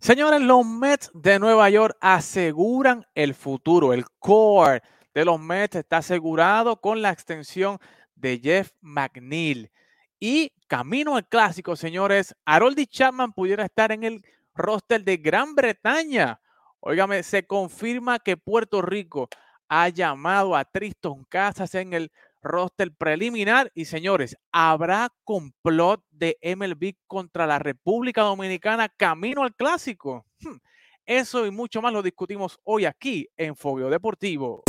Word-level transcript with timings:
Señores, 0.00 0.40
los 0.40 0.64
Mets 0.64 1.10
de 1.12 1.40
Nueva 1.40 1.68
York 1.70 1.96
aseguran 2.00 3.04
el 3.16 3.34
futuro. 3.34 3.92
El 3.92 4.04
core 4.20 4.80
de 5.12 5.24
los 5.24 5.40
Mets 5.40 5.74
está 5.74 5.98
asegurado 5.98 6.80
con 6.80 7.02
la 7.02 7.10
extensión 7.10 7.78
de 8.14 8.38
Jeff 8.38 8.70
McNeil. 8.80 9.72
Y 10.20 10.52
camino 10.68 11.16
al 11.16 11.28
clásico, 11.28 11.74
señores, 11.74 12.36
Haroldy 12.44 12.86
Chapman 12.86 13.32
pudiera 13.32 13.64
estar 13.64 13.90
en 13.90 14.04
el 14.04 14.24
roster 14.54 15.02
de 15.02 15.16
Gran 15.16 15.56
Bretaña. 15.56 16.40
Óigame, 16.78 17.24
se 17.24 17.44
confirma 17.44 18.20
que 18.20 18.36
Puerto 18.36 18.80
Rico 18.80 19.28
ha 19.68 19.88
llamado 19.88 20.54
a 20.54 20.64
Tristan 20.64 21.24
Casas 21.28 21.74
en 21.74 21.92
el 21.92 22.12
roster 22.42 22.92
preliminar. 22.92 23.70
Y 23.74 23.86
señores, 23.86 24.36
¿habrá 24.52 25.08
complot 25.24 26.02
de 26.10 26.38
MLB 26.42 26.94
contra 27.06 27.46
la 27.46 27.58
República 27.58 28.22
Dominicana 28.22 28.88
camino 28.88 29.42
al 29.42 29.54
clásico? 29.54 30.24
Hmm, 30.40 30.56
eso 31.06 31.46
y 31.46 31.50
mucho 31.50 31.82
más 31.82 31.92
lo 31.92 32.02
discutimos 32.02 32.58
hoy 32.64 32.84
aquí 32.84 33.28
en 33.36 33.56
Fogueo 33.56 33.90
Deportivo. 33.90 34.64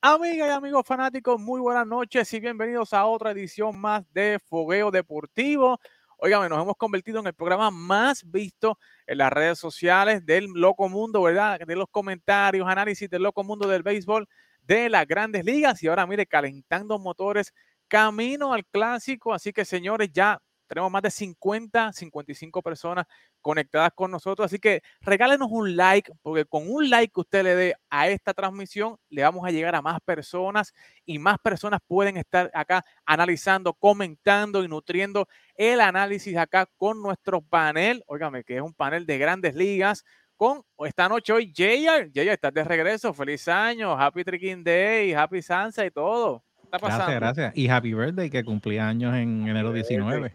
Amigas 0.00 0.46
y 0.48 0.52
amigos 0.52 0.86
fanáticos, 0.86 1.40
muy 1.40 1.60
buenas 1.60 1.84
noches 1.84 2.32
y 2.32 2.38
bienvenidos 2.38 2.92
a 2.92 3.04
otra 3.04 3.32
edición 3.32 3.80
más 3.80 4.04
de 4.12 4.38
Fogueo 4.48 4.92
Deportivo. 4.92 5.80
Oigan, 6.18 6.48
nos 6.48 6.62
hemos 6.62 6.76
convertido 6.76 7.18
en 7.18 7.26
el 7.26 7.34
programa 7.34 7.72
más 7.72 8.22
visto 8.30 8.78
en 9.08 9.18
las 9.18 9.32
redes 9.32 9.58
sociales 9.58 10.24
del 10.24 10.46
loco 10.54 10.88
mundo, 10.88 11.22
¿verdad? 11.22 11.58
De 11.66 11.74
los 11.74 11.88
comentarios, 11.90 12.68
análisis 12.68 13.10
del 13.10 13.24
loco 13.24 13.42
mundo 13.42 13.66
del 13.66 13.82
béisbol 13.82 14.28
de 14.62 14.88
las 14.88 15.04
grandes 15.04 15.44
ligas. 15.44 15.82
Y 15.82 15.88
ahora, 15.88 16.06
mire, 16.06 16.26
calentando 16.26 17.00
motores, 17.00 17.52
camino 17.88 18.52
al 18.52 18.64
clásico. 18.66 19.34
Así 19.34 19.52
que, 19.52 19.64
señores, 19.64 20.10
ya 20.12 20.40
tenemos 20.68 20.90
más 20.90 21.02
de 21.02 21.10
50, 21.10 21.92
55 21.92 22.62
personas 22.62 23.06
conectadas 23.40 23.90
con 23.94 24.10
nosotros. 24.10 24.46
Así 24.46 24.58
que 24.58 24.82
regálenos 25.00 25.48
un 25.50 25.76
like, 25.76 26.12
porque 26.22 26.44
con 26.44 26.70
un 26.70 26.90
like 26.90 27.12
que 27.12 27.20
usted 27.20 27.42
le 27.42 27.54
dé 27.54 27.74
a 27.90 28.08
esta 28.08 28.34
transmisión, 28.34 28.96
le 29.08 29.22
vamos 29.22 29.44
a 29.44 29.50
llegar 29.50 29.74
a 29.74 29.82
más 29.82 30.00
personas 30.00 30.74
y 31.04 31.18
más 31.18 31.38
personas 31.38 31.80
pueden 31.86 32.16
estar 32.18 32.50
acá 32.54 32.84
analizando, 33.06 33.72
comentando 33.72 34.62
y 34.62 34.68
nutriendo 34.68 35.26
el 35.54 35.80
análisis 35.80 36.36
acá 36.36 36.68
con 36.76 37.02
nuestro 37.02 37.40
panel. 37.40 38.04
Óigame, 38.06 38.44
que 38.44 38.56
es 38.56 38.62
un 38.62 38.74
panel 38.74 39.06
de 39.06 39.18
grandes 39.18 39.54
ligas. 39.54 40.04
Con 40.36 40.62
esta 40.86 41.08
noche 41.08 41.32
hoy, 41.32 41.52
JR, 41.52 42.12
JR, 42.14 42.28
estás 42.28 42.54
de 42.54 42.62
regreso. 42.62 43.12
Feliz 43.12 43.48
año, 43.48 43.98
Happy 44.00 44.22
Tricking 44.22 44.62
Day, 44.62 45.12
Happy 45.12 45.42
Sansa 45.42 45.84
y 45.84 45.90
todo. 45.90 46.44
Gracias, 46.70 47.10
gracias. 47.10 47.56
Y 47.56 47.68
Happy 47.68 47.94
Birthday, 47.94 48.30
que 48.30 48.44
cumplía 48.44 48.88
años 48.88 49.14
en 49.16 49.48
enero 49.48 49.72
19. 49.72 50.32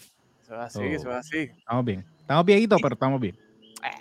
Eso 0.54 0.62
es 0.62 0.76
así, 0.76 0.86
eso 0.86 1.10
es 1.10 1.16
así. 1.16 1.38
Estamos 1.58 1.86
bien. 1.86 2.06
Estamos 2.20 2.46
viejitos, 2.46 2.80
pero 2.82 2.94
estamos 2.94 3.20
bien. 3.20 3.38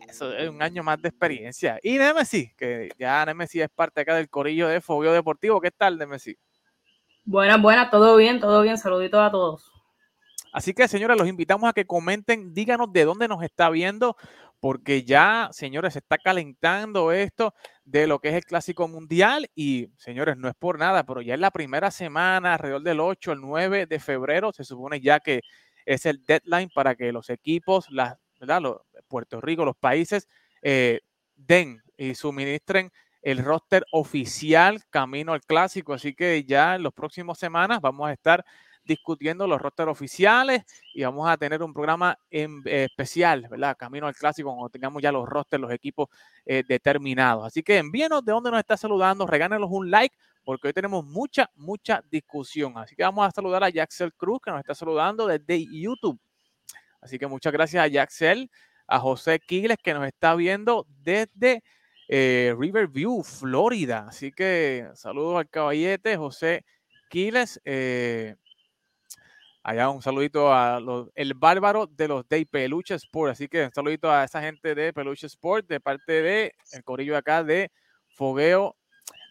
Eso 0.06 0.32
es 0.36 0.48
un 0.50 0.62
año 0.62 0.82
más 0.82 1.00
de 1.00 1.08
experiencia. 1.08 1.78
Y 1.82 1.96
Nemesis, 1.96 2.54
que 2.56 2.90
ya 2.98 3.24
Nemesis 3.24 3.62
es 3.62 3.70
parte 3.70 4.02
acá 4.02 4.14
del 4.14 4.28
corillo 4.28 4.68
de 4.68 4.80
Fobio 4.80 5.12
Deportivo. 5.12 5.60
¿Qué 5.60 5.70
tal, 5.70 5.98
Nemesis? 5.98 6.36
Buenas, 7.24 7.60
buenas, 7.60 7.90
todo 7.90 8.16
bien, 8.16 8.38
todo 8.38 8.60
bien. 8.62 8.76
Saluditos 8.76 9.20
a 9.20 9.30
todos. 9.30 9.72
Así 10.52 10.74
que, 10.74 10.86
señores, 10.88 11.16
los 11.16 11.26
invitamos 11.26 11.68
a 11.70 11.72
que 11.72 11.86
comenten, 11.86 12.52
díganos 12.52 12.92
de 12.92 13.06
dónde 13.06 13.26
nos 13.26 13.42
está 13.42 13.70
viendo, 13.70 14.16
porque 14.60 15.04
ya, 15.04 15.48
señores, 15.52 15.94
se 15.94 16.00
está 16.00 16.18
calentando 16.18 17.12
esto 17.12 17.54
de 17.84 18.06
lo 18.06 18.18
que 18.18 18.28
es 18.28 18.34
el 18.34 18.44
Clásico 18.44 18.86
Mundial. 18.88 19.48
Y, 19.54 19.88
señores, 19.96 20.36
no 20.36 20.48
es 20.48 20.54
por 20.54 20.78
nada, 20.78 21.04
pero 21.04 21.22
ya 21.22 21.32
en 21.32 21.40
la 21.40 21.50
primera 21.50 21.90
semana, 21.90 22.52
alrededor 22.52 22.82
del 22.82 23.00
8, 23.00 23.32
el 23.32 23.40
9 23.40 23.86
de 23.86 23.98
febrero, 23.98 24.52
se 24.52 24.64
supone 24.64 25.00
ya 25.00 25.18
que 25.18 25.40
es 25.86 26.06
el 26.06 26.24
deadline 26.24 26.70
para 26.74 26.94
que 26.94 27.12
los 27.12 27.30
equipos, 27.30 27.90
las, 27.90 28.16
¿verdad? 28.40 28.62
Puerto 29.08 29.40
Rico, 29.40 29.64
los 29.64 29.76
países, 29.76 30.28
eh, 30.62 31.00
den 31.36 31.82
y 31.96 32.14
suministren 32.14 32.90
el 33.22 33.38
roster 33.38 33.84
oficial 33.92 34.82
camino 34.90 35.32
al 35.32 35.42
clásico. 35.42 35.94
Así 35.94 36.14
que 36.14 36.44
ya 36.44 36.74
en 36.74 36.82
las 36.82 36.92
próximas 36.92 37.38
semanas 37.38 37.80
vamos 37.80 38.08
a 38.08 38.12
estar 38.12 38.44
discutiendo 38.84 39.46
los 39.46 39.60
rosters 39.60 39.90
oficiales 39.90 40.62
y 40.94 41.02
vamos 41.02 41.28
a 41.28 41.36
tener 41.36 41.62
un 41.62 41.72
programa 41.72 42.16
en, 42.30 42.62
eh, 42.64 42.84
especial, 42.84 43.46
¿verdad? 43.50 43.76
Camino 43.76 44.06
al 44.06 44.14
clásico, 44.14 44.50
cuando 44.50 44.68
tengamos 44.68 45.02
ya 45.02 45.12
los 45.12 45.28
rosters, 45.28 45.60
los 45.60 45.72
equipos 45.72 46.08
eh, 46.44 46.62
determinados. 46.66 47.46
Así 47.46 47.62
que 47.62 47.78
envíenos 47.78 48.24
de 48.24 48.32
dónde 48.32 48.50
nos 48.50 48.60
está 48.60 48.76
saludando, 48.76 49.26
regálenos 49.26 49.68
un 49.70 49.90
like, 49.90 50.16
porque 50.44 50.68
hoy 50.68 50.72
tenemos 50.72 51.04
mucha, 51.04 51.50
mucha 51.54 52.02
discusión. 52.10 52.76
Así 52.76 52.96
que 52.96 53.02
vamos 53.02 53.26
a 53.26 53.30
saludar 53.30 53.62
a 53.64 53.70
Jaxel 53.70 54.12
Cruz, 54.14 54.40
que 54.44 54.50
nos 54.50 54.60
está 54.60 54.74
saludando 54.74 55.26
desde 55.26 55.64
YouTube. 55.70 56.18
Así 57.00 57.18
que 57.18 57.26
muchas 57.26 57.52
gracias 57.52 57.84
a 57.84 57.90
Jaxel, 57.90 58.50
a 58.86 58.98
José 58.98 59.40
Quiles, 59.40 59.78
que 59.82 59.94
nos 59.94 60.06
está 60.06 60.34
viendo 60.34 60.86
desde 60.88 61.62
eh, 62.08 62.54
Riverview, 62.58 63.22
Florida. 63.22 64.06
Así 64.08 64.32
que 64.32 64.88
saludos 64.94 65.38
al 65.38 65.48
caballete, 65.48 66.16
José 66.16 66.64
Quiles. 67.08 67.60
Eh, 67.64 68.36
allá 69.62 69.90
un 69.90 70.02
saludito 70.02 70.52
a 70.52 70.80
el 71.14 71.34
bárbaro 71.34 71.86
de 71.86 72.08
los 72.08 72.28
de 72.28 72.46
Peluche 72.46 72.94
Sport. 72.94 73.32
Así 73.32 73.48
que 73.48 73.66
un 73.66 73.72
saludito 73.72 74.10
a 74.10 74.24
esa 74.24 74.42
gente 74.42 74.74
de 74.74 74.92
Peluche 74.92 75.26
Sport 75.26 75.66
de 75.68 75.80
parte 75.80 76.22
de 76.22 76.54
el 76.72 76.84
corillo 76.84 77.16
acá 77.16 77.44
de 77.44 77.70
Fogueo 78.16 78.76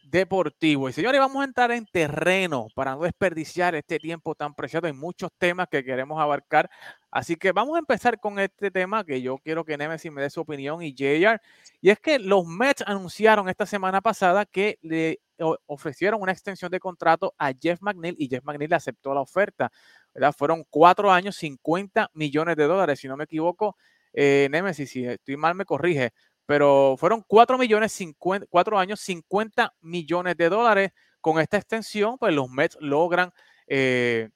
deportivo. 0.04 0.90
Y 0.90 0.94
señores, 0.94 1.20
vamos 1.20 1.42
a 1.42 1.46
entrar 1.46 1.72
en 1.72 1.86
terreno 1.86 2.68
para 2.76 2.96
no 2.96 3.02
desperdiciar 3.02 3.76
este 3.76 4.00
tiempo 4.00 4.36
tan 4.36 4.54
preciado. 4.54 4.88
Hay 4.88 4.94
muchos 4.94 5.30
temas 5.38 5.68
que 5.70 5.84
queremos 5.84 6.20
abarcar. 6.20 6.70
Así 7.12 7.36
que 7.36 7.52
vamos 7.52 7.76
a 7.76 7.80
empezar 7.80 8.20
con 8.20 8.40
este 8.40 8.72
tema 8.72 9.04
que 9.04 9.22
yo 9.22 9.38
quiero 9.38 9.66
que 9.66 9.78
Nemesis 9.78 10.12
me 10.12 10.22
dé 10.22 10.30
su 10.30 10.42
opinión 10.42 10.82
y 10.82 10.94
JR. 10.94 11.40
Y 11.82 11.90
es 11.90 12.00
que 12.00 12.18
los 12.20 12.46
Mets 12.46 12.84
anunciaron 12.88 13.50
esta 13.50 13.66
semana 13.66 14.02
pasada 14.02 14.46
que 14.46 14.80
le 14.82 15.20
ofrecieron 15.66 16.22
una 16.22 16.32
extensión 16.32 16.72
de 16.72 16.80
contrato 16.80 17.34
a 17.38 17.52
Jeff 17.60 17.82
McNeil 17.82 18.16
y 18.18 18.30
Jeff 18.30 18.44
McNeil 18.44 18.74
aceptó 18.74 19.14
la 19.14 19.22
oferta. 19.22 19.72
¿verdad? 20.14 20.34
Fueron 20.38 20.66
cuatro 20.70 21.12
años, 21.12 21.36
50 21.36 22.12
millones 22.14 22.56
de 22.56 22.64
dólares, 22.64 23.00
si 23.00 23.08
no 23.08 23.18
me 23.18 23.26
equivoco. 23.26 23.76
Eh, 24.14 24.48
Nemesis, 24.50 24.90
si 24.90 25.06
estoy 25.06 25.38
mal, 25.38 25.56
me 25.56 25.66
corrige 25.66 26.14
pero 26.52 26.96
fueron 26.98 27.24
4 27.26 27.58
millones, 27.58 27.94
50, 27.94 28.46
4 28.50 28.78
años, 28.78 29.00
50 29.00 29.74
millones 29.80 30.36
de 30.36 30.50
dólares. 30.50 30.92
Con 31.22 31.40
esta 31.40 31.56
extensión, 31.56 32.18
pues 32.18 32.34
los 32.34 32.50
Mets 32.50 32.78
logran 32.82 33.32
eh, 33.68 34.30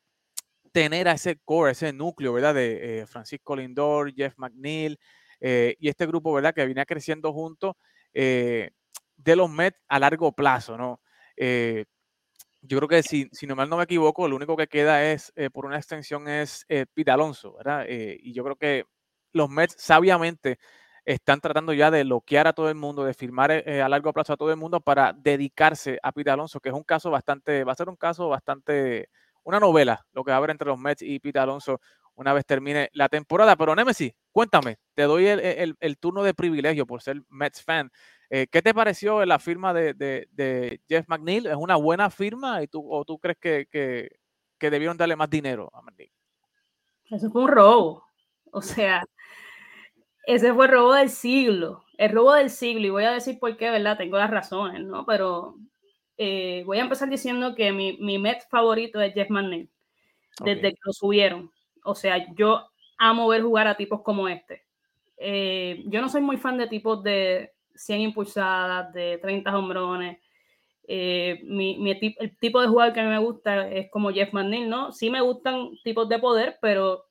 tener 0.75 1.07
a 1.07 1.13
ese 1.13 1.37
core, 1.45 1.71
ese 1.71 1.93
núcleo, 1.93 2.33
¿verdad? 2.33 2.53
De 2.53 2.99
eh, 2.99 3.07
Francisco 3.07 3.55
Lindor, 3.55 4.13
Jeff 4.13 4.33
McNeil 4.35 4.99
eh, 5.39 5.77
y 5.79 5.87
este 5.87 6.05
grupo, 6.05 6.33
¿verdad? 6.33 6.53
Que 6.53 6.65
viene 6.65 6.85
creciendo 6.85 7.31
juntos 7.31 7.75
de 8.13 9.35
los 9.35 9.49
Mets 9.49 9.79
a 9.87 9.99
largo 9.99 10.33
plazo, 10.33 10.77
¿no? 10.77 11.01
yo 11.37 12.77
creo 12.77 12.87
que 12.87 13.03
si, 13.03 13.29
si 13.31 13.45
no 13.45 13.55
me 13.55 13.83
equivoco, 13.83 14.27
lo 14.27 14.37
único 14.37 14.55
que 14.55 14.67
queda 14.67 15.11
es, 15.11 15.33
por 15.53 15.65
una 15.65 15.75
extensión 15.75 16.27
es 16.29 16.65
Pete 16.67 17.11
Alonso, 17.11 17.53
¿verdad? 17.57 17.85
y 17.89 18.33
yo 18.33 18.43
creo 18.43 18.55
que 18.55 18.85
los 19.33 19.49
Mets 19.49 19.75
sabiamente 19.77 20.57
están 21.05 21.39
tratando 21.39 21.71
ya 21.73 21.91
de 21.91 22.03
bloquear 22.03 22.47
a 22.47 22.53
todo 22.53 22.69
el 22.69 22.75
mundo, 22.75 23.05
de 23.05 23.13
firmar 23.13 23.51
eh, 23.51 23.63
eh, 23.65 23.81
a 23.81 23.87
largo 23.87 24.11
plazo 24.11 24.33
a 24.33 24.37
todo 24.37 24.49
el 24.49 24.57
mundo 24.57 24.81
para 24.81 25.13
dedicarse 25.13 25.99
a 26.01 26.11
Pete 26.11 26.31
Alonso, 26.31 26.59
que 26.59 26.69
es 26.69 26.75
un 26.75 26.83
caso 26.83 27.11
bastante, 27.11 27.63
va 27.63 27.73
a 27.73 27.75
ser 27.75 27.89
un 27.89 27.95
caso 27.95 28.27
bastante, 28.27 29.09
una 29.45 29.59
novela, 29.59 30.05
lo 30.11 30.23
que 30.23 30.31
haber 30.31 30.49
entre 30.49 30.67
los 30.67 30.77
Mets 30.77 31.01
y 31.01 31.19
Pete 31.19 31.39
Alonso 31.39 31.79
una 32.15 32.33
vez 32.33 32.45
termine 32.45 32.89
la 32.93 33.09
temporada. 33.09 33.55
Pero 33.55 33.75
Nemesis, 33.75 34.13
cuéntame, 34.31 34.77
te 34.93 35.03
doy 35.03 35.27
el, 35.27 35.97
turno 35.99 36.23
de 36.23 36.33
privilegio 36.33 36.85
por 36.85 37.01
ser 37.01 37.21
Mets 37.29 37.63
fan. 37.63 37.89
Eh, 38.29 38.47
¿Qué 38.51 38.61
te 38.61 38.73
pareció 38.73 39.23
la 39.25 39.39
firma 39.39 39.73
de, 39.73 40.79
Jeff 40.89 41.07
McNeil? 41.07 41.45
¿Es 41.45 41.55
una 41.55 41.75
buena 41.75 42.09
firma 42.09 42.61
y 42.63 42.67
tú, 42.67 42.85
o 42.91 43.05
tú 43.05 43.19
crees 43.19 43.37
que, 43.39 43.67
que, 43.69 44.09
que 44.57 44.69
debieron 44.69 44.97
darle 44.97 45.15
más 45.15 45.29
dinero 45.29 45.69
a 45.73 45.81
McNeil? 45.81 46.11
Eso 47.11 47.29
fue 47.29 47.43
un 47.43 47.49
robo. 47.49 48.03
O 48.51 48.61
sea, 48.61 49.03
ese 50.25 50.53
fue 50.53 50.65
el 50.65 50.71
robo 50.71 50.93
del 50.93 51.09
siglo, 51.09 51.83
el 51.97 52.11
robo 52.11 52.33
del 52.33 52.49
siglo, 52.49 52.87
y 52.87 52.89
voy 52.89 53.03
a 53.03 53.11
decir 53.11 53.37
por 53.37 53.55
qué, 53.57 53.69
¿verdad? 53.69 53.97
Tengo 53.97 54.17
las 54.17 54.31
razones, 54.31 54.83
¿no? 54.83 55.05
Pero 55.05 55.55
eh, 56.17 56.63
voy 56.65 56.77
a 56.79 56.81
empezar 56.83 57.09
diciendo 57.09 57.55
que 57.55 57.71
mi, 57.71 57.97
mi 57.97 58.17
Met 58.19 58.47
favorito 58.49 59.01
es 59.01 59.13
Jeff 59.13 59.29
McNeil, 59.29 59.69
desde 60.43 60.73
que 60.73 60.79
lo 60.83 60.93
subieron. 60.93 61.51
O 61.83 61.95
sea, 61.95 62.33
yo 62.35 62.67
amo 62.97 63.27
ver 63.27 63.41
jugar 63.43 63.67
a 63.67 63.77
tipos 63.77 64.01
como 64.01 64.27
este. 64.27 64.63
eh, 65.17 65.83
yo 65.87 66.01
no 66.01 66.09
soy 66.09 66.21
muy 66.21 66.37
fan 66.37 66.57
de 66.57 66.67
tipos 66.67 67.03
de 67.03 67.53
100 67.75 68.01
impulsadas, 68.01 68.93
de 68.93 69.17
30 69.19 69.57
hombrones. 69.57 70.19
Eh, 70.87 71.41
mi, 71.45 71.91
el 71.91 72.37
tipo 72.37 72.61
de 72.61 72.67
jugador 72.67 72.93
que 72.93 72.99
a 72.99 73.03
mí 73.03 73.09
me 73.09 73.17
gusta 73.19 73.69
es 73.69 73.89
como 73.89 74.11
Jeff 74.11 74.33
McNeil, 74.33 74.69
¿no? 74.69 74.91
Sí 74.91 75.09
me 75.09 75.21
gustan 75.21 75.71
tipos 75.83 76.07
de 76.09 76.19
poder, 76.19 76.57
pero 76.61 77.05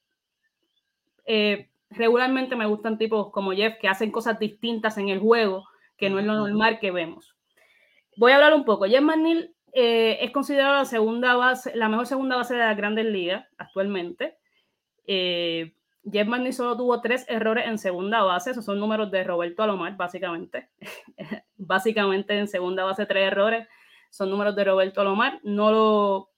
eh, 1.27 1.71
regularmente 1.91 2.57
me 2.57 2.67
gustan 2.67 2.99
tipos 2.99 3.31
como 3.33 3.53
Jeff 3.53 3.79
que 3.81 3.89
hacen 3.89 4.11
cosas 4.11 4.39
distintas 4.39 4.99
en 4.99 5.09
el 5.09 5.19
juego, 5.21 5.67
que 5.97 6.11
no 6.11 6.19
es 6.19 6.25
lo 6.27 6.35
normal 6.35 6.79
que 6.81 6.91
vemos. 6.91 7.34
Voy 8.17 8.33
a 8.33 8.37
hablar 8.37 8.55
un 8.55 8.65
poco. 8.65 8.87
Jeff 8.87 9.03
McNeil 9.03 9.55
es 9.75 10.31
considerado 10.31 10.75
la 10.75 10.85
segunda 10.85 11.35
base, 11.35 11.75
la 11.75 11.89
mejor 11.89 12.07
segunda 12.07 12.37
base 12.37 12.55
de 12.55 12.61
las 12.61 12.77
grandes 12.77 13.07
ligas 13.07 13.47
actualmente. 13.59 14.39
Eh, 15.07 15.75
Jeff 16.11 16.29
Manny 16.29 16.53
solo 16.53 16.77
tuvo 16.77 17.01
tres 17.01 17.25
errores 17.29 17.67
en 17.67 17.79
segunda 17.79 18.23
base, 18.23 18.51
esos 18.51 18.65
son 18.65 18.79
números 18.79 19.11
de 19.11 19.25
Roberto 19.25 19.63
Alomar, 19.63 19.97
básicamente. 19.97 20.69
básicamente 21.57 22.39
en 22.39 22.47
segunda 22.47 22.85
base 22.85 23.07
tres 23.07 23.27
errores, 23.27 23.67
son 24.11 24.31
números 24.31 24.55
de 24.55 24.65
Roberto 24.65 25.01
Alomar. 25.01 25.41
No 25.43 25.73
lo, 25.73 26.31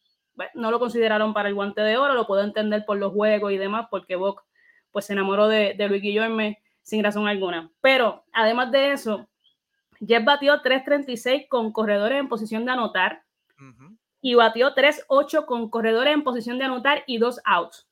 no 0.54 0.70
lo 0.70 0.78
consideraron 0.78 1.34
para 1.34 1.48
el 1.48 1.54
guante 1.54 1.80
de 1.82 1.96
oro, 1.96 2.14
lo 2.14 2.26
puedo 2.26 2.42
entender 2.42 2.84
por 2.86 2.96
los 2.96 3.12
juegos 3.12 3.52
y 3.52 3.58
demás, 3.58 3.88
porque 3.90 4.16
Bock 4.16 4.44
pues, 4.92 5.06
se 5.06 5.14
enamoró 5.14 5.48
de, 5.48 5.74
de 5.74 5.88
Luis 5.88 6.02
Guillorme 6.02 6.62
sin 6.82 7.02
razón 7.02 7.26
alguna. 7.26 7.70
Pero 7.80 8.24
además 8.32 8.70
de 8.70 8.92
eso, 8.92 9.28
Jeff 10.04 10.24
batió 10.24 10.62
3.36 10.62 11.48
con 11.48 11.72
corredores 11.72 12.18
en 12.18 12.28
posición 12.28 12.64
de 12.64 12.72
anotar 12.72 13.22
y 14.20 14.34
batió 14.34 14.74
3.8 14.74 15.46
con 15.46 15.70
corredores 15.70 16.14
en 16.14 16.24
posición 16.24 16.58
de 16.58 16.64
anotar 16.64 17.04
y 17.06 17.18
dos 17.18 17.40
outs 17.44 17.86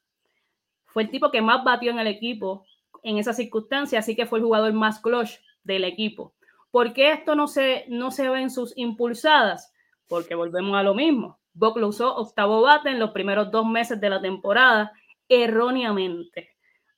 fue 0.94 1.02
el 1.02 1.10
tipo 1.10 1.32
que 1.32 1.42
más 1.42 1.64
batió 1.64 1.90
en 1.90 1.98
el 1.98 2.06
equipo 2.06 2.64
en 3.02 3.18
esa 3.18 3.32
circunstancia, 3.32 3.98
así 3.98 4.14
que 4.14 4.26
fue 4.26 4.38
el 4.38 4.44
jugador 4.44 4.72
más 4.72 5.00
clutch 5.00 5.40
del 5.64 5.82
equipo. 5.82 6.34
¿Por 6.70 6.92
qué 6.92 7.10
esto 7.10 7.34
no 7.34 7.48
se, 7.48 7.84
no 7.88 8.12
se 8.12 8.28
ve 8.30 8.40
en 8.40 8.50
sus 8.50 8.72
impulsadas? 8.78 9.72
Porque 10.06 10.36
volvemos 10.36 10.76
a 10.76 10.84
lo 10.84 10.94
mismo. 10.94 11.40
Buck 11.52 11.78
lo 11.78 11.88
usó 11.88 12.14
octavo 12.14 12.62
bate 12.62 12.90
en 12.90 13.00
los 13.00 13.10
primeros 13.10 13.50
dos 13.50 13.66
meses 13.66 14.00
de 14.00 14.08
la 14.08 14.22
temporada, 14.22 14.92
erróneamente, 15.28 16.50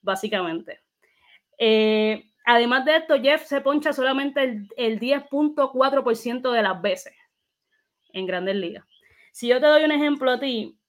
básicamente. 0.03 0.81
Eh, 1.57 2.29
además 2.47 2.85
de 2.85 2.95
esto, 2.95 3.21
Jeff 3.21 3.45
se 3.45 3.61
poncha 3.61 3.93
solamente 3.93 4.41
el, 4.43 4.69
el 4.77 4.99
10.4% 4.99 6.51
de 6.51 6.61
las 6.63 6.81
veces 6.81 7.13
en 8.13 8.25
grandes 8.25 8.55
ligas. 8.55 8.85
Si 9.33 9.47
yo 9.47 9.59
te 9.59 9.67
doy 9.67 9.83
un 9.83 9.91
ejemplo 9.91 10.31
a 10.31 10.39
ti, 10.39 10.79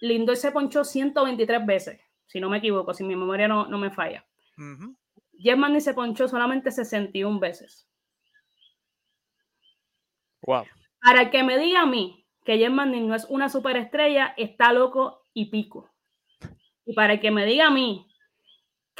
Lindor 0.00 0.36
se 0.36 0.50
ponchó 0.50 0.84
123 0.84 1.64
veces, 1.64 2.00
si 2.26 2.40
no 2.40 2.50
me 2.50 2.58
equivoco, 2.58 2.92
si 2.92 3.04
mi 3.04 3.14
memoria 3.14 3.46
no, 3.46 3.66
no 3.66 3.78
me 3.78 3.90
falla. 3.90 4.26
Uh 4.58 4.94
se 5.80 5.94
ponchó 5.94 6.28
solamente 6.28 6.70
61 6.70 7.40
veces. 7.40 7.88
Wow. 10.42 10.64
Para 11.00 11.30
que 11.30 11.42
me 11.42 11.58
diga 11.58 11.82
a 11.82 11.86
mí 11.86 12.26
que 12.44 12.58
Jeff 12.58 12.70
no 12.70 13.14
es 13.14 13.24
una 13.28 13.48
superestrella, 13.48 14.34
está 14.36 14.72
loco 14.72 15.26
y 15.32 15.46
pico. 15.46 15.90
Y 16.84 16.94
para 16.94 17.18
que 17.18 17.30
me 17.30 17.44
diga 17.44 17.68
a 17.68 17.70
mí 17.70 18.11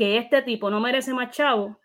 que 0.02 0.18
este 0.18 0.42
tipo 0.42 0.70
no 0.70 0.80
merece 0.80 1.14
más 1.14 1.30
chavo, 1.30 1.78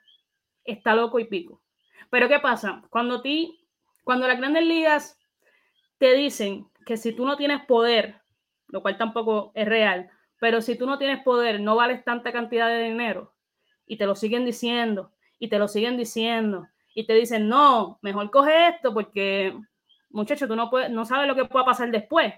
está 0.63 0.95
loco 0.95 1.19
y 1.19 1.25
pico. 1.25 1.61
Pero 2.09 2.27
¿qué 2.27 2.39
pasa? 2.39 2.83
Cuando 2.89 3.21
ti, 3.21 3.59
cuando 4.03 4.27
las 4.27 4.37
grandes 4.37 4.65
ligas 4.65 5.19
te 5.99 6.13
dicen 6.15 6.67
que 6.85 6.97
si 6.97 7.13
tú 7.13 7.25
no 7.25 7.37
tienes 7.37 7.65
poder 7.65 8.21
lo 8.67 8.81
cual 8.81 8.97
tampoco 8.97 9.51
es 9.55 9.67
real. 9.67 10.09
Pero 10.39 10.61
si 10.61 10.77
tú 10.77 10.85
no 10.85 10.97
tienes 10.97 11.23
poder, 11.23 11.59
no 11.59 11.75
vales 11.75 12.03
tanta 12.03 12.31
cantidad 12.31 12.67
de 12.67 12.83
dinero 12.83 13.33
y 13.85 13.97
te 13.97 14.05
lo 14.05 14.15
siguen 14.15 14.45
diciendo 14.45 15.11
y 15.39 15.49
te 15.49 15.59
lo 15.59 15.67
siguen 15.67 15.97
diciendo 15.97 16.67
y 16.93 17.05
te 17.05 17.13
dicen, 17.13 17.47
no, 17.47 17.99
mejor 18.01 18.29
coge 18.31 18.69
esto 18.69 18.93
porque, 18.93 19.57
muchacho, 20.09 20.47
tú 20.47 20.55
no, 20.55 20.69
puedes, 20.69 20.89
no 20.89 21.05
sabes 21.05 21.27
lo 21.27 21.35
que 21.35 21.45
pueda 21.45 21.65
pasar 21.65 21.91
después. 21.91 22.33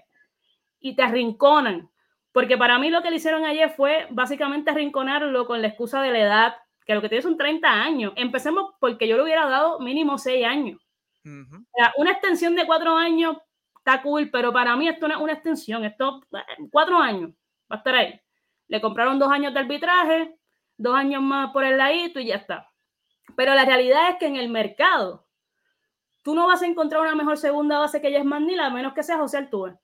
Y 0.78 0.94
te 0.96 1.02
arrinconan. 1.02 1.90
Porque 2.32 2.56
para 2.56 2.78
mí 2.78 2.90
lo 2.90 3.02
que 3.02 3.10
le 3.10 3.16
hicieron 3.16 3.44
ayer 3.44 3.70
fue 3.70 4.06
básicamente 4.10 4.70
arrinconarlo 4.70 5.46
con 5.46 5.60
la 5.60 5.68
excusa 5.68 6.00
de 6.02 6.12
la 6.12 6.20
edad, 6.20 6.56
que 6.86 6.94
lo 6.94 7.02
que 7.02 7.08
tiene 7.08 7.22
son 7.22 7.36
30 7.36 7.68
años. 7.68 8.12
Empecemos 8.16 8.74
porque 8.80 9.08
yo 9.08 9.16
le 9.16 9.22
hubiera 9.22 9.48
dado 9.48 9.80
mínimo 9.80 10.18
6 10.18 10.46
años. 10.46 10.80
una 11.24 12.10
extensión 12.12 12.54
de 12.54 12.66
4 12.66 12.96
años 12.96 13.36
está 13.80 14.02
cool, 14.02 14.30
pero 14.30 14.52
para 14.52 14.76
mí 14.76 14.88
esto 14.88 15.08
no 15.08 15.14
es 15.14 15.20
una 15.20 15.32
extensión, 15.32 15.84
esto 15.84 16.22
cuatro 16.70 16.98
años 16.98 17.30
va 17.70 17.76
a 17.76 17.78
estar 17.78 17.94
ahí. 17.94 18.20
Le 18.68 18.80
compraron 18.80 19.18
dos 19.18 19.30
años 19.30 19.52
de 19.52 19.60
arbitraje, 19.60 20.36
dos 20.76 20.94
años 20.94 21.22
más 21.22 21.50
por 21.50 21.64
el 21.64 21.78
ladito 21.78 22.20
y 22.20 22.26
ya 22.26 22.36
está. 22.36 22.70
Pero 23.36 23.54
la 23.54 23.64
realidad 23.64 24.10
es 24.10 24.16
que 24.16 24.26
en 24.26 24.36
el 24.36 24.48
mercado 24.48 25.26
tú 26.22 26.34
no 26.34 26.46
vas 26.46 26.62
a 26.62 26.66
encontrar 26.66 27.00
una 27.00 27.14
mejor 27.14 27.38
segunda 27.38 27.78
base 27.78 28.00
que 28.00 28.10
Jess 28.10 28.24
Nila, 28.24 28.66
a 28.66 28.70
menos 28.70 28.92
que 28.92 29.02
sea 29.02 29.18
José 29.18 29.38
Altuve. 29.38 29.78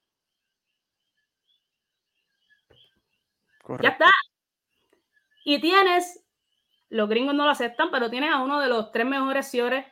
Ya 3.82 3.90
está. 3.90 4.10
Y 5.44 5.60
tienes, 5.60 6.24
los 6.88 7.08
gringos 7.08 7.34
no 7.34 7.44
lo 7.44 7.50
aceptan, 7.50 7.90
pero 7.90 8.10
tienes 8.10 8.30
a 8.30 8.40
uno 8.40 8.60
de 8.60 8.68
los 8.68 8.90
tres 8.92 9.06
mejores 9.06 9.48
señores 9.48 9.86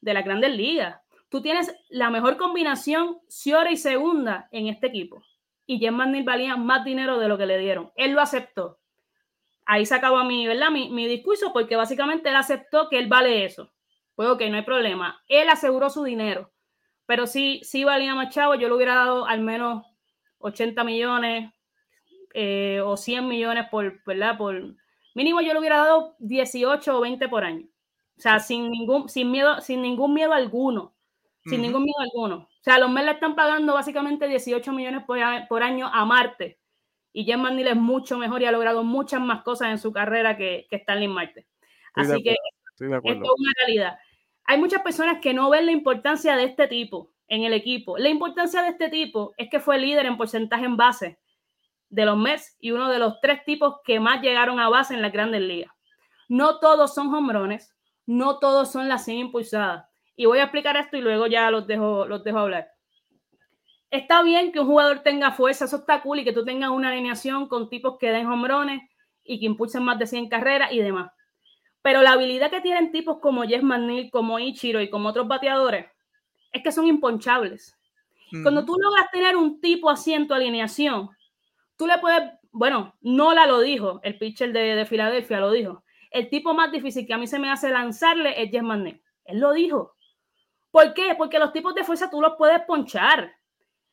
de 0.00 0.14
la 0.14 0.22
grandes 0.22 0.54
ligas 0.54 1.00
tú 1.28 1.42
tienes 1.42 1.74
la 1.88 2.10
mejor 2.10 2.36
combinación 2.36 3.18
Ciore 3.28 3.72
y 3.72 3.76
segunda 3.76 4.48
en 4.50 4.68
este 4.68 4.86
equipo. 4.86 5.22
Y 5.66 5.78
Jem 5.78 5.94
McNeil 5.94 6.24
valía 6.24 6.56
más 6.56 6.84
dinero 6.84 7.18
de 7.18 7.28
lo 7.28 7.36
que 7.36 7.46
le 7.46 7.58
dieron. 7.58 7.92
Él 7.94 8.12
lo 8.12 8.20
aceptó. 8.20 8.78
Ahí 9.66 9.84
se 9.84 9.94
acabó 9.94 10.24
mi, 10.24 10.46
¿verdad? 10.46 10.70
Mi, 10.70 10.88
mi 10.88 11.06
discurso 11.06 11.52
porque 11.52 11.76
básicamente 11.76 12.30
él 12.30 12.36
aceptó 12.36 12.88
que 12.88 12.98
él 12.98 13.06
vale 13.06 13.44
eso. 13.44 13.70
Pues 14.14 14.28
ok, 14.30 14.42
no 14.48 14.56
hay 14.56 14.62
problema. 14.62 15.22
Él 15.28 15.48
aseguró 15.50 15.90
su 15.90 16.02
dinero. 16.04 16.50
Pero 17.04 17.26
sí, 17.26 17.60
sí 17.62 17.84
valía 17.84 18.14
más 18.14 18.34
chavo. 18.34 18.54
Yo 18.54 18.68
le 18.68 18.74
hubiera 18.74 18.94
dado 18.94 19.26
al 19.26 19.40
menos 19.40 19.84
80 20.38 20.84
millones 20.84 21.52
eh, 22.34 22.80
o 22.84 22.96
100 22.96 23.26
millones 23.28 23.66
por, 23.70 24.02
¿verdad? 24.04 24.36
Por 24.36 24.74
mínimo 25.14 25.40
yo 25.40 25.52
le 25.52 25.58
hubiera 25.58 25.78
dado 25.78 26.16
18 26.18 26.96
o 26.96 27.00
20 27.00 27.28
por 27.28 27.44
año. 27.44 27.66
O 28.16 28.20
sea, 28.20 28.40
sin 28.40 28.70
ningún, 28.70 29.08
sin 29.08 29.30
miedo, 29.30 29.60
sin 29.60 29.82
ningún 29.82 30.14
miedo 30.14 30.32
alguno 30.32 30.94
sin 31.48 31.62
ningún 31.62 31.84
miedo 31.84 32.00
alguno. 32.00 32.36
O 32.36 32.62
sea, 32.62 32.78
los 32.78 32.90
Mets 32.90 33.06
le 33.06 33.12
están 33.12 33.34
pagando 33.34 33.74
básicamente 33.74 34.28
18 34.28 34.72
millones 34.72 35.04
por, 35.04 35.62
año 35.62 35.86
a 35.92 36.04
Marte. 36.04 36.58
Y 37.12 37.24
Jem 37.24 37.40
Manil 37.40 37.68
es 37.68 37.76
mucho 37.76 38.18
mejor 38.18 38.42
y 38.42 38.44
ha 38.44 38.52
logrado 38.52 38.84
muchas 38.84 39.20
más 39.20 39.42
cosas 39.42 39.70
en 39.70 39.78
su 39.78 39.92
carrera 39.92 40.36
que, 40.36 40.66
que 40.68 40.76
Stanley 40.76 41.08
Marte. 41.08 41.46
Así 41.94 42.22
que 42.22 42.32
esto 42.32 42.84
es 42.84 43.10
una 43.10 43.52
realidad. 43.56 43.98
Hay 44.44 44.58
muchas 44.58 44.82
personas 44.82 45.20
que 45.20 45.34
no 45.34 45.50
ven 45.50 45.66
la 45.66 45.72
importancia 45.72 46.36
de 46.36 46.44
este 46.44 46.68
tipo 46.68 47.10
en 47.26 47.42
el 47.42 47.52
equipo. 47.52 47.98
La 47.98 48.08
importancia 48.08 48.62
de 48.62 48.68
este 48.68 48.88
tipo 48.88 49.34
es 49.36 49.50
que 49.50 49.60
fue 49.60 49.78
líder 49.78 50.06
en 50.06 50.16
porcentaje 50.16 50.64
en 50.64 50.76
base 50.76 51.18
de 51.90 52.04
los 52.04 52.16
Mets 52.16 52.56
y 52.60 52.70
uno 52.70 52.90
de 52.90 52.98
los 52.98 53.20
tres 53.20 53.44
tipos 53.44 53.76
que 53.84 54.00
más 54.00 54.20
llegaron 54.20 54.60
a 54.60 54.68
base 54.68 54.94
en 54.94 55.02
las 55.02 55.12
grandes 55.12 55.40
ligas. 55.40 55.72
No 56.28 56.58
todos 56.58 56.94
son 56.94 57.12
hombrones, 57.14 57.74
no 58.06 58.38
todos 58.38 58.70
son 58.70 58.88
las 58.88 59.04
100 59.04 59.18
impulsadas. 59.18 59.86
Y 60.16 60.26
voy 60.26 60.38
a 60.38 60.44
explicar 60.44 60.76
esto 60.76 60.96
y 60.96 61.00
luego 61.00 61.26
ya 61.26 61.50
los 61.50 61.66
dejo, 61.66 62.06
los 62.06 62.24
dejo 62.24 62.38
hablar. 62.38 62.68
Está 63.90 64.22
bien 64.22 64.52
que 64.52 64.60
un 64.60 64.66
jugador 64.66 65.00
tenga 65.00 65.32
fuerza, 65.32 65.64
eso 65.64 65.76
está 65.76 66.02
cool, 66.02 66.18
y 66.18 66.24
que 66.24 66.32
tú 66.32 66.44
tengas 66.44 66.70
una 66.70 66.90
alineación 66.90 67.48
con 67.48 67.70
tipos 67.70 67.96
que 67.98 68.10
den 68.10 68.26
hombrones 68.26 68.82
y 69.24 69.40
que 69.40 69.46
impulsen 69.46 69.82
más 69.82 69.98
de 69.98 70.06
100 70.06 70.28
carreras 70.28 70.72
y 70.72 70.80
demás. 70.80 71.10
Pero 71.80 72.02
la 72.02 72.12
habilidad 72.12 72.50
que 72.50 72.60
tienen 72.60 72.92
tipos 72.92 73.18
como 73.20 73.44
Jess 73.44 73.62
McNeil, 73.62 74.10
como 74.10 74.38
Ichiro 74.38 74.82
y 74.82 74.90
como 74.90 75.08
otros 75.08 75.26
bateadores 75.26 75.86
es 76.52 76.62
que 76.62 76.72
son 76.72 76.86
imponchables. 76.86 77.74
Cuando 78.42 78.64
tú 78.64 78.76
logras 78.78 79.10
tener 79.10 79.36
un 79.36 79.60
tipo 79.60 79.88
así 79.88 80.12
en 80.12 80.26
tu 80.26 80.34
alineación, 80.34 81.08
tú 81.78 81.86
le 81.86 81.96
puedes, 81.98 82.22
bueno, 82.50 82.94
Nola 83.00 83.46
lo 83.46 83.60
dijo, 83.60 84.00
el 84.02 84.18
pitcher 84.18 84.52
de, 84.52 84.74
de 84.74 84.84
Filadelfia 84.84 85.40
lo 85.40 85.52
dijo. 85.52 85.84
El 86.10 86.28
tipo 86.28 86.52
más 86.52 86.72
difícil 86.72 87.06
que 87.06 87.14
a 87.14 87.18
mí 87.18 87.26
se 87.26 87.38
me 87.38 87.50
hace 87.50 87.70
lanzarle 87.70 88.42
es 88.42 88.50
Jess 88.50 88.62
McNeil. 88.62 89.02
Él 89.24 89.40
lo 89.40 89.52
dijo. 89.52 89.94
¿Por 90.70 90.92
qué? 90.92 91.14
Porque 91.16 91.38
los 91.38 91.52
tipos 91.52 91.74
de 91.74 91.84
fuerza 91.84 92.10
tú 92.10 92.20
los 92.20 92.34
puedes 92.36 92.60
ponchar. 92.62 93.32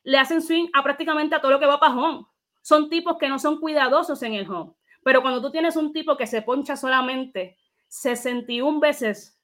Le 0.02 0.18
hacen 0.18 0.42
swing 0.42 0.68
a 0.74 0.82
prácticamente 0.82 1.34
a 1.34 1.40
todo 1.40 1.52
lo 1.52 1.60
que 1.60 1.66
va 1.66 1.80
para 1.80 1.94
home. 1.94 2.26
Son 2.60 2.90
tipos 2.90 3.16
que 3.18 3.28
no 3.28 3.38
son 3.38 3.60
cuidadosos 3.60 4.22
en 4.22 4.34
el 4.34 4.50
home. 4.50 4.72
Pero 5.04 5.22
cuando 5.22 5.40
tú 5.40 5.50
tienes 5.50 5.76
un 5.76 5.92
tipo 5.92 6.16
que 6.16 6.26
se 6.26 6.42
poncha 6.42 6.76
solamente 6.76 7.56
61 7.88 8.80
veces 8.80 9.40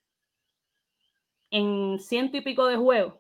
en 1.50 2.00
ciento 2.00 2.36
y 2.36 2.40
pico 2.40 2.66
de 2.66 2.76
juegos 2.76 3.14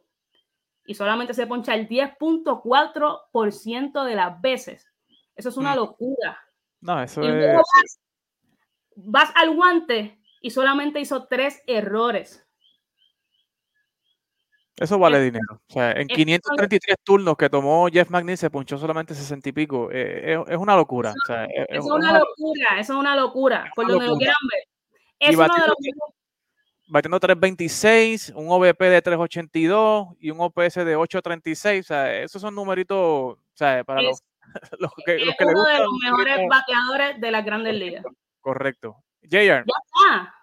y 0.84 0.94
solamente 0.94 1.34
se 1.34 1.46
poncha 1.46 1.74
el 1.74 1.88
10.4% 1.88 4.04
de 4.04 4.14
las 4.16 4.40
veces, 4.40 4.91
eso 5.36 5.48
es 5.48 5.56
una 5.56 5.72
mm. 5.72 5.76
locura. 5.76 6.38
No, 6.80 7.02
eso 7.02 7.22
es... 7.22 7.98
vas 8.96 9.30
al 9.34 9.54
guante 9.54 10.18
y 10.40 10.50
solamente 10.50 11.00
hizo 11.00 11.26
tres 11.26 11.62
errores. 11.66 12.46
Eso 14.76 14.98
vale 14.98 15.20
dinero. 15.20 15.60
O 15.68 15.72
sea, 15.72 15.92
en 15.92 16.08
533 16.08 16.96
turnos 17.04 17.36
que 17.36 17.50
tomó 17.50 17.88
Jeff 17.88 18.08
McNeil 18.10 18.38
se 18.38 18.50
punchó 18.50 18.78
solamente 18.78 19.14
60 19.14 19.50
y 19.50 19.52
pico. 19.52 19.88
Eh, 19.92 20.42
es, 20.48 20.56
una 20.56 20.74
locura. 20.74 21.10
Eso, 21.10 21.34
es, 21.68 21.84
una, 21.84 22.18
locura, 22.18 22.80
eso 22.80 22.92
es 22.94 22.98
una 22.98 23.14
locura. 23.14 23.70
Por 23.76 23.86
donde 23.86 24.06
lo 24.06 24.16
quieran 24.16 24.34
ver. 24.50 24.64
Es 25.20 25.36
uno 25.36 25.54
de 25.54 25.68
los 25.68 25.76
batiendo 26.88 27.20
326, 27.20 28.32
un 28.34 28.50
OVP 28.50 28.90
de 28.90 29.02
382 29.02 30.08
y 30.20 30.30
un 30.30 30.40
OPS 30.40 30.74
de 30.74 30.96
836. 30.96 31.84
O 31.84 31.88
sea, 31.88 32.22
esos 32.22 32.42
son 32.42 32.54
numeritos, 32.54 32.98
o 32.98 33.38
sea, 33.54 33.84
para 33.84 34.02
los, 34.02 34.20
los, 34.78 34.92
que, 35.04 35.18
los 35.18 35.34
que 35.36 35.44
uno 35.44 35.64
de 35.64 35.78
los 35.78 35.92
mejores 36.02 36.48
bateadores 36.48 37.20
de 37.20 37.30
las 37.30 37.44
grandes 37.44 37.74
ligas. 37.74 38.04
Correcto. 38.40 38.96
JR. 39.22 39.64
Ya 39.64 40.34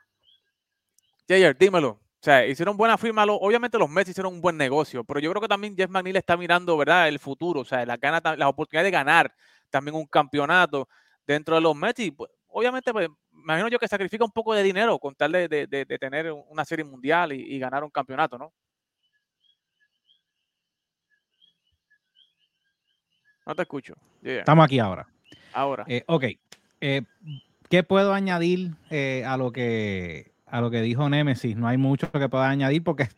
JR, 1.27 1.57
dímelo. 1.57 1.89
O 1.89 2.21
sea, 2.21 2.45
hicieron 2.45 2.75
buena 2.75 2.97
firma. 2.97 3.23
Obviamente 3.23 3.77
los 3.77 3.89
Mets 3.89 4.09
hicieron 4.09 4.33
un 4.33 4.41
buen 4.41 4.57
negocio, 4.57 5.05
pero 5.05 5.19
yo 5.19 5.29
creo 5.31 5.41
que 5.41 5.47
también 5.47 5.75
Jeff 5.75 5.89
McNeil 5.89 6.17
está 6.17 6.35
mirando, 6.35 6.75
¿verdad? 6.75 7.07
El 7.07 7.19
futuro, 7.19 7.61
o 7.61 7.65
sea, 7.65 7.85
la, 7.85 7.95
gana, 7.95 8.21
la 8.35 8.49
oportunidad 8.49 8.83
de 8.83 8.91
ganar 8.91 9.33
también 9.69 9.95
un 9.95 10.05
campeonato 10.05 10.89
dentro 11.25 11.55
de 11.55 11.61
los 11.61 11.75
Mets. 11.75 11.99
Y 11.99 12.11
pues, 12.11 12.29
obviamente, 12.47 12.91
pues, 12.91 13.07
me 13.31 13.41
imagino 13.43 13.69
yo 13.69 13.79
que 13.79 13.87
sacrifica 13.87 14.25
un 14.25 14.31
poco 14.31 14.53
de 14.53 14.63
dinero 14.63 14.99
con 14.99 15.15
tal 15.15 15.31
de, 15.31 15.47
de, 15.47 15.97
tener 15.97 16.31
una 16.31 16.65
serie 16.65 16.83
mundial 16.83 17.31
y, 17.31 17.57
ganar 17.57 17.83
un 17.83 17.89
campeonato, 17.89 18.37
¿no? 18.37 18.51
No 23.49 23.55
te 23.55 23.63
escucho. 23.63 23.95
Estamos 24.21 24.63
aquí 24.63 24.77
ahora. 24.77 25.07
Ahora. 25.53 25.83
Eh, 25.87 26.03
ok. 26.05 26.23
Eh, 26.81 27.01
¿Qué 27.67 27.81
puedo 27.81 28.13
añadir 28.13 28.75
eh, 28.91 29.23
a 29.25 29.37
lo 29.37 29.51
que 29.51 30.33
a 30.45 30.61
lo 30.61 30.69
que 30.69 30.83
dijo 30.83 31.09
Nemesis? 31.09 31.57
No 31.57 31.67
hay 31.67 31.79
mucho 31.79 32.11
que 32.11 32.29
pueda 32.29 32.47
añadir 32.47 32.83
porque 32.83 33.09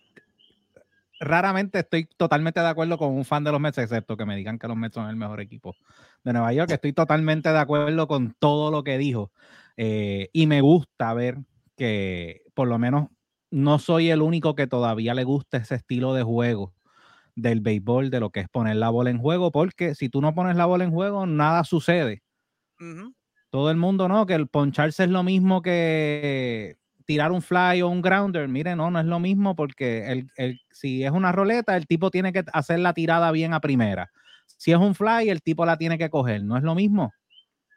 raramente 1.19 1.79
estoy 1.79 2.05
totalmente 2.15 2.61
de 2.61 2.67
acuerdo 2.69 2.97
con 2.97 3.09
un 3.09 3.25
fan 3.25 3.43
de 3.43 3.51
los 3.51 3.59
Mets, 3.59 3.79
excepto 3.79 4.15
que 4.15 4.25
me 4.25 4.37
digan 4.37 4.57
que 4.57 4.69
los 4.69 4.77
Mets 4.77 4.95
son 4.95 5.09
el 5.09 5.17
mejor 5.17 5.41
equipo 5.41 5.75
de 6.23 6.31
Nueva 6.31 6.53
York. 6.53 6.71
Estoy 6.71 6.93
totalmente 6.93 7.51
de 7.51 7.59
acuerdo 7.59 8.07
con 8.07 8.33
todo 8.39 8.71
lo 8.71 8.85
que 8.85 8.97
dijo. 8.97 9.33
Eh, 9.75 10.29
y 10.31 10.47
me 10.47 10.61
gusta 10.61 11.13
ver 11.13 11.39
que 11.75 12.43
por 12.53 12.69
lo 12.69 12.79
menos 12.79 13.09
no 13.49 13.79
soy 13.79 14.11
el 14.11 14.21
único 14.21 14.55
que 14.55 14.65
todavía 14.65 15.13
le 15.13 15.25
gusta 15.25 15.57
ese 15.57 15.75
estilo 15.75 16.13
de 16.13 16.23
juego 16.23 16.73
del 17.35 17.61
béisbol, 17.61 18.09
de 18.09 18.19
lo 18.19 18.29
que 18.29 18.41
es 18.41 18.49
poner 18.49 18.75
la 18.75 18.89
bola 18.89 19.09
en 19.09 19.19
juego, 19.19 19.51
porque 19.51 19.95
si 19.95 20.09
tú 20.09 20.21
no 20.21 20.33
pones 20.33 20.55
la 20.55 20.65
bola 20.65 20.83
en 20.83 20.91
juego, 20.91 21.25
nada 21.25 21.63
sucede. 21.63 22.21
Todo 23.49 23.69
el 23.69 23.77
mundo, 23.77 24.07
¿no? 24.07 24.25
Que 24.25 24.33
el 24.33 24.47
poncharse 24.47 25.03
es 25.03 25.09
lo 25.09 25.23
mismo 25.23 25.61
que 25.61 26.77
tirar 27.05 27.31
un 27.31 27.41
fly 27.41 27.81
o 27.81 27.89
un 27.89 28.01
grounder. 28.01 28.47
Mire, 28.47 28.75
no, 28.75 28.89
no 28.89 28.99
es 28.99 29.05
lo 29.05 29.19
mismo 29.19 29.55
porque 29.55 30.25
el, 30.37 30.61
si 30.71 31.03
es 31.03 31.11
una 31.11 31.31
roleta, 31.31 31.77
el 31.77 31.85
tipo 31.85 32.09
tiene 32.09 32.33
que 32.33 32.43
hacer 32.53 32.79
la 32.79 32.93
tirada 32.93 33.31
bien 33.31 33.53
a 33.53 33.59
primera. 33.59 34.09
Si 34.45 34.71
es 34.71 34.77
un 34.77 34.95
fly, 34.95 35.29
el 35.29 35.41
tipo 35.41 35.65
la 35.65 35.77
tiene 35.77 35.97
que 35.97 36.09
coger. 36.09 36.43
No 36.43 36.57
es 36.57 36.63
lo 36.63 36.73
mismo. 36.75 37.13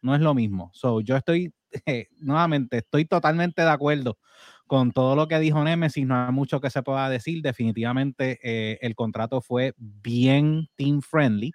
No 0.02 0.14
es 0.14 0.20
lo 0.20 0.34
mismo. 0.34 0.70
So, 0.72 1.00
yo 1.00 1.16
estoy 1.16 1.52
nuevamente, 2.20 2.78
estoy 2.78 3.04
totalmente 3.04 3.62
de 3.62 3.70
acuerdo 3.70 4.18
con 4.66 4.92
todo 4.92 5.14
lo 5.14 5.28
que 5.28 5.38
dijo 5.38 5.62
Nemesis, 5.62 6.06
no 6.06 6.26
hay 6.26 6.32
mucho 6.32 6.60
que 6.60 6.70
se 6.70 6.82
pueda 6.82 7.08
decir. 7.08 7.42
Definitivamente 7.42 8.38
eh, 8.42 8.78
el 8.80 8.94
contrato 8.94 9.40
fue 9.40 9.74
bien 9.76 10.68
team 10.76 11.00
friendly, 11.02 11.52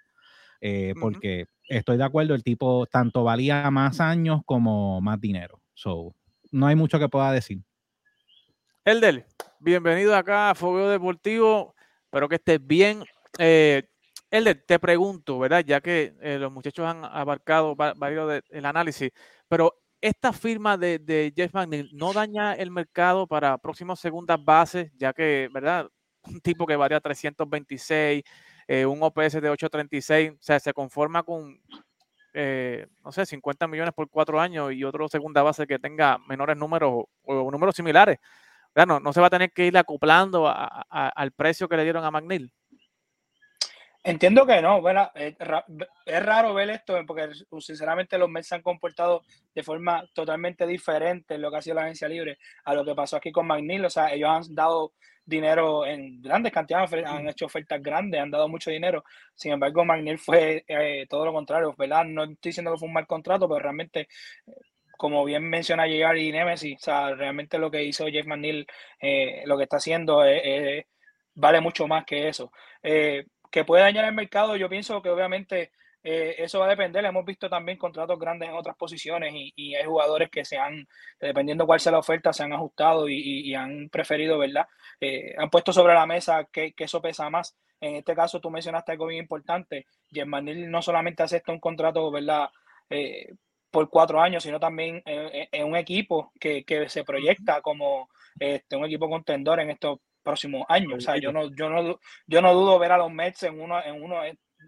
eh, 0.62 0.94
porque 1.00 1.48
estoy 1.68 1.98
de 1.98 2.04
acuerdo, 2.04 2.36
el 2.36 2.44
tipo 2.44 2.86
tanto 2.88 3.24
valía 3.24 3.70
más 3.72 4.00
años 4.00 4.42
como 4.46 5.01
más 5.01 5.20
dinero. 5.20 5.62
So, 5.74 6.13
no 6.51 6.68
hay 6.68 6.75
mucho 6.75 7.00
que 7.00 7.10
pueda 7.10 7.32
decir. 7.32 7.60
Elder, 8.86 9.25
bienvenido 9.60 10.16
acá 10.16 10.51
a 10.51 10.56
Fogueo 10.56 10.89
Deportivo. 10.89 11.75
Espero 12.06 12.30
que 12.30 12.36
estés 12.36 12.66
bien. 12.66 13.04
Eh, 13.38 13.84
Elder, 14.32 14.63
te 14.68 14.78
pregunto, 14.78 15.39
¿verdad? 15.39 15.63
Ya 15.66 15.82
que 15.82 16.13
los 16.39 16.51
muchachos 16.51 16.86
han 16.86 17.04
abarcado 17.04 17.75
varios 17.75 18.44
del 18.50 18.66
análisis, 18.66 19.10
pero 19.48 19.74
esta 20.01 20.34
firma 20.34 20.77
de, 20.77 21.34
Jeff 21.36 21.53
McNeil 21.53 21.89
no 21.94 22.13
daña 22.13 22.53
el 22.53 22.72
mercado 22.72 23.27
para 23.27 23.58
próximas 23.58 24.00
segundas 24.00 24.44
bases, 24.44 24.91
ya 24.98 25.13
que, 25.13 25.50
¿verdad? 25.51 25.89
Un 26.24 26.41
tipo 26.41 26.65
que 26.65 26.75
varía 26.75 27.00
326, 27.00 28.24
eh, 28.68 28.86
un 28.86 29.01
OPS 29.01 29.41
de 29.41 29.50
836, 29.50 30.32
o 30.32 30.38
sea, 30.41 30.60
se 30.60 30.74
conforma 30.74 31.24
con, 31.24 31.60
eh, 32.34 32.86
no 33.03 33.12
sé, 33.12 33.25
50 33.25 33.68
millones 33.68 33.94
por 33.94 34.10
cuatro 34.10 34.39
años 34.39 34.72
y 34.74 34.84
otro 34.84 35.08
segunda 35.08 35.41
base 35.41 35.65
que 35.65 35.79
tenga 35.79 36.18
menores 36.27 36.58
números 36.58 37.06
o, 37.24 37.51
números 37.51 37.75
similares. 37.75 38.20
No, 38.75 39.00
no 39.00 39.13
se 39.13 39.22
va 39.22 39.27
a 39.27 39.32
tener 39.32 39.51
que 39.51 39.65
ir 39.65 39.77
acoplando 39.77 40.48
al 40.48 41.32
precio 41.32 41.68
que 41.68 41.77
le 41.77 41.84
dieron 41.84 42.03
a 42.03 42.12
McNeil. 42.12 42.53
Entiendo 44.03 44.46
que 44.46 44.62
no, 44.62 44.82
Es, 45.15 46.24
raro 46.24 46.53
ver 46.53 46.70
esto 46.70 46.98
porque 47.06 47.29
sinceramente 47.60 48.18
los 48.18 48.29
Mets 48.29 48.48
se 48.48 48.56
han 48.56 48.62
comportado 48.62 49.24
de 49.53 49.62
forma 49.62 50.06
totalmente 50.13 50.65
diferente 50.65 51.36
en 51.36 51.41
lo 51.41 51.51
que 51.51 51.58
ha 51.58 51.62
sido 51.62 51.75
la 51.75 51.84
agencia 51.84 52.08
libre 52.08 52.38
a 52.63 52.74
lo 52.74 52.86
que 52.86 52.96
pasó 52.96 53.18
aquí 53.18 53.32
con 53.32 53.48
McNeil. 53.48 53.84
O 53.86 53.89
sea, 53.89 54.13
ellos 54.13 54.29
han 54.29 54.56
dado 54.56 54.94
dinero 55.25 55.86
en 55.86 56.22
grandes 56.22 56.53
cantidades, 56.53 56.91
han 57.06 57.27
hecho 57.27 57.46
ofertas 57.46 57.82
grandes, 57.82 58.22
han 58.22 58.32
dado 58.32 58.48
mucho 58.48 58.72
dinero. 58.72 59.03
Sin 59.36 59.51
embargo, 59.51 59.84
McNeil 59.84 60.18
fue 60.18 60.63
eh, 60.68 61.06
todo 61.10 61.25
lo 61.25 61.34
contrario, 61.34 61.75
¿verdad? 61.77 62.06
No 62.06 62.24
estoy 62.24 62.50
diciendo 62.50 62.72
que 62.72 62.79
fue 62.79 62.88
un 62.88 62.94
mal 62.94 63.08
contrato, 63.08 63.50
pero 63.50 63.60
realmente 63.60 64.08
como 64.98 65.24
bien 65.25 65.44
menciona 65.50 65.84
J.R. 65.84 66.22
y 66.22 66.32
Nemesis, 66.32 66.75
o 66.75 66.84
sea, 66.84 67.15
realmente 67.15 67.58
lo 67.58 67.72
que 67.72 67.84
hizo 67.84 68.06
Jeff 68.08 68.25
McNeil, 68.25 68.68
eh, 69.01 69.44
lo 69.46 69.58
que 69.58 69.63
está 69.63 69.77
haciendo, 69.77 70.24
vale 71.36 71.62
mucho 71.62 71.88
más 71.88 72.06
que 72.06 72.27
eso. 72.27 72.51
Que 73.50 73.65
puede 73.65 73.84
dañar 73.84 74.06
el 74.06 74.13
mercado, 74.13 74.56
yo 74.56 74.70
pienso 74.70 75.01
que 75.01 75.10
obviamente 75.10 75.72
eh, 76.03 76.36
eso 76.38 76.60
va 76.60 76.65
a 76.68 76.70
depender. 76.70 77.03
Hemos 77.06 77.25
visto 77.25 77.50
también 77.50 77.77
contratos 77.77 78.18
grandes 78.20 78.50
en 78.50 78.56
otras 78.56 78.75
posiciones 78.75 79.34
y, 79.34 79.75
hay 79.75 79.86
jugadores 79.86 80.29
que 80.29 80.46
se 80.46 80.58
han, 80.58 80.88
dependiendo 81.20 81.65
cuál 81.65 81.79
sea 81.79 81.91
la 81.91 82.00
oferta, 82.00 82.34
se 82.34 82.44
han 82.44 82.53
ajustado 82.53 83.10
y, 83.10 83.53
han 83.56 83.89
preferido, 83.89 84.38
¿verdad? 84.38 84.68
Eh, 85.00 85.36
han 85.38 85.50
puesto 85.50 85.74
sobre 85.74 85.94
la 85.94 86.06
mesa 86.06 86.46
que, 86.51 86.74
eso 86.77 87.01
pesa 87.01 87.29
más. 87.29 87.56
En 87.82 87.96
este 87.96 88.15
caso, 88.15 88.39
tú 88.39 88.50
mencionaste 88.50 88.91
algo 88.91 89.08
bien 89.08 89.22
importante. 89.22 89.86
Germanil 90.12 90.70
no 90.70 90.82
solamente 90.82 91.24
acepta 91.24 91.51
un 91.51 91.60
contrato, 91.60 92.12
¿verdad? 92.12 92.50
Eh, 92.89 93.34
por 93.72 93.89
cuatro 93.89 94.20
años, 94.22 94.44
sino 94.44 94.60
también 94.60 95.01
en, 95.06 95.63
un 95.65 95.75
equipo 95.75 96.32
que, 96.39 96.63
se 96.89 97.03
proyecta 97.03 97.62
como 97.62 98.10
este, 98.39 98.75
un 98.75 98.86
equipo 98.86 99.08
contendor 99.10 99.60
en 99.60 99.70
estos 99.70 100.00
próximos 100.29 100.65
años. 100.69 100.93
O 100.93 101.01
sea, 101.01 101.17
yo 101.17 101.31
no, 101.31 101.50
yo 101.55 101.69
no, 101.69 102.00
yo 102.27 102.41
no 102.41 102.53
dudo 102.53 102.77
ver 102.77 102.91
a 102.91 102.98
los 102.98 103.12
Mets 103.12 103.43
en 103.43 103.59
uno, 103.59 103.83
en 103.83 104.01
uno, 104.01 104.21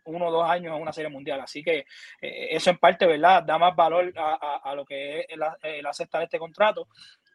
uno 0.06 0.28
o 0.28 0.32
dos 0.32 0.50
años 0.50 0.76
en 0.76 0.82
una 0.82 0.92
serie 0.92 1.10
mundial. 1.10 1.40
Así 1.40 1.64
que 1.64 1.86
eh, 2.22 2.48
eso 2.52 2.72
en 2.72 2.78
parte, 2.78 3.06
¿verdad? 3.06 3.44
Da 3.44 3.60
más 3.60 3.76
valor 3.76 4.12
a, 4.18 4.74
lo 4.76 4.86
que 4.86 5.20
es 5.20 5.26
el, 5.30 5.42
el, 5.62 5.86
aceptar 5.86 6.24
este 6.24 6.40
contrato. 6.40 6.88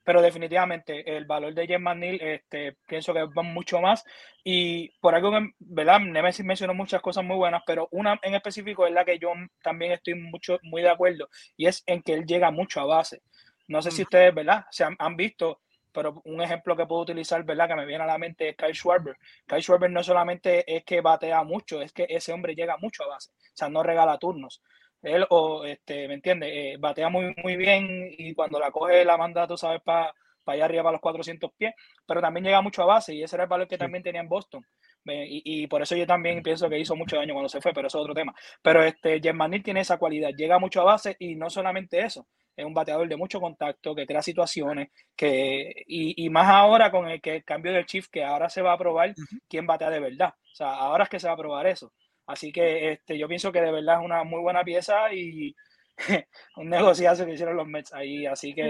Pero 0.03 0.23
definitivamente 0.23 1.17
el 1.17 1.25
valor 1.25 1.55
de 1.55 1.67
Jen 1.67 1.83
McNeil, 1.83 2.21
este, 2.21 2.77
pienso 2.87 3.13
que 3.15 3.25
va 3.25 3.43
mucho 3.43 3.81
más. 3.81 4.05
Y 4.43 4.91
por 5.01 5.15
algo 5.15 5.31
que, 5.31 5.51
¿verdad? 5.59 6.01
Nemesis 6.01 6.45
mencionó 6.45 6.75
muchas 6.75 7.01
cosas 7.01 7.25
muy 7.25 7.37
buenas, 7.37 7.63
pero 7.65 7.89
una 7.93 8.19
en 8.23 8.35
específico 8.35 8.87
es 8.87 8.93
la 8.93 9.05
que 9.05 9.19
yo 9.19 9.33
también 9.63 9.93
estoy 9.93 10.15
mucho, 10.15 10.59
muy 10.63 10.83
de 10.83 10.91
acuerdo, 10.91 11.29
y 11.57 11.67
es 11.67 11.83
en 11.87 12.03
que 12.03 12.13
él 12.15 12.25
llega 12.25 12.53
mucho 12.53 12.81
a 12.81 12.85
base. 12.85 13.23
No 13.67 13.83
sé 13.83 13.91
si 13.91 14.03
ustedes, 14.03 14.33
¿verdad? 14.33 14.65
Se 14.71 14.85
han 14.85 15.17
visto 15.17 15.61
pero 15.97 16.21
un 16.27 16.43
ejemplo 16.43 16.77
que 16.77 16.85
puedo 16.85 17.01
utilizar, 17.01 17.43
¿verdad? 17.43 17.69
Que 17.69 17.75
me 17.75 17.87
viene 17.87 18.05
a 18.05 18.07
la 18.07 18.19
mente 18.19 18.51
es 18.51 18.57
Kyle 18.57 18.75
Schwarber. 18.75 19.17
Kyle 19.47 19.63
Schwarber 19.63 19.91
no 19.91 20.03
solamente 20.03 20.77
es 20.77 20.85
que 20.85 21.01
batea 21.01 21.43
mucho, 21.43 21.81
es 21.81 21.91
que 21.91 22.07
ese 22.07 22.35
hombre 22.35 22.55
llega 22.55 22.77
mucho 22.77 23.05
a 23.05 23.07
base, 23.09 23.31
o 23.31 23.57
sea, 23.57 23.71
no 23.71 23.83
regala 23.83 24.19
turnos. 24.19 24.63
Él, 25.01 25.27
o, 25.31 25.65
este, 25.65 26.07
¿me 26.07 26.15
entiendes? 26.15 26.51
Eh, 26.53 26.77
batea 26.79 27.09
muy, 27.09 27.35
muy 27.43 27.57
bien 27.57 28.11
y 28.19 28.35
cuando 28.35 28.59
la 28.61 28.71
coge 28.71 29.07
la 29.07 29.17
manda, 29.17 29.47
tú 29.47 29.57
sabes, 29.57 29.81
para 29.83 30.13
allá 30.45 30.67
arriba, 30.67 30.83
para 30.83 30.93
los 30.93 31.01
400 31.01 31.51
pies, 31.57 31.75
pero 32.07 32.21
también 32.21 32.45
llega 32.45 32.61
mucho 32.61 32.83
a 32.83 32.87
base 32.87 33.15
y 33.15 33.23
ese 33.23 33.37
era 33.37 33.45
el 33.45 33.49
valor 33.49 33.67
que 33.67 33.79
también 33.79 34.03
tenía 34.03 34.21
en 34.21 34.29
Boston. 34.29 34.63
Y, 35.07 35.63
y, 35.63 35.67
por 35.69 35.81
eso 35.83 35.97
yo 35.97 36.07
también 36.07 36.43
pienso 36.43 36.69
que 36.69 36.79
hizo 36.79 36.97
mucho 36.97 37.17
daño 37.17 37.33
cuando 37.33 37.49
se 37.49 37.61
fue, 37.61 37.73
pero 37.73 37.87
eso 37.87 37.99
es 37.99 38.03
otro 38.03 38.15
tema. 38.15 38.35
Pero 38.61 38.83
este, 38.83 39.21
Germanil 39.21 39.63
tiene 39.63 39.81
esa 39.81 39.99
cualidad, 39.99 40.31
llega 40.37 40.59
mucho 40.59 40.81
a 40.81 40.85
base 40.85 41.17
y 41.21 41.37
no 41.37 41.49
solamente 41.49 42.01
eso, 42.01 42.27
es 42.57 42.65
un 42.65 42.75
bateador 42.75 43.09
de 43.09 43.17
mucho 43.17 43.41
contacto, 43.41 43.95
que 43.95 44.07
crea 44.07 44.23
situaciones, 44.23 44.89
que, 45.15 45.85
y, 45.87 46.29
más 46.31 46.49
ahora 46.49 46.91
con 46.91 47.09
el, 47.09 47.21
que 47.21 47.37
el 47.37 47.45
cambio 47.45 47.73
del 47.73 47.87
chief, 47.87 48.09
que 48.09 48.25
ahora 48.25 48.49
se 48.49 48.63
va 48.63 48.73
a 48.73 48.79
probar 48.79 49.15
quién 49.49 49.67
batea 49.67 49.91
de 49.91 50.01
verdad. 50.01 50.31
O 50.31 50.55
sea, 50.55 50.75
ahora 50.75 51.05
es 51.05 51.11
que 51.11 51.21
se 51.21 51.29
va 51.29 51.35
a 51.35 51.39
probar 51.39 51.67
eso. 51.67 51.93
Así 52.27 52.51
que 52.51 52.93
este, 52.93 53.19
yo 53.19 53.29
pienso 53.29 53.53
que 53.53 53.61
de 53.61 53.71
verdad 53.71 53.99
es 53.99 54.05
una 54.05 54.25
muy 54.25 54.41
buena 54.41 54.65
pieza 54.65 55.13
y 55.13 55.55
un 56.57 56.69
negociazo 56.69 57.25
que 57.27 57.35
hicieron 57.35 57.57
los 57.57 57.69
Mets 57.69 57.93
ahí. 57.93 58.27
Así 58.27 58.55
que, 58.55 58.69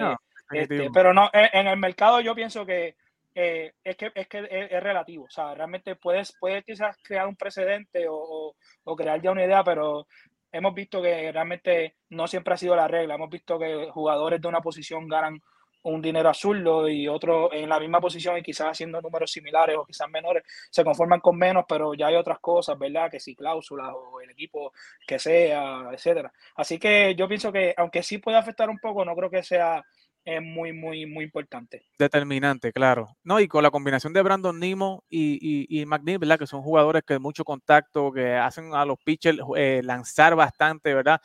este, 0.50 0.90
pero 0.92 1.14
no, 1.14 1.30
en 1.32 1.66
el 1.66 1.76
mercado 1.78 2.20
yo 2.20 2.34
pienso 2.34 2.66
que 2.66 2.96
eh, 3.38 3.72
es 3.84 3.96
que, 3.98 4.10
es, 4.14 4.28
que 4.28 4.48
es, 4.50 4.82
relativo. 4.82 5.24
O 5.24 5.30
sea, 5.30 5.54
realmente 5.54 5.94
puedes, 5.94 6.32
puedes 6.40 6.64
quizás 6.64 6.96
crear 7.02 7.28
un 7.28 7.36
precedente 7.36 8.06
o, 8.08 8.56
o, 8.84 8.96
crear 8.96 9.20
ya 9.20 9.30
una 9.30 9.44
idea, 9.44 9.62
pero 9.62 10.06
hemos 10.56 10.74
visto 10.74 11.00
que 11.00 11.30
realmente 11.32 11.96
no 12.10 12.26
siempre 12.26 12.54
ha 12.54 12.56
sido 12.56 12.74
la 12.76 12.88
regla. 12.88 13.14
Hemos 13.14 13.30
visto 13.30 13.58
que 13.58 13.88
jugadores 13.92 14.40
de 14.40 14.48
una 14.48 14.60
posición 14.60 15.08
ganan 15.08 15.40
un 15.82 16.02
dinero 16.02 16.28
azul 16.28 16.66
y 16.90 17.06
otro 17.06 17.52
en 17.52 17.68
la 17.68 17.78
misma 17.78 18.00
posición 18.00 18.36
y 18.36 18.42
quizás 18.42 18.68
haciendo 18.68 19.00
números 19.00 19.30
similares 19.30 19.76
o 19.76 19.84
quizás 19.84 20.08
menores, 20.10 20.42
se 20.68 20.82
conforman 20.82 21.20
con 21.20 21.36
menos, 21.36 21.64
pero 21.68 21.94
ya 21.94 22.08
hay 22.08 22.16
otras 22.16 22.40
cosas, 22.40 22.76
¿verdad? 22.76 23.10
Que 23.10 23.20
si 23.20 23.36
cláusulas 23.36 23.92
o 23.94 24.20
el 24.20 24.30
equipo 24.30 24.72
que 25.06 25.18
sea, 25.18 25.88
etcétera. 25.92 26.32
Así 26.56 26.78
que 26.78 27.14
yo 27.14 27.28
pienso 27.28 27.52
que 27.52 27.72
aunque 27.76 28.02
sí 28.02 28.18
puede 28.18 28.36
afectar 28.36 28.68
un 28.68 28.78
poco, 28.78 29.04
no 29.04 29.14
creo 29.14 29.30
que 29.30 29.44
sea 29.44 29.84
es 30.26 30.42
muy, 30.42 30.72
muy, 30.72 31.06
muy 31.06 31.24
importante. 31.24 31.86
Determinante, 31.96 32.72
claro. 32.72 33.16
No, 33.22 33.38
y 33.38 33.46
con 33.46 33.62
la 33.62 33.70
combinación 33.70 34.12
de 34.12 34.22
Brandon 34.22 34.58
Nimo 34.58 35.04
y, 35.08 35.38
y, 35.40 35.80
y 35.80 35.84
¿verdad? 36.18 36.38
Que 36.38 36.48
son 36.48 36.62
jugadores 36.62 37.04
que 37.06 37.20
mucho 37.20 37.44
contacto, 37.44 38.10
que 38.12 38.34
hacen 38.34 38.74
a 38.74 38.84
los 38.84 38.98
pitchers 39.04 39.38
eh, 39.56 39.82
lanzar 39.84 40.34
bastante, 40.34 40.92
¿verdad? 40.94 41.20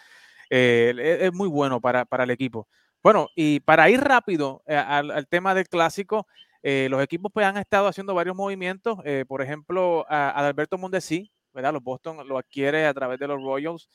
Eh, 0.52 1.18
es, 1.22 1.34
muy 1.34 1.48
bueno 1.50 1.82
para, 1.82 2.06
para, 2.06 2.26
el 2.26 2.30
equipo. 2.30 2.68
Bueno, 3.02 3.28
y 3.36 3.60
para 3.62 3.90
ir 3.90 4.00
rápido 4.00 4.62
eh, 4.68 4.76
al, 4.76 5.28
tema 5.28 5.56
del 5.56 5.68
clásico, 5.68 6.28
los 6.62 7.04
equipos 7.04 7.32
pues 7.34 7.48
han 7.48 7.58
estado 7.58 7.88
haciendo 7.88 8.14
varios 8.14 8.36
movimientos. 8.36 9.00
por 9.28 9.42
ejemplo, 9.42 10.06
a, 10.08 10.30
Alberto 10.30 10.78
Mondesi, 10.78 11.32
¿verdad? 11.56 11.74
Los 11.74 11.82
Boston 11.82 12.28
lo 12.28 12.38
adquiere 12.38 12.86
a 12.86 12.94
través 12.94 13.18
de 13.18 13.28
los 13.28 13.42
Royals, 13.42 13.90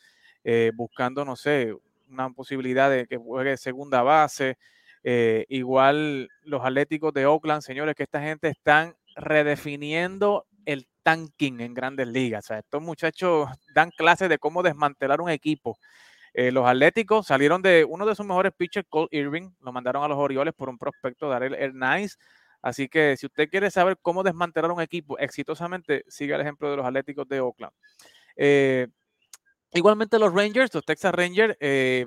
buscando, 0.74 1.24
no 1.24 1.36
sé, 1.36 1.72
una 2.08 2.28
posibilidad 2.30 2.90
de 2.90 3.06
que 3.06 3.16
juegue 3.16 3.56
segunda 3.56 4.02
base. 4.02 4.58
Eh, 5.02 5.44
igual 5.48 6.28
los 6.42 6.64
Atléticos 6.64 7.12
de 7.12 7.26
Oakland, 7.26 7.62
señores, 7.62 7.94
que 7.94 8.02
esta 8.04 8.20
gente 8.20 8.48
están 8.48 8.94
redefiniendo 9.14 10.46
el 10.64 10.88
tanking 11.02 11.60
en 11.60 11.74
grandes 11.74 12.08
ligas. 12.08 12.44
O 12.44 12.48
sea, 12.48 12.58
estos 12.58 12.82
muchachos 12.82 13.48
dan 13.74 13.90
clases 13.90 14.28
de 14.28 14.38
cómo 14.38 14.62
desmantelar 14.62 15.20
un 15.20 15.30
equipo. 15.30 15.78
Eh, 16.34 16.52
los 16.52 16.66
Atléticos 16.66 17.26
salieron 17.26 17.62
de 17.62 17.84
uno 17.84 18.04
de 18.04 18.14
sus 18.14 18.26
mejores 18.26 18.52
pitchers, 18.54 18.86
Cole 18.90 19.08
Irving, 19.10 19.52
lo 19.60 19.72
mandaron 19.72 20.04
a 20.04 20.08
los 20.08 20.18
Orioles 20.18 20.52
por 20.54 20.68
un 20.68 20.76
prospecto, 20.76 21.28
Darrell 21.28 21.54
Hernández. 21.54 22.18
Así 22.60 22.88
que 22.88 23.16
si 23.16 23.26
usted 23.26 23.48
quiere 23.48 23.70
saber 23.70 23.96
cómo 24.02 24.22
desmantelar 24.22 24.70
un 24.70 24.82
equipo 24.82 25.18
exitosamente, 25.18 26.04
siga 26.08 26.34
el 26.34 26.42
ejemplo 26.42 26.70
de 26.70 26.76
los 26.76 26.84
Atléticos 26.84 27.26
de 27.28 27.40
Oakland. 27.40 27.72
Eh, 28.36 28.88
igualmente 29.76 30.18
los 30.18 30.32
Rangers, 30.32 30.74
los 30.74 30.84
Texas 30.84 31.14
Rangers, 31.14 31.56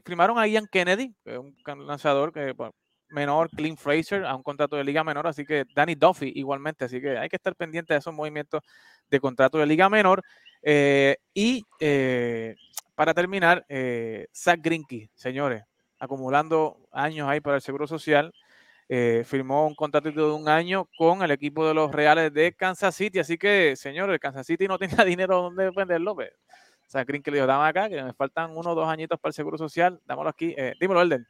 firmaron 0.04 0.38
a 0.40 0.48
Ian 0.48 0.68
Kennedy, 0.72 1.14
un 1.26 1.56
lanzador 1.86 2.34
que 2.34 2.54
menor, 3.10 3.50
Clint 3.50 3.78
Fraser, 3.78 4.26
a 4.26 4.36
un 4.36 4.44
contrato 4.44 4.76
de 4.76 4.84
liga 4.84 5.04
menor, 5.04 5.28
así 5.28 5.46
que 5.46 5.66
Danny 5.76 5.96
Duffy 5.96 6.32
igualmente, 6.36 6.86
así 6.86 7.02
que 7.02 7.18
hay 7.18 7.30
que 7.30 7.36
estar 7.36 7.56
pendiente 7.56 7.94
de 7.94 8.00
esos 8.00 8.14
movimientos 8.14 8.62
de 9.10 9.20
contrato 9.20 9.58
de 9.58 9.66
liga 9.66 9.90
menor. 9.90 10.24
Eh, 10.62 11.18
y 11.34 11.64
eh, 11.80 12.56
para 12.96 13.14
terminar, 13.14 13.66
eh, 13.70 14.28
Zach 14.34 14.60
Grinky, 14.62 15.10
señores, 15.16 15.64
acumulando 16.00 16.78
años 16.92 17.28
ahí 17.28 17.42
para 17.42 17.58
el 17.58 17.62
Seguro 17.62 17.88
Social, 17.88 18.34
firmó 19.26 19.68
un 19.68 19.76
contrato 19.76 20.12
de 20.12 20.24
un 20.24 20.50
año 20.50 20.90
con 20.98 21.22
el 21.22 21.30
equipo 21.30 21.68
de 21.68 21.76
los 21.76 21.92
Reales 21.92 22.34
de 22.34 22.54
Kansas 22.54 22.96
City, 22.96 23.20
así 23.20 23.38
que, 23.38 23.76
señores, 23.76 24.20
Kansas 24.20 24.48
City 24.48 24.68
no 24.68 24.80
tenía 24.80 25.06
dinero 25.06 25.44
donde 25.44 25.70
venderlo, 25.70 26.16
pero 26.16 26.36
Zach 26.90 27.08
Grinky 27.08 27.32
le 27.32 27.38
dijo, 27.38 27.48
dame 27.48 27.68
acá, 27.68 27.88
que 27.88 28.02
me 28.02 28.14
faltan 28.14 28.58
uno 28.58 28.72
o 28.72 28.76
dos 28.76 28.88
añitos 28.88 29.20
para 29.20 29.30
el 29.30 29.34
Seguro 29.34 29.58
Social, 29.58 30.00
dámoslo 30.06 30.30
aquí, 30.30 30.56
dímelo, 30.80 31.02
Elden. 31.02 31.28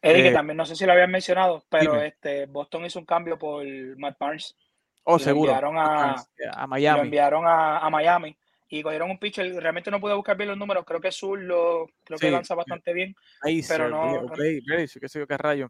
Eddie, 0.00 0.22
que 0.22 0.28
eh, 0.28 0.32
también 0.32 0.56
no 0.56 0.64
sé 0.64 0.76
si 0.76 0.86
lo 0.86 0.92
habían 0.92 1.10
mencionado, 1.10 1.64
pero 1.68 2.00
este 2.00 2.46
Boston 2.46 2.84
hizo 2.84 2.98
un 2.98 3.04
cambio 3.04 3.38
por 3.38 3.64
Matt 3.98 4.16
Barnes. 4.18 4.56
Oh, 5.04 5.18
seguro. 5.18 5.50
Lo 5.50 5.58
enviaron 5.58 5.76
a, 5.78 6.66
Miami. 6.68 6.98
Lo 6.98 7.04
enviaron 7.04 7.44
a, 7.46 7.88
Miami 7.90 8.36
y 8.68 8.82
cogieron 8.82 9.10
un 9.10 9.18
pitcher. 9.18 9.52
Realmente 9.54 9.90
no 9.90 10.00
pude 10.00 10.14
buscar 10.14 10.36
bien 10.36 10.50
los 10.50 10.58
números. 10.58 10.84
Creo 10.84 11.00
que 11.00 11.10
Sur 11.10 11.40
lo 11.40 11.88
creo 12.04 12.18
que 12.18 12.30
lanza 12.30 12.54
bastante 12.54 12.92
bien. 12.92 13.14
Ahí 13.40 13.62
pero 13.66 13.88
no. 13.88 14.26
Play, 14.28 14.60
qué 14.62 15.08
sé 15.08 15.18
yo 15.18 15.26
qué 15.26 15.36
rayo. 15.36 15.68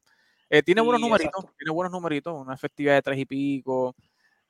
Eh, 0.50 0.62
tiene 0.62 0.80
buenos 0.80 1.00
numeritos, 1.00 1.44
tiene 1.56 1.72
buenos 1.72 1.92
numeritos, 1.92 2.34
una 2.34 2.54
efectividad 2.54 2.94
de 2.94 3.02
tres 3.02 3.18
y 3.18 3.26
pico. 3.26 3.94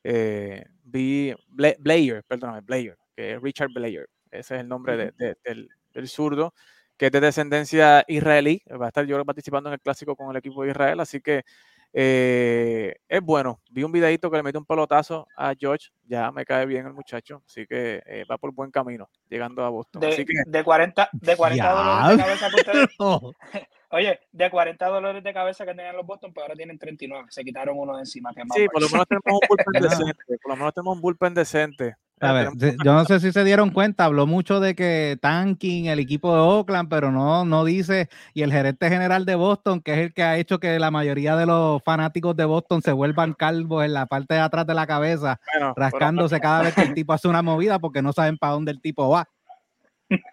Eh, 0.02 0.64
vi 0.82 1.34
Blair, 1.48 2.22
perdóname, 2.26 2.60
Blair, 2.60 2.96
que 3.14 3.34
es 3.34 3.42
Richard 3.42 3.70
Blair, 3.74 4.08
ese 4.30 4.56
es 4.56 4.60
el 4.60 4.68
nombre 4.68 4.96
de, 4.96 5.36
del, 5.44 5.68
del 5.92 6.08
zurdo 6.08 6.54
que 6.98 7.06
es 7.06 7.12
de 7.12 7.20
descendencia 7.20 8.04
israelí. 8.08 8.60
Va 8.70 8.86
a 8.86 8.88
estar 8.88 9.06
yo 9.06 9.24
participando 9.24 9.70
en 9.70 9.74
el 9.74 9.80
clásico 9.80 10.16
con 10.16 10.30
el 10.30 10.36
equipo 10.36 10.64
de 10.64 10.70
Israel, 10.70 11.00
así 11.00 11.20
que 11.20 11.44
eh, 11.92 12.96
es 13.08 13.22
bueno. 13.22 13.60
Vi 13.70 13.82
un 13.84 13.92
videito 13.92 14.30
que 14.30 14.36
le 14.36 14.42
mete 14.42 14.58
un 14.58 14.66
pelotazo 14.66 15.26
a 15.36 15.54
George, 15.58 15.88
ya 16.04 16.30
me 16.32 16.44
cae 16.44 16.66
bien 16.66 16.86
el 16.86 16.92
muchacho, 16.92 17.42
así 17.46 17.66
que 17.66 18.02
eh, 18.04 18.24
va 18.30 18.36
por 18.36 18.52
buen 18.52 18.70
camino 18.70 19.08
llegando 19.28 19.64
a 19.64 19.70
Boston. 19.70 20.00
De, 20.00 20.26
de 20.46 20.64
40, 20.64 21.08
de 21.12 21.36
40 21.36 21.70
dólares 21.70 22.16
de 22.16 22.22
cabeza 22.22 22.50
que 22.50 22.56
ustedes. 22.56 22.88
Oye, 23.90 24.20
de 24.32 24.50
40 24.50 24.86
dólares 24.86 25.24
de 25.24 25.32
cabeza 25.32 25.64
que 25.64 25.74
tenían 25.74 25.96
los 25.96 26.04
Boston, 26.04 26.32
pues 26.34 26.42
ahora 26.42 26.54
tienen 26.54 26.78
39. 26.78 27.28
Se 27.30 27.42
quitaron 27.42 27.78
uno 27.78 27.94
de 27.94 28.00
encima. 28.00 28.34
Que 28.34 28.42
sí, 28.54 28.66
por 28.70 28.82
lo 28.82 28.88
menos 28.90 29.06
tenemos 29.06 29.40
un 29.40 29.48
bullpen 29.48 29.82
decente. 29.82 30.38
Por 30.42 30.50
lo 30.50 30.56
menos 30.56 30.74
tenemos 30.74 30.96
un 30.96 31.00
bullpen 31.00 31.34
decente. 31.34 31.96
A 32.20 32.32
ver, 32.32 32.50
yo 32.56 32.92
no 32.92 33.04
sé 33.04 33.20
si 33.20 33.32
se 33.32 33.44
dieron 33.44 33.70
cuenta, 33.70 34.04
habló 34.04 34.26
mucho 34.26 34.60
de 34.60 34.74
que 34.74 35.18
tanking, 35.20 35.86
el 35.86 35.98
equipo 35.98 36.34
de 36.34 36.40
Oakland, 36.40 36.88
pero 36.88 37.10
no, 37.10 37.44
no 37.44 37.64
dice, 37.64 38.08
y 38.34 38.42
el 38.42 38.52
gerente 38.52 38.88
general 38.88 39.24
de 39.24 39.34
Boston, 39.34 39.80
que 39.80 39.92
es 39.92 39.98
el 39.98 40.14
que 40.14 40.22
ha 40.22 40.36
hecho 40.36 40.58
que 40.58 40.78
la 40.78 40.90
mayoría 40.90 41.36
de 41.36 41.46
los 41.46 41.82
fanáticos 41.82 42.36
de 42.36 42.44
Boston 42.44 42.82
se 42.82 42.92
vuelvan 42.92 43.34
calvos 43.34 43.84
en 43.84 43.94
la 43.94 44.06
parte 44.06 44.34
de 44.34 44.40
atrás 44.40 44.66
de 44.66 44.74
la 44.74 44.86
cabeza, 44.86 45.40
rascándose 45.76 46.40
cada 46.40 46.62
vez 46.62 46.74
que 46.74 46.82
el 46.82 46.94
tipo 46.94 47.12
hace 47.12 47.28
una 47.28 47.42
movida 47.42 47.78
porque 47.78 48.02
no 48.02 48.12
saben 48.12 48.38
para 48.38 48.54
dónde 48.54 48.72
el 48.72 48.80
tipo 48.80 49.08
va. 49.08 49.28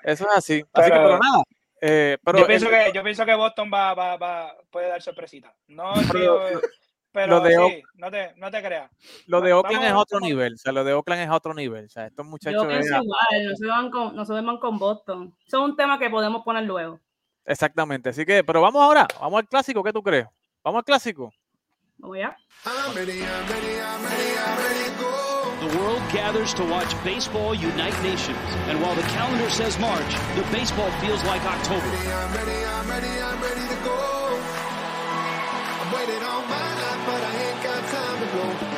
Eso 0.03 0.25
es 0.29 0.37
así. 0.37 0.65
Así 0.73 0.89
que, 0.89 0.97
pero 0.97 1.19
nada. 1.19 1.43
Eh, 1.81 2.17
pero 2.23 2.39
yo, 2.39 2.47
pienso 2.47 2.69
que, 2.69 2.91
yo 2.93 3.03
pienso 3.03 3.25
que 3.25 3.35
Boston 3.35 3.69
va, 3.71 3.93
va, 3.93 4.17
va, 4.17 4.55
puede 4.71 4.87
dar 4.87 5.01
sorpresita. 5.01 5.53
No, 5.67 5.93
pero 7.15 7.37
lo 7.37 7.39
de 7.39 7.55
sí, 7.55 7.83
no, 7.93 8.11
te, 8.11 8.33
no 8.35 8.51
te 8.51 8.61
creas. 8.61 8.91
Lo 9.27 9.39
de 9.39 9.53
Oakland 9.53 9.85
es 9.85 9.93
otro 9.93 10.19
nivel, 10.19 10.55
o 10.55 10.57
sea, 10.57 10.73
lo 10.73 10.83
de 10.83 10.91
Oakland 10.91 11.21
es 11.21 11.29
otro 11.29 11.53
nivel. 11.53 11.85
O 11.85 11.89
sea, 11.89 12.07
estos 12.07 12.25
muchachos. 12.25 12.61
Yo 12.61 12.67
pienso 12.67 12.93
igual, 13.01 13.47
no 13.47 13.55
se, 13.55 13.65
van 13.67 13.89
con, 13.89 14.15
no 14.17 14.25
se 14.25 14.33
van 14.33 14.57
con 14.57 14.77
Boston. 14.77 15.33
Eso 15.47 15.63
es 15.63 15.69
un 15.69 15.77
tema 15.77 15.97
que 15.97 16.09
podemos 16.09 16.43
poner 16.43 16.65
luego. 16.65 16.99
Exactamente, 17.45 18.09
así 18.09 18.25
que, 18.25 18.43
pero 18.43 18.59
vamos 18.59 18.83
ahora, 18.83 19.07
vamos 19.21 19.39
al 19.39 19.47
clásico, 19.47 19.81
¿qué 19.81 19.93
tú 19.93 20.03
crees? 20.03 20.27
¿Vamos 20.61 20.79
al 20.79 20.83
clásico? 20.83 21.31
Vamos 21.99 22.17
ya. 22.17 22.35
The 25.61 25.77
world 25.79 26.03
gathers 26.11 26.53
to 26.55 26.65
watch 26.65 26.93
baseball 27.05 27.55
unite 27.55 27.95
nations. 28.03 28.37
And 28.67 28.81
while 28.81 28.93
the 28.93 29.07
calendar 29.13 29.49
says 29.49 29.79
March, 29.79 30.15
the 30.35 30.43
baseball 30.51 30.91
feels 30.99 31.23
like 31.23 31.41
October. 31.45 31.79
I'm 31.79 32.33
ready, 32.33 32.65
I'm 32.65 32.89
ready, 32.89 33.21
I'm 33.21 33.41
ready 33.41 33.65
go. 38.35 38.74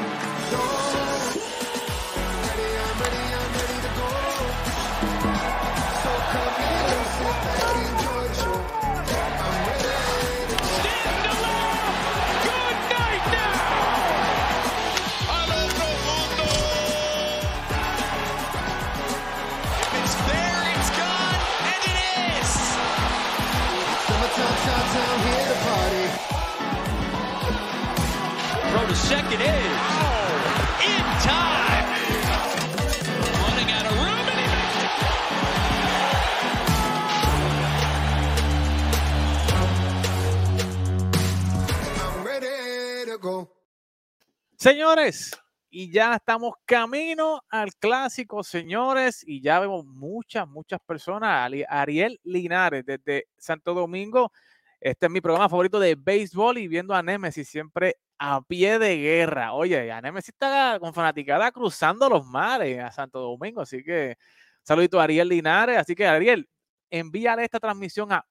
Señores, 44.67 45.31
y 45.69 45.89
ya 45.93 46.15
estamos 46.15 46.55
camino 46.65 47.41
al 47.47 47.73
clásico, 47.75 48.43
señores, 48.43 49.23
y 49.25 49.39
ya 49.39 49.61
vemos 49.61 49.85
muchas, 49.85 50.45
muchas 50.45 50.81
personas. 50.85 51.49
Ariel 51.69 52.19
Linares 52.25 52.85
desde 52.85 53.29
Santo 53.37 53.73
Domingo. 53.73 54.33
Este 54.81 55.05
es 55.05 55.11
mi 55.13 55.21
programa 55.21 55.47
favorito 55.47 55.79
de 55.79 55.95
béisbol 55.95 56.57
y 56.57 56.67
viendo 56.67 56.93
a 56.93 57.01
Nemesis 57.01 57.47
siempre 57.47 57.95
a 58.19 58.41
pie 58.41 58.77
de 58.77 58.97
guerra. 58.97 59.53
Oye, 59.53 59.87
ya 59.87 60.01
Nemesis 60.01 60.33
está 60.33 60.77
con 60.81 60.93
fanaticada 60.93 61.49
cruzando 61.53 62.09
los 62.09 62.25
mares 62.25 62.77
a 62.83 62.91
Santo 62.91 63.21
Domingo. 63.21 63.61
Así 63.61 63.81
que 63.85 64.17
saludito 64.63 64.99
a 64.99 65.05
Ariel 65.05 65.29
Linares. 65.29 65.77
Así 65.77 65.95
que 65.95 66.05
Ariel, 66.05 66.49
envíale 66.89 67.45
esta 67.45 67.61
transmisión 67.61 68.11
a 68.11 68.25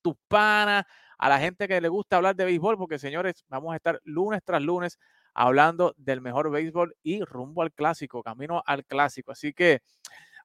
tus 0.00 0.14
panas, 0.26 0.86
a 1.18 1.28
la 1.28 1.38
gente 1.38 1.68
que 1.68 1.82
le 1.82 1.88
gusta 1.88 2.16
hablar 2.16 2.34
de 2.34 2.46
béisbol, 2.46 2.78
porque 2.78 2.98
señores, 2.98 3.44
vamos 3.48 3.74
a 3.74 3.76
estar 3.76 4.00
lunes 4.04 4.40
tras 4.42 4.62
lunes 4.62 4.98
hablando 5.34 5.94
del 5.96 6.20
mejor 6.20 6.50
béisbol 6.50 6.96
y 7.02 7.22
rumbo 7.24 7.62
al 7.62 7.72
clásico, 7.72 8.22
camino 8.22 8.62
al 8.66 8.84
clásico. 8.84 9.32
Así 9.32 9.52
que 9.52 9.80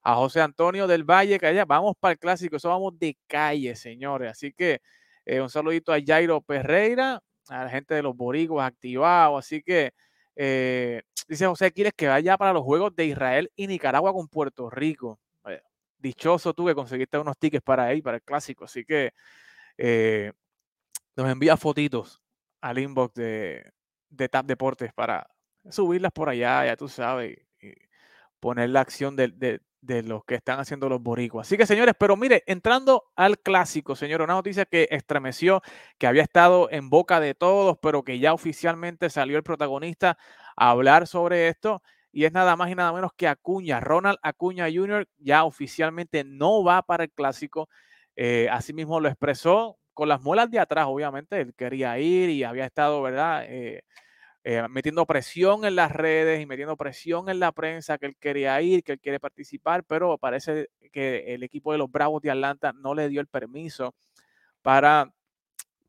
a 0.02 0.14
José 0.14 0.40
Antonio 0.40 0.86
del 0.86 1.04
Valle, 1.04 1.38
que 1.38 1.46
allá 1.46 1.64
vamos 1.64 1.94
para 1.98 2.12
el 2.12 2.18
clásico, 2.18 2.56
eso 2.56 2.68
vamos 2.68 2.98
de 2.98 3.16
calle, 3.26 3.74
señores. 3.76 4.30
Así 4.30 4.52
que 4.52 4.80
eh, 5.26 5.40
un 5.40 5.50
saludito 5.50 5.92
a 5.92 5.98
Jairo 6.04 6.40
Perreira, 6.40 7.22
a 7.48 7.64
la 7.64 7.70
gente 7.70 7.94
de 7.94 8.02
los 8.02 8.16
boricuas 8.16 8.66
activados, 8.66 9.44
así 9.44 9.62
que 9.62 9.92
eh, 10.36 11.02
dice 11.28 11.46
José 11.46 11.72
¿quieres 11.72 11.92
que 11.96 12.08
vaya 12.08 12.36
para 12.36 12.52
los 12.52 12.62
Juegos 12.62 12.94
de 12.94 13.06
Israel 13.06 13.50
y 13.56 13.66
Nicaragua 13.66 14.12
con 14.12 14.28
Puerto 14.28 14.70
Rico. 14.70 15.18
Eh, 15.46 15.60
dichoso 15.98 16.54
tú 16.54 16.66
que 16.66 16.74
conseguiste 16.74 17.18
unos 17.18 17.36
tickets 17.38 17.62
para 17.62 17.84
ahí, 17.84 18.02
para 18.02 18.16
el 18.18 18.22
clásico, 18.22 18.64
así 18.64 18.84
que 18.84 19.12
nos 21.16 21.28
envía 21.28 21.56
fotitos 21.56 22.20
al 22.60 22.78
inbox 22.78 23.14
de, 23.14 23.70
de 24.10 24.28
Tap 24.28 24.46
Deportes 24.46 24.92
para 24.92 25.28
subirlas 25.70 26.12
por 26.12 26.28
allá, 26.28 26.66
ya 26.66 26.76
tú 26.76 26.88
sabes, 26.88 27.38
y 27.60 27.72
poner 28.40 28.70
la 28.70 28.80
acción 28.80 29.16
de, 29.16 29.28
de, 29.28 29.60
de 29.80 30.02
los 30.02 30.24
que 30.24 30.34
están 30.34 30.60
haciendo 30.60 30.88
los 30.88 31.02
boricuas. 31.02 31.46
Así 31.46 31.56
que, 31.56 31.66
señores, 31.66 31.94
pero 31.98 32.16
mire, 32.16 32.42
entrando 32.46 33.04
al 33.16 33.38
clásico, 33.38 33.96
señor, 33.96 34.22
una 34.22 34.34
noticia 34.34 34.64
que 34.64 34.88
estremeció, 34.90 35.62
que 35.98 36.06
había 36.06 36.22
estado 36.22 36.68
en 36.70 36.90
boca 36.90 37.20
de 37.20 37.34
todos, 37.34 37.78
pero 37.80 38.02
que 38.02 38.18
ya 38.18 38.32
oficialmente 38.32 39.10
salió 39.10 39.36
el 39.36 39.42
protagonista 39.42 40.18
a 40.56 40.70
hablar 40.70 41.06
sobre 41.06 41.48
esto. 41.48 41.82
Y 42.10 42.24
es 42.24 42.32
nada 42.32 42.56
más 42.56 42.70
y 42.70 42.74
nada 42.74 42.92
menos 42.92 43.12
que 43.16 43.28
Acuña, 43.28 43.80
Ronald 43.80 44.18
Acuña 44.22 44.66
Jr. 44.72 45.06
ya 45.18 45.44
oficialmente 45.44 46.24
no 46.24 46.64
va 46.64 46.82
para 46.82 47.04
el 47.04 47.12
clásico. 47.12 47.68
Eh, 48.16 48.48
asimismo 48.50 48.98
lo 48.98 49.08
expresó 49.08 49.77
con 49.98 50.08
las 50.08 50.22
muelas 50.22 50.48
de 50.48 50.60
atrás, 50.60 50.86
obviamente, 50.86 51.40
él 51.40 51.54
quería 51.56 51.98
ir 51.98 52.30
y 52.30 52.44
había 52.44 52.64
estado, 52.66 53.02
¿verdad? 53.02 53.44
Eh, 53.48 53.82
eh, 54.44 54.64
metiendo 54.70 55.04
presión 55.06 55.64
en 55.64 55.74
las 55.74 55.90
redes 55.90 56.40
y 56.40 56.46
metiendo 56.46 56.76
presión 56.76 57.28
en 57.28 57.40
la 57.40 57.50
prensa 57.50 57.98
que 57.98 58.06
él 58.06 58.16
quería 58.16 58.62
ir, 58.62 58.84
que 58.84 58.92
él 58.92 59.00
quiere 59.00 59.18
participar, 59.18 59.82
pero 59.82 60.16
parece 60.16 60.68
que 60.92 61.34
el 61.34 61.42
equipo 61.42 61.72
de 61.72 61.78
los 61.78 61.90
Bravos 61.90 62.22
de 62.22 62.30
Atlanta 62.30 62.72
no 62.72 62.94
le 62.94 63.08
dio 63.08 63.20
el 63.20 63.26
permiso 63.26 63.96
para 64.62 65.12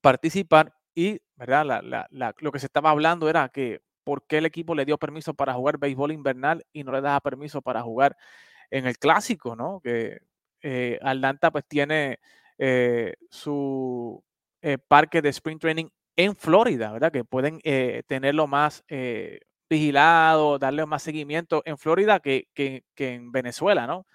participar 0.02 0.74
y, 0.96 1.22
¿verdad? 1.36 2.08
lo 2.40 2.52
que 2.52 2.60
se 2.60 2.66
estaba 2.66 2.90
hablando 2.90 3.30
era 3.30 3.50
que 3.50 3.82
por 4.04 4.26
qué 4.26 4.40
el 4.40 4.48
equipo 4.48 4.74
le 4.74 4.86
dio 4.86 4.98
permiso 4.98 5.36
para 5.36 5.54
jugar 5.54 5.78
béisbol 5.78 6.14
invernal 6.14 6.66
y 6.74 6.84
no 6.84 6.94
le 6.94 7.02
daba 7.02 7.20
permiso 7.20 7.62
para 7.62 7.84
jugar 7.84 8.18
en 8.72 8.88
el 8.88 8.98
clásico, 8.98 9.56
¿no? 9.56 9.82
Que 9.84 10.22
eh, 10.64 10.98
Atlanta 11.04 11.52
pues 11.52 11.64
tiene 11.68 12.18
eh, 12.60 13.16
su 13.32 14.24
parque 14.88 15.22
de 15.22 15.30
sprint 15.30 15.62
training 15.62 15.88
en 16.20 16.36
Florida, 16.36 16.92
¿verdad? 16.92 17.14
Que 17.14 17.24
pueden 17.24 17.62
eh, 17.64 18.04
tenerlo 18.06 18.46
más 18.46 18.84
eh, 18.90 19.40
vigilado, 19.70 20.60
darle 20.60 20.86
más 20.86 21.02
seguimiento 21.02 21.62
en 21.64 21.78
Florida 21.78 22.20
que, 22.20 22.50
que, 22.54 22.84
en 22.98 23.32
Venezuela, 23.32 23.88
¿no? 23.88 24.06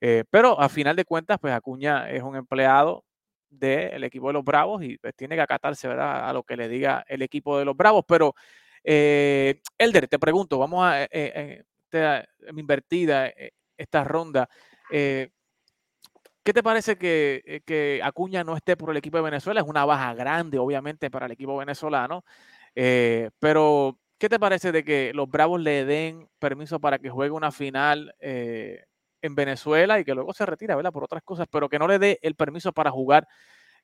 Eh, 0.00 0.24
pero 0.30 0.58
a 0.58 0.70
final 0.70 0.96
de 0.96 1.04
cuentas, 1.04 1.38
pues 1.38 1.52
Acuña 1.52 2.10
es 2.10 2.22
un 2.22 2.36
empleado 2.36 3.04
del 3.50 4.02
equipo 4.02 4.28
de 4.28 4.32
los 4.32 4.44
Bravos 4.44 4.82
y 4.82 4.96
pues, 4.96 5.14
tiene 5.14 5.34
que 5.34 5.42
acatarse, 5.42 5.88
¿verdad? 5.88 6.26
A 6.26 6.32
lo 6.32 6.42
que 6.42 6.56
le 6.56 6.68
diga 6.68 7.04
el 7.06 7.20
equipo 7.20 7.58
de 7.58 7.66
los 7.66 7.76
Bravos. 7.76 8.06
Pero, 8.08 8.34
Elder, 8.82 10.08
te 10.08 10.18
pregunto, 10.18 10.58
vamos 10.58 10.82
a, 10.86 11.02
a 11.02 12.24
invertida 12.56 13.30
esta 13.76 14.04
ronda. 14.04 14.48
¿Qué 16.44 16.52
te 16.52 16.62
parece 16.62 16.96
eh, 17.00 17.60
que, 17.64 18.00
Acuña 18.02 18.42
no 18.42 18.56
esté 18.56 18.76
por 18.76 18.90
el 18.90 18.96
equipo 18.96 19.16
de 19.16 19.22
Venezuela? 19.22 19.60
Es 19.60 19.66
una 19.66 19.84
baja 19.84 20.12
grande, 20.14 20.58
obviamente, 20.58 21.08
para 21.10 21.26
el 21.26 21.32
equipo 21.32 21.56
venezolano. 21.56 22.24
Eh, 22.74 23.30
pero, 23.38 23.98
¿qué 24.18 24.28
te 24.28 24.40
parece 24.40 24.72
de 24.72 24.82
que 24.82 25.12
los 25.14 25.30
Bravos 25.30 25.60
le 25.60 25.84
den 25.84 26.28
permiso 26.40 26.80
para 26.80 26.98
que 26.98 27.10
juegue 27.10 27.30
una 27.30 27.52
final 27.52 28.12
eh, 28.18 28.86
en 29.20 29.34
Venezuela 29.36 30.00
y 30.00 30.04
que 30.04 30.14
luego 30.14 30.34
se 30.34 30.44
retira, 30.44 30.74
¿verdad? 30.74 30.90
Por 30.92 31.04
otras 31.04 31.22
cosas, 31.22 31.46
pero 31.48 31.68
que 31.68 31.78
no 31.78 31.86
le 31.86 32.00
dé 32.00 32.18
el 32.22 32.34
permiso 32.34 32.72
para 32.72 32.90
jugar 32.90 33.28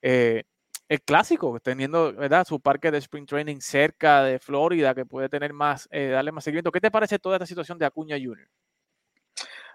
el 0.01 1.03
clásico, 1.05 1.61
teniendo, 1.61 2.13
¿verdad? 2.13 2.45
Su 2.47 2.61
parque 2.61 2.91
de 2.91 2.99
sprint 2.99 3.29
training 3.29 3.61
cerca 3.61 4.25
de 4.25 4.39
Florida, 4.41 4.95
que 4.95 5.07
puede 5.07 5.29
tener 5.29 5.53
más, 5.53 5.89
darle 5.91 6.33
más 6.33 6.43
seguimiento. 6.43 6.73
¿Qué 6.73 6.81
te 6.81 6.91
parece 6.91 7.19
toda 7.21 7.37
esta 7.37 7.47
situación 7.47 7.79
de 7.79 7.87
Acuña 7.87 8.17
Jr.? 8.17 8.49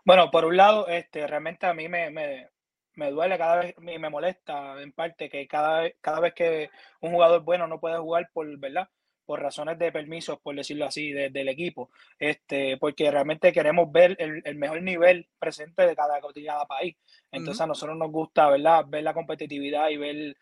Bueno, 0.05 0.31
por 0.31 0.43
un 0.43 0.57
lado, 0.57 0.87
este, 0.87 1.25
realmente 1.27 1.65
a 1.65 1.73
mí 1.73 1.87
me, 1.87 2.09
me 2.09 2.49
duele 2.95 3.37
cada 3.37 3.57
vez, 3.57 3.75
me, 3.79 3.97
me 3.99 4.09
molesta 4.09 4.81
en 4.81 4.91
parte 4.91 5.29
que 5.29 5.47
cada, 5.47 5.89
cada 6.01 6.19
vez 6.19 6.33
que 6.33 6.69
un 7.01 7.11
jugador 7.11 7.43
bueno 7.43 7.67
no 7.67 7.79
puede 7.79 7.97
jugar 7.97 8.29
por, 8.33 8.57
¿verdad? 8.59 8.87
por 9.25 9.41
razones 9.41 9.79
de 9.79 9.91
permisos, 9.91 10.39
por 10.41 10.55
decirlo 10.55 10.85
así, 10.85 11.11
del 11.11 11.47
equipo, 11.47 11.89
este, 12.19 12.77
porque 12.77 13.09
realmente 13.09 13.53
queremos 13.53 13.91
ver 13.91 14.15
el, 14.19 14.41
el 14.43 14.55
mejor 14.55 14.81
nivel 14.81 15.27
presente 15.39 15.87
de 15.87 15.95
cada, 15.95 16.19
cada 16.19 16.65
país. 16.65 16.95
Entonces 17.31 17.61
a 17.61 17.67
nosotros 17.67 17.97
nos 17.97 18.11
gusta, 18.11 18.49
¿verdad? 18.49 18.85
Ver 18.87 19.03
la 19.03 19.13
competitividad 19.13 19.89
y 19.89 19.97
ver 19.97 20.35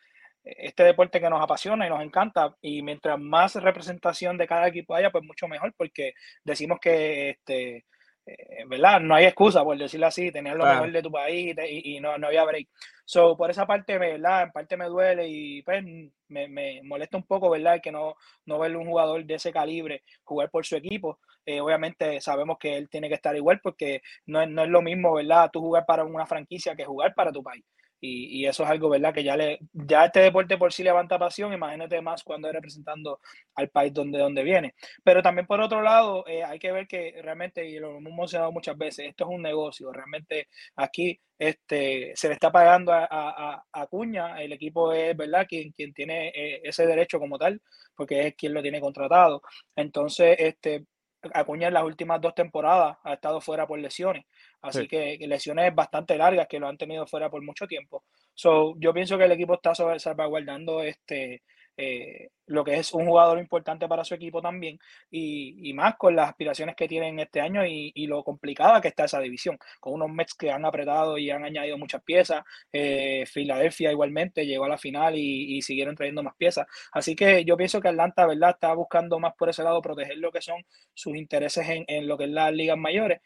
este 0.44 0.84
deporte 0.84 1.20
que 1.20 1.30
nos 1.30 1.42
apasiona 1.42 1.86
y 1.86 1.90
nos 1.90 2.02
encanta. 2.02 2.56
Y 2.62 2.82
mientras 2.82 3.20
más 3.20 3.56
representación 3.56 4.38
de 4.38 4.48
cada 4.48 4.68
equipo 4.68 4.96
haya, 4.96 5.12
pues 5.12 5.24
mucho 5.24 5.48
mejor, 5.48 5.74
porque 5.78 6.14
decimos 6.44 6.80
que 6.82 7.32
este, 7.32 7.86
eh, 8.26 8.66
¿verdad? 8.68 9.00
No 9.00 9.16
hay 9.16 9.26
excusa, 9.26 9.64
por 9.64 9.78
decirlo 9.78 10.08
así, 10.08 10.32
tenías 10.32 10.56
lo 10.56 10.66
mejor 10.66 10.92
de 10.92 11.02
tu 11.02 11.12
país 11.12 11.56
y, 11.68 12.00
no, 12.00 12.18
no, 12.18 12.28
había 12.28 12.44
break. 12.44 12.68
So, 13.06 13.36
por 13.36 13.50
esa 13.50 13.66
parte, 13.66 13.98
¿verdad? 13.98 14.44
En 14.44 14.52
parte 14.52 14.78
me 14.78 14.86
duele 14.86 15.28
y 15.28 15.62
pues, 15.64 15.84
me, 16.28 16.48
me, 16.48 16.82
molesta 16.84 17.18
un 17.18 17.24
poco, 17.24 17.50
¿verdad? 17.50 17.80
Que 17.82 17.92
no, 17.92 18.16
no 18.46 18.60
ver 18.60 18.76
un 18.78 18.86
jugador 18.86 19.26
de 19.26 19.36
ese 19.36 19.52
calibre 19.52 20.04
jugar 20.24 20.50
por 20.50 20.66
su 20.66 20.76
equipo. 20.76 21.20
Eh, 21.46 21.60
obviamente 21.60 22.22
sabemos 22.22 22.58
que 22.60 22.78
él 22.78 22.90
tiene 22.90 23.10
que 23.10 23.16
estar 23.16 23.36
igual 23.36 23.60
porque 23.62 24.02
no, 24.28 24.46
no 24.46 24.64
es 24.64 24.70
lo 24.70 24.82
mismo, 24.82 25.14
¿verdad? 25.14 25.50
Tú 25.52 25.60
jugar 25.60 25.86
para 25.86 26.04
una 26.04 26.28
franquicia 26.28 26.76
que 26.76 26.86
jugar 26.86 27.16
para 27.16 27.32
tu 27.32 27.42
país. 27.42 27.66
Y, 28.04 28.46
eso 28.48 28.64
es 28.64 28.70
algo, 28.70 28.90
¿verdad? 28.90 29.14
Que 29.14 29.24
ya, 29.24 29.38
le, 29.38 29.60
ya 29.74 30.06
este 30.06 30.22
deporte 30.22 30.58
por 30.58 30.74
sí 30.74 30.84
levanta 30.84 31.20
pasión, 31.20 31.54
imagínate 31.54 32.02
más 32.02 32.24
cuando 32.24 32.48
es 32.48 32.54
representando 32.56 33.20
al 33.56 33.70
país 33.70 33.94
donde, 33.94 34.18
donde 34.18 34.44
viene. 34.44 34.74
Pero 35.04 35.22
también 35.22 35.46
por 35.46 35.62
otro 35.62 35.82
lado, 35.84 36.26
eh, 36.28 36.44
hay 36.44 36.58
que 36.58 36.72
ver 36.72 36.88
que 36.88 37.20
realmente, 37.22 37.64
y 37.68 37.78
lo 37.80 37.98
hemos 37.98 38.14
mencionado 38.14 38.52
muchas 38.52 38.78
veces, 38.78 39.08
esto 39.10 39.26
es 39.26 39.30
un 39.30 39.44
negocio, 39.44 39.92
realmente 39.94 40.48
aquí 40.76 41.20
este, 41.38 42.14
se 42.16 42.28
le 42.28 42.34
está 42.34 42.52
pagando 42.52 42.92
a, 42.92 43.08
a, 43.10 43.64
a 43.72 43.88
Cuña, 43.88 44.42
el 44.42 44.54
equipo 44.54 44.92
es, 44.94 45.16
¿verdad?, 45.16 45.46
quien, 45.48 45.72
quien 45.72 45.94
tiene 45.94 46.30
eh, 46.30 46.62
ese 46.64 46.88
derecho 46.88 47.20
como 47.20 47.38
tal, 47.38 47.62
porque 47.96 48.28
es 48.28 48.36
quien 48.36 48.54
lo 48.54 48.62
tiene 48.64 48.82
contratado. 48.82 49.44
Entonces, 49.76 50.36
este, 50.40 50.86
Acuña 51.34 51.68
en 51.68 51.76
las 51.76 51.84
últimas 51.84 52.20
dos 52.20 52.34
temporadas 52.34 52.98
ha 53.04 53.14
estado 53.14 53.42
fuera 53.42 53.68
por 53.68 53.80
lesiones. 53.80 54.26
Así 54.62 54.88
que 54.88 55.18
lesiones 55.22 55.74
bastante 55.74 56.18
largas 56.18 56.48
que 56.48 56.60
lo 56.60 56.68
han 56.68 56.78
tenido 56.78 57.08
fuera 57.08 57.30
por 57.30 57.42
mucho 57.42 57.68
tiempo. 57.68 58.04
So, 58.34 58.76
yo 58.78 58.94
pienso 58.94 59.18
que 59.18 59.26
el 59.26 59.32
equipo 59.32 59.56
está 59.56 59.74
salvaguardando 59.74 60.84
este, 60.84 61.42
eh, 61.78 62.30
lo 62.48 62.64
que 62.66 62.76
es 62.76 62.94
un 62.94 63.06
jugador 63.06 63.40
importante 63.40 63.88
para 63.88 64.04
su 64.04 64.14
equipo 64.14 64.42
también, 64.42 64.78
y, 65.10 65.74
más 65.74 65.96
con 65.96 66.16
las 66.16 66.30
aspiraciones 66.30 66.76
que 66.76 66.88
tienen 66.88 67.18
este 67.20 67.40
año 67.40 67.66
y, 67.66 68.06
lo 68.08 68.24
complicada 68.24 68.82
que 68.82 68.90
está 68.90 69.06
esa 69.06 69.20
división, 69.22 69.58
con 69.80 69.94
unos 69.94 70.10
Mets 70.10 70.34
que 70.36 70.52
han 70.52 70.66
apretado 70.66 71.18
y 71.18 71.32
han 71.32 71.46
añadido 71.46 71.78
muchas 71.78 72.04
piezas, 72.04 72.44
eh, 72.74 73.24
Filadelfia 73.26 73.92
igualmente 73.92 74.46
llegó 74.46 74.66
a 74.66 74.70
la 74.70 74.78
final 74.78 75.16
y, 75.18 75.62
siguieron 75.62 75.96
trayendo 75.96 76.24
más 76.24 76.36
piezas, 76.36 76.68
así 76.92 77.16
que 77.16 77.46
yo 77.46 77.56
pienso 77.58 77.80
que 77.82 77.88
Atlanta, 77.88 78.28
¿verdad?, 78.28 78.52
está 78.52 78.74
buscando 78.74 79.20
más 79.20 79.34
por 79.36 79.50
ese 79.50 79.64
lado 79.64 79.82
proteger 79.82 80.18
lo 80.18 80.32
que 80.32 80.42
son 80.42 80.64
sus 80.94 81.16
intereses 81.16 81.68
en, 81.70 81.86
en 81.88 82.08
lo 82.08 82.18
que 82.18 82.26
es 82.26 82.32
las 82.32 82.52
ligas 82.54 82.78
mayores, 82.78 83.22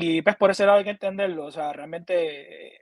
y 0.00 0.22
pues 0.22 0.36
por 0.36 0.50
ese 0.50 0.64
lado 0.66 0.78
hay 0.78 0.84
que 0.84 0.90
entenderlo, 0.90 1.46
o 1.46 1.50
sea, 1.50 1.72
realmente 1.72 2.76
eh, 2.76 2.80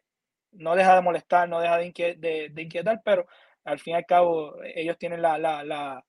no 0.52 0.76
deja 0.76 0.94
de 0.94 1.00
molestar, 1.02 1.48
no 1.48 1.60
deja 1.60 1.78
de, 1.78 2.50
de 2.52 2.62
inquietar, 2.62 3.00
pero 3.04 3.26
al 3.64 3.78
fin 3.78 3.94
y 3.94 3.96
al 3.96 4.06
cabo 4.06 4.54
ellos 4.74 4.98
tienen 4.98 5.22
la, 5.22 5.38
la, 5.38 5.64
la, 5.64 6.04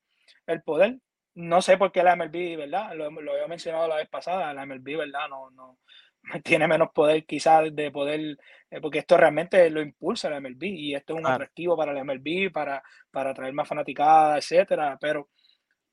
el 0.48 0.62
poder. 0.64 0.98
No 1.36 1.62
sé 1.62 1.78
por 1.78 1.92
qué 1.92 2.04
la 2.04 2.16
MLB, 2.16 2.58
¿verdad? 2.58 2.94
Lo, 2.96 3.10
lo 3.12 3.32
había 3.34 3.48
mencionado 3.48 3.88
la 3.88 3.98
vez 3.98 4.10
pasada, 4.10 4.54
la 4.54 4.66
MLB, 4.66 4.98
¿verdad? 4.98 5.30
No, 5.30 5.50
no, 5.52 5.78
tiene 6.44 6.68
menos 6.68 6.90
poder 6.94 7.26
quizás 7.26 7.74
de 7.74 7.92
poder, 7.92 8.38
eh, 8.70 8.82
porque 8.82 9.00
esto 9.00 9.18
realmente 9.18 9.70
lo 9.70 9.82
impulsa 9.82 10.30
la 10.30 10.42
MLB 10.42 10.64
y 10.64 10.96
esto 10.96 11.14
es 11.14 11.20
un 11.20 11.28
atractivo 11.28 11.78
para 11.78 11.94
la 11.94 12.04
MLB, 12.04 12.52
para, 12.52 12.84
para 13.12 13.32
atraer 13.32 13.54
más 13.54 13.68
fanaticada, 13.68 14.38
etcétera, 14.38 14.98
pero 15.00 15.30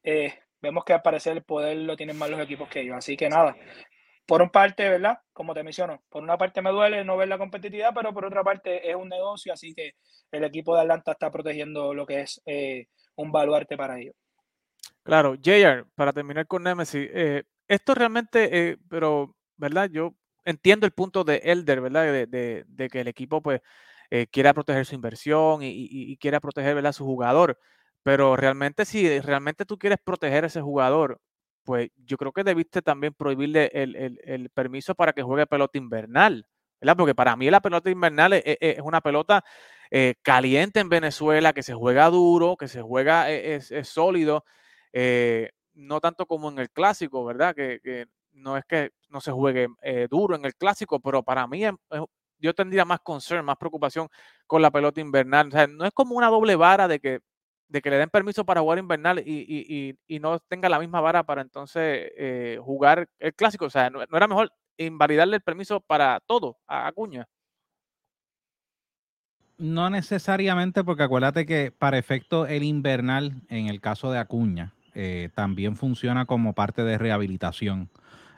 eh, 0.03 0.35
vemos 0.61 0.85
que 0.85 0.95
al 0.95 1.03
parecer 1.03 1.37
el 1.37 1.45
poder 1.45 1.77
lo 1.77 1.97
tienen 1.97 2.17
más 2.17 2.31
los 2.31 2.41
equipos 2.41 2.69
que 2.69 2.81
ellos, 2.81 2.97
así 2.97 3.17
que 3.17 3.29
nada, 3.29 3.55
por 4.27 4.43
un 4.43 4.51
parte, 4.51 4.89
¿verdad? 4.89 5.19
Como 5.33 5.55
te 5.55 5.63
menciono, 5.63 6.03
por 6.09 6.23
una 6.23 6.39
parte 6.39 6.63
me 6.63 6.71
duele 6.71 7.05
no 7.05 7.17
ver 7.17 7.29
la 7.29 7.39
competitividad, 7.39 7.93
pero 7.95 8.13
por 8.13 8.25
otra 8.25 8.43
parte 8.43 8.89
es 8.89 8.97
un 8.97 9.09
negocio, 9.09 9.53
así 9.53 9.75
que 9.75 9.95
el 10.33 10.45
equipo 10.45 10.75
de 10.75 10.83
Atlanta 10.83 11.13
está 11.13 11.31
protegiendo 11.31 11.93
lo 11.93 12.07
que 12.07 12.21
es 12.21 12.41
eh, 12.47 12.87
un 13.17 13.33
baluarte 13.33 13.77
para 13.77 13.99
ellos. 13.99 14.15
Claro, 15.03 15.35
JR, 15.35 15.85
para 15.95 16.13
terminar 16.13 16.47
con 16.47 16.63
Nemesis, 16.63 17.09
eh, 17.13 17.45
esto 17.69 17.95
realmente, 17.95 18.71
eh, 18.71 18.79
pero, 18.89 19.37
¿verdad? 19.57 19.91
Yo 19.91 20.15
entiendo 20.45 20.87
el 20.87 20.93
punto 20.93 21.25
de 21.25 21.43
Elder, 21.45 21.81
¿verdad? 21.83 22.27
De, 22.27 22.89
que 22.91 23.01
el 23.01 23.09
equipo, 23.09 23.43
pues, 23.43 23.61
quiera 24.31 24.55
proteger 24.55 24.87
su 24.87 24.95
inversión 24.95 25.63
y, 25.63 25.71
y, 25.71 26.17
quiera 26.19 26.39
proteger, 26.39 26.75
¿verdad? 26.75 26.93
Su 26.93 27.05
jugador. 27.05 27.59
Pero 28.03 28.37
realmente, 28.37 28.85
si 28.85 29.19
realmente 29.21 29.65
tú 29.65 29.77
quieres 29.79 29.99
proteger 30.05 30.45
a 30.45 30.47
ese 30.47 30.61
jugador, 30.61 31.21
pues 31.65 31.91
yo 31.97 32.17
creo 32.17 32.33
que 32.33 32.45
debiste 32.45 32.83
también 32.83 33.15
prohibirle 33.15 33.71
el, 33.73 34.51
permiso 34.51 34.95
para 34.95 35.13
que 35.13 35.23
juegue 35.23 35.47
pelota 35.47 35.79
invernal, 35.79 36.47
¿verdad? 36.81 36.97
Porque 36.97 37.15
para 37.15 37.35
mí 37.37 37.51
la 37.51 37.61
pelota 37.61 37.91
invernal 37.91 38.35
es, 38.35 38.81
una 38.81 39.01
pelota 39.01 39.43
eh, 39.91 40.15
caliente 40.23 40.81
en 40.81 40.89
Venezuela, 40.89 41.53
que 41.53 41.63
se 41.63 41.75
juega 41.75 42.11
duro, 42.11 42.57
que 42.57 42.69
se 42.69 42.83
juega, 42.83 43.31
eh, 43.31 43.57
es, 43.57 43.89
sólido, 43.89 44.45
eh, 44.93 45.51
no 45.73 46.01
tanto 46.01 46.27
como 46.27 46.51
en 46.51 46.59
el 46.59 46.71
clásico, 46.71 47.25
¿verdad? 47.25 47.55
Que, 47.55 48.07
no 48.33 48.57
es 48.57 48.65
que 48.65 48.91
no 49.09 49.21
se 49.21 49.31
juegue 49.31 49.69
duro 50.11 50.35
en 50.35 50.45
el 50.45 50.57
clásico, 50.57 51.01
pero 51.01 51.23
para 51.23 51.47
mí 51.47 51.63
yo 52.39 52.55
tendría 52.55 52.85
más 52.85 53.01
concern, 53.01 53.45
más 53.45 53.57
preocupación 53.57 54.09
con 54.47 54.61
la 54.61 54.71
pelota 54.71 55.01
invernal. 55.01 55.49
O 55.49 55.51
sea, 55.53 55.67
no 55.67 55.85
es 55.87 55.93
como 55.93 56.17
una 56.17 56.29
doble 56.29 56.57
vara 56.57 56.89
de 56.89 57.01
que, 57.01 57.21
de 57.69 57.83
que 57.83 57.91
le 57.91 57.99
den 57.99 58.11
permiso 58.11 58.45
para 58.45 58.61
jugar 58.61 58.79
invernal 58.79 59.19
y, 59.19 59.97
no 60.21 60.39
tenga 60.39 60.69
la 60.69 60.79
misma 60.79 61.01
vara 61.01 61.25
para 61.25 61.43
entonces 61.43 62.11
jugar 62.61 63.09
el 63.19 63.35
clásico. 63.35 63.67
O 63.67 63.71
sea, 63.71 63.91
no, 63.91 64.03
era 64.03 64.29
mejor 64.29 64.53
invalidarle 64.77 65.37
el 65.37 65.43
permiso 65.43 65.81
para 65.81 66.21
todo 66.27 66.59
a 66.67 66.87
Acuña. 66.87 67.29
No 69.57 69.89
necesariamente, 69.89 70.83
porque 70.83 71.05
acuérdate 71.05 71.47
que 71.47 71.71
para 71.71 71.99
efecto 71.99 72.47
el 72.47 72.65
invernal, 72.65 73.43
en 73.49 73.69
el 73.69 73.81
caso 73.81 74.11
de 74.11 74.19
Acuña, 74.19 74.75
eh, 74.95 75.31
también 75.35 75.77
funciona 75.77 76.25
como 76.25 76.55
parte 76.55 76.83
de 76.83 76.99
rehabilitación. 76.99 77.91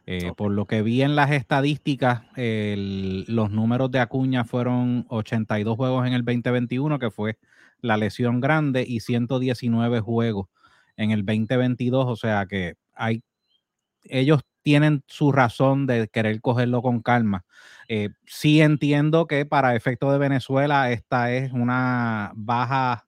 Eh, 0.09 0.33
por 0.37 0.53
lo 0.53 0.67
que 0.67 0.83
vi 0.83 1.03
en 1.03 1.17
las 1.17 1.33
estadísticas, 1.33 2.23
los 2.37 3.51
números 3.51 3.91
de 3.91 3.99
Acuña 3.99 4.45
fueron 4.45 5.05
82 5.09 5.77
juegos 5.77 6.07
en 6.07 6.13
el 6.13 6.25
2021, 6.25 6.99
que 7.01 7.11
fue 7.11 7.39
la 7.81 7.97
lesión 7.97 8.41
grande, 8.41 8.85
y 8.87 9.01
119 9.01 10.01
juegos 10.01 10.49
en 10.97 11.11
el 11.11 11.25
2022. 11.25 12.07
O 12.07 12.17
sea 12.17 12.47
que 12.47 12.75
hay, 12.95 13.23
ellos 14.05 14.43
tienen 14.63 15.05
su 15.07 15.31
razón 15.31 15.87
de 15.87 16.09
querer 16.09 16.41
cogerlo 16.41 16.83
con 16.83 17.01
calma. 17.01 17.45
Eh, 17.89 18.11
sí 18.27 18.61
entiendo 18.61 19.27
que 19.27 19.47
para 19.47 19.77
efecto 19.77 20.11
de 20.11 20.19
Venezuela 20.19 20.91
esta 20.91 21.33
es 21.33 21.53
una 21.53 22.33
baja 22.35 23.07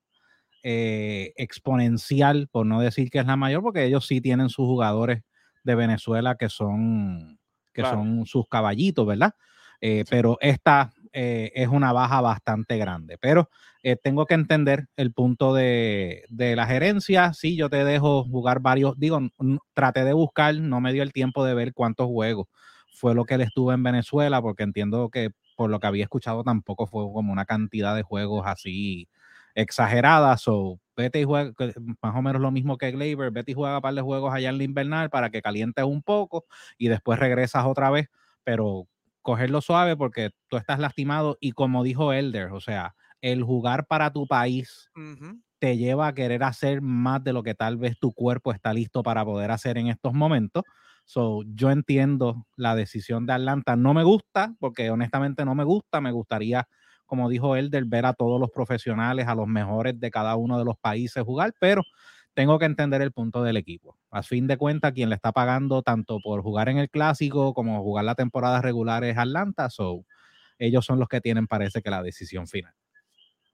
eh, 0.62 1.32
exponencial, 1.36 2.48
por 2.50 2.66
no 2.66 2.80
decir 2.80 3.10
que 3.10 3.18
es 3.18 3.26
la 3.26 3.36
mayor, 3.36 3.62
porque 3.62 3.84
ellos 3.84 4.06
sí 4.06 4.20
tienen 4.20 4.50
sus 4.50 4.66
jugadores 4.66 5.22
de 5.64 5.74
Venezuela 5.74 6.36
que 6.36 6.48
son, 6.48 7.38
que 7.72 7.82
son 7.82 8.24
sus 8.26 8.46
caballitos, 8.48 9.06
¿verdad? 9.06 9.34
Eh, 9.80 10.04
pero 10.08 10.38
esta 10.40 10.92
eh, 11.12 11.52
es 11.54 11.68
una 11.68 11.92
baja 11.92 12.20
bastante 12.20 12.78
grande. 12.78 13.18
Pero 13.18 13.50
eh, 13.82 13.96
tengo 13.96 14.26
que 14.26 14.34
entender 14.34 14.86
el 14.96 15.12
punto 15.12 15.54
de, 15.54 16.24
la 16.28 16.66
gerencia. 16.66 17.32
Sí, 17.32 17.56
yo 17.56 17.70
te 17.70 17.84
dejo 17.84 18.24
jugar 18.24 18.60
varios, 18.60 18.98
digo, 18.98 19.20
traté 19.74 20.04
de 20.04 20.12
buscar, 20.12 20.54
no 20.56 20.80
me 20.80 20.92
dio 20.92 21.02
el 21.02 21.12
tiempo 21.12 21.44
de 21.44 21.54
ver 21.54 21.72
cuántos 21.72 22.06
juegos 22.06 22.46
fue 22.90 23.14
lo 23.14 23.24
que 23.24 23.34
él 23.34 23.42
estuvo 23.42 23.72
en 23.72 23.82
Venezuela, 23.82 24.42
porque 24.42 24.64
entiendo 24.64 25.08
que 25.08 25.30
por 25.56 25.70
lo 25.70 25.80
que 25.80 25.86
había 25.86 26.04
escuchado 26.04 26.44
tampoco 26.44 26.86
fue 26.86 27.02
como 27.12 27.32
una 27.32 27.44
cantidad 27.44 27.94
de 27.94 28.02
juegos 28.02 28.46
así 28.46 29.08
exageradas. 29.54 30.46
O 30.48 30.78
vete 30.96 31.20
y 31.20 31.24
juega, 31.24 31.52
más 32.02 32.16
o 32.16 32.22
menos 32.22 32.40
lo 32.42 32.50
mismo 32.50 32.78
que 32.78 32.90
Gleyber, 32.90 33.30
vete 33.30 33.52
y 33.52 33.54
juega 33.54 33.76
un 33.76 33.82
par 33.82 33.94
de 33.94 34.02
juegos 34.02 34.32
allá 34.34 34.50
en 34.50 34.58
la 34.58 34.64
invernal 34.64 35.10
para 35.10 35.30
que 35.30 35.42
calientes 35.42 35.84
un 35.84 36.02
poco 36.02 36.46
y 36.76 36.88
después 36.88 37.18
regresas 37.18 37.64
otra 37.66 37.90
vez. 37.90 38.08
Pero 38.44 38.86
cogerlo 39.28 39.60
suave 39.60 39.94
porque 39.94 40.30
tú 40.48 40.56
estás 40.56 40.78
lastimado 40.78 41.36
y 41.38 41.52
como 41.52 41.84
dijo 41.84 42.14
Elder, 42.14 42.50
o 42.50 42.60
sea, 42.62 42.94
el 43.20 43.42
jugar 43.42 43.84
para 43.86 44.10
tu 44.10 44.26
país 44.26 44.88
te 45.58 45.76
lleva 45.76 46.06
a 46.06 46.14
querer 46.14 46.42
hacer 46.42 46.80
más 46.80 47.22
de 47.22 47.34
lo 47.34 47.42
que 47.42 47.54
tal 47.54 47.76
vez 47.76 47.98
tu 47.98 48.14
cuerpo 48.14 48.52
está 48.52 48.72
listo 48.72 49.02
para 49.02 49.26
poder 49.26 49.50
hacer 49.50 49.76
en 49.76 49.88
estos 49.88 50.14
momentos. 50.14 50.62
So, 51.04 51.42
yo 51.46 51.70
entiendo 51.70 52.46
la 52.56 52.74
decisión 52.74 53.26
de 53.26 53.34
Atlanta. 53.34 53.76
No 53.76 53.92
me 53.92 54.02
gusta, 54.02 54.54
porque 54.60 54.90
honestamente 54.90 55.44
no 55.44 55.54
me 55.54 55.64
gusta. 55.64 56.00
Me 56.00 56.10
gustaría, 56.12 56.66
como 57.04 57.28
dijo 57.28 57.54
Elder, 57.54 57.84
ver 57.84 58.06
a 58.06 58.14
todos 58.14 58.40
los 58.40 58.50
profesionales, 58.50 59.28
a 59.28 59.34
los 59.34 59.46
mejores 59.46 60.00
de 60.00 60.10
cada 60.10 60.36
uno 60.36 60.58
de 60.58 60.64
los 60.64 60.78
países 60.78 61.22
jugar, 61.22 61.52
pero 61.60 61.82
tengo 62.38 62.60
que 62.60 62.66
entender 62.66 63.02
el 63.02 63.10
punto 63.10 63.42
del 63.42 63.56
equipo. 63.56 63.98
A 64.12 64.22
fin 64.22 64.46
de 64.46 64.56
cuentas, 64.56 64.92
quien 64.92 65.08
le 65.08 65.16
está 65.16 65.32
pagando 65.32 65.82
tanto 65.82 66.20
por 66.20 66.40
jugar 66.40 66.68
en 66.68 66.78
el 66.78 66.88
clásico 66.88 67.52
como 67.52 67.82
jugar 67.82 68.04
la 68.04 68.14
temporada 68.14 68.62
regular 68.62 69.02
es 69.02 69.18
Atlanta, 69.18 69.68
so 69.70 70.04
ellos 70.56 70.84
son 70.84 71.00
los 71.00 71.08
que 71.08 71.20
tienen, 71.20 71.48
parece 71.48 71.82
que 71.82 71.90
la 71.90 72.00
decisión 72.00 72.46
final. 72.46 72.72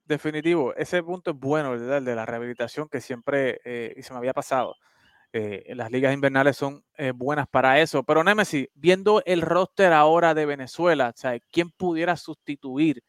Definitivo, 0.05 0.75
ese 0.75 1.03
punto 1.03 1.31
es 1.31 1.39
bueno, 1.39 1.71
¿verdad? 1.71 1.97
El 1.97 2.05
de 2.05 2.15
la 2.15 2.27
rehabilitación 2.27 2.91
que 2.91 3.01
siempre 3.01 3.59
eh, 3.65 3.99
se 4.03 4.13
me 4.13 4.19
había 4.19 4.35
pasado. 4.35 4.77
Eh, 5.33 5.73
las 5.75 5.91
ligas 5.91 6.13
invernales 6.13 6.55
son 6.55 6.85
eh, 6.99 7.13
buenas 7.13 7.49
para 7.49 7.81
eso. 7.81 8.05
Pero 8.05 8.23
Nemesis, 8.23 8.69
viendo 8.75 9.23
el 9.25 9.41
roster 9.41 9.95
ahora 9.95 10.35
de 10.35 10.45
Venezuela, 10.45 11.15
¿quién 11.51 11.71
pudiera 11.71 12.19
sustituir 12.19 13.03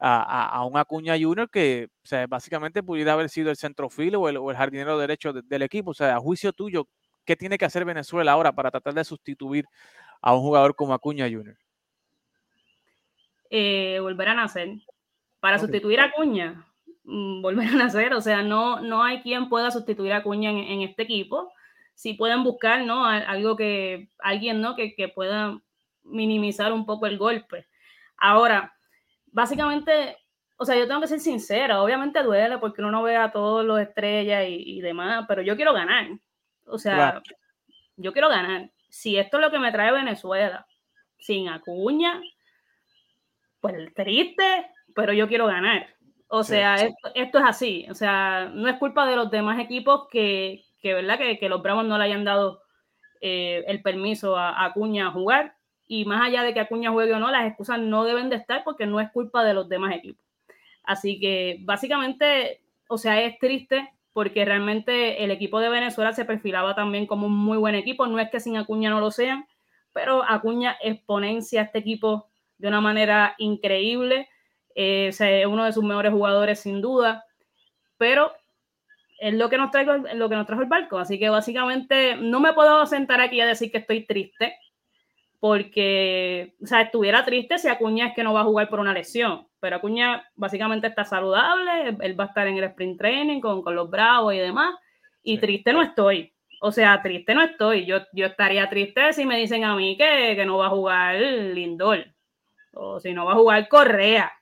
a, 0.00 0.64
un 0.64 0.76
Acuña 0.76 1.18
Junior 1.18 1.50
que 1.50 1.88
sea, 2.02 2.26
básicamente 2.26 2.82
pudiera 2.82 3.14
haber 3.14 3.28
sido 3.28 3.50
el 3.50 3.56
centrofilo 3.56 4.20
o 4.20 4.28
el, 4.28 4.36
o 4.36 4.50
el 4.50 4.56
jardinero 4.56 4.98
derecho 4.98 5.32
del 5.32 5.62
equipo. 5.62 5.90
O 5.90 5.94
sea, 5.94 6.16
a 6.16 6.20
juicio 6.20 6.52
tuyo, 6.52 6.88
¿qué 7.24 7.36
tiene 7.36 7.58
que 7.58 7.64
hacer 7.64 7.84
Venezuela 7.84 8.32
ahora 8.32 8.52
para 8.52 8.70
tratar 8.70 8.94
de 8.94 9.04
sustituir 9.04 9.66
a 10.20 10.34
un 10.34 10.40
jugador 10.40 10.74
como 10.74 10.94
Acuña 10.94 11.26
Junior? 11.26 11.56
Eh, 13.50 13.98
volver 14.00 14.28
a 14.28 14.34
nacer. 14.34 14.68
Para 15.40 15.58
sustituir 15.58 16.00
a 16.00 16.06
Acuña, 16.06 16.66
mm, 17.04 17.42
volver 17.42 17.68
a 17.68 17.72
nacer. 17.72 18.14
O 18.14 18.20
sea, 18.20 18.42
no, 18.42 18.80
no 18.80 19.02
hay 19.02 19.22
quien 19.22 19.48
pueda 19.48 19.70
sustituir 19.70 20.12
a 20.12 20.18
Acuña 20.18 20.50
en, 20.50 20.82
este 20.82 21.02
equipo. 21.02 21.52
Si 21.94 22.14
pueden 22.14 22.44
buscar, 22.44 22.84
¿no? 22.84 23.04
Algo 23.04 23.56
que, 23.56 24.10
alguien, 24.20 24.60
¿no? 24.60 24.76
Que, 24.76 24.94
que 24.94 25.08
pueda 25.08 25.60
minimizar 26.04 26.72
un 26.72 26.86
poco 26.86 27.06
el 27.06 27.18
golpe. 27.18 27.66
Ahora, 28.16 28.77
básicamente, 29.32 30.16
o 30.56 30.64
sea, 30.64 30.76
yo 30.76 30.86
tengo 30.86 31.00
que 31.00 31.06
ser 31.06 31.20
sincera, 31.20 31.82
obviamente 31.82 32.22
duele 32.22 32.58
porque 32.58 32.80
uno 32.80 32.90
no 32.90 33.02
ve 33.02 33.16
a 33.16 33.30
todos 33.30 33.64
los 33.64 33.80
estrellas 33.80 34.44
y, 34.48 34.80
demás, 34.80 35.24
pero 35.28 35.42
yo 35.42 35.56
quiero 35.56 35.72
ganar. 35.72 36.06
O 36.66 36.78
sea, 36.78 37.22
yo 37.96 38.12
quiero 38.12 38.28
ganar. 38.28 38.70
Si 38.88 39.16
esto 39.16 39.38
es 39.38 39.42
lo 39.42 39.50
que 39.50 39.58
me 39.58 39.72
trae 39.72 39.92
Venezuela, 39.92 40.66
sin 41.18 41.48
Acuña, 41.48 42.20
pues 43.60 43.92
triste, 43.94 44.66
pero 44.94 45.12
yo 45.12 45.28
quiero 45.28 45.46
ganar. 45.46 45.86
O 46.28 46.42
sea, 46.42 46.74
Esto, 47.14 47.38
es 47.38 47.44
así. 47.44 47.86
O 47.90 47.94
sea, 47.94 48.50
no 48.52 48.68
es 48.68 48.76
culpa 48.76 49.06
de 49.06 49.16
los 49.16 49.30
demás 49.30 49.58
equipos 49.58 50.08
que, 50.10 50.64
que 50.80 50.94
¿verdad? 50.94 51.18
Que, 51.18 51.48
los 51.48 51.62
Bravos 51.62 51.86
no 51.86 51.96
le 51.96 52.04
hayan 52.04 52.24
dado 52.24 52.62
eh, 53.20 53.64
el 53.66 53.82
permiso 53.82 54.36
a 54.36 54.64
Acuña 54.64 55.08
a 55.08 55.12
jugar 55.12 55.57
y 55.88 56.04
más 56.04 56.22
allá 56.22 56.42
de 56.42 56.52
que 56.52 56.60
Acuña 56.60 56.92
juegue 56.92 57.14
o 57.14 57.18
no, 57.18 57.30
las 57.30 57.46
excusas 57.46 57.80
no 57.80 58.04
deben 58.04 58.28
de 58.28 58.36
estar 58.36 58.62
porque 58.62 58.86
no 58.86 59.00
es 59.00 59.10
culpa 59.10 59.42
de 59.42 59.54
los 59.54 59.68
demás 59.70 59.96
equipos. 59.96 60.24
Así 60.84 61.18
que 61.18 61.58
básicamente, 61.62 62.62
o 62.88 62.98
sea, 62.98 63.20
es 63.22 63.38
triste 63.38 63.90
porque 64.12 64.44
realmente 64.44 65.24
el 65.24 65.30
equipo 65.30 65.60
de 65.60 65.70
Venezuela 65.70 66.12
se 66.12 66.26
perfilaba 66.26 66.74
también 66.74 67.06
como 67.06 67.26
un 67.26 67.36
muy 67.36 67.56
buen 67.56 67.74
equipo. 67.74 68.06
No 68.06 68.18
es 68.18 68.30
que 68.30 68.38
sin 68.38 68.58
Acuña 68.58 68.90
no 68.90 69.00
lo 69.00 69.10
sean, 69.10 69.46
pero 69.92 70.22
Acuña 70.22 70.76
exponencia 70.82 71.62
este 71.62 71.78
equipo 71.78 72.28
de 72.58 72.68
una 72.68 72.82
manera 72.82 73.34
increíble. 73.38 74.28
Eh, 74.74 75.08
es 75.08 75.46
uno 75.46 75.64
de 75.64 75.72
sus 75.72 75.84
mejores 75.84 76.12
jugadores 76.12 76.60
sin 76.60 76.82
duda, 76.82 77.24
pero 77.96 78.32
es 79.20 79.34
lo 79.34 79.48
que 79.48 79.56
nos 79.56 79.70
traigo, 79.70 79.94
lo 80.14 80.28
que 80.28 80.36
nos 80.36 80.46
trajo 80.46 80.62
el 80.62 80.68
barco. 80.68 80.98
Así 80.98 81.18
que 81.18 81.30
básicamente 81.30 82.16
no 82.16 82.40
me 82.40 82.52
puedo 82.52 82.84
sentar 82.86 83.20
aquí 83.22 83.40
a 83.40 83.46
decir 83.46 83.70
que 83.72 83.78
estoy 83.78 84.04
triste 84.04 84.54
porque, 85.40 86.54
o 86.62 86.66
sea, 86.66 86.82
estuviera 86.82 87.24
triste 87.24 87.58
si 87.58 87.68
Acuña 87.68 88.08
es 88.08 88.14
que 88.14 88.24
no 88.24 88.34
va 88.34 88.40
a 88.40 88.44
jugar 88.44 88.68
por 88.68 88.80
una 88.80 88.92
lesión, 88.92 89.46
pero 89.60 89.76
Acuña 89.76 90.28
básicamente 90.34 90.88
está 90.88 91.04
saludable, 91.04 91.96
él 92.00 92.18
va 92.18 92.24
a 92.24 92.26
estar 92.28 92.46
en 92.48 92.56
el 92.56 92.64
sprint 92.64 92.98
training 92.98 93.40
con, 93.40 93.62
con 93.62 93.76
los 93.76 93.88
Bravos 93.88 94.34
y 94.34 94.38
demás, 94.38 94.74
y 95.22 95.38
triste 95.38 95.72
no 95.72 95.82
estoy. 95.82 96.32
O 96.60 96.72
sea, 96.72 97.00
triste 97.02 97.34
no 97.34 97.42
estoy. 97.42 97.86
Yo, 97.86 97.98
yo 98.12 98.26
estaría 98.26 98.68
triste 98.68 99.12
si 99.12 99.24
me 99.24 99.38
dicen 99.38 99.64
a 99.64 99.76
mí 99.76 99.96
que, 99.96 100.34
que 100.34 100.44
no 100.44 100.58
va 100.58 100.66
a 100.66 100.70
jugar 100.70 101.14
Lindor, 101.14 102.04
o 102.72 102.98
si 102.98 103.12
no 103.12 103.24
va 103.24 103.32
a 103.32 103.36
jugar 103.36 103.68
Correa. 103.68 104.32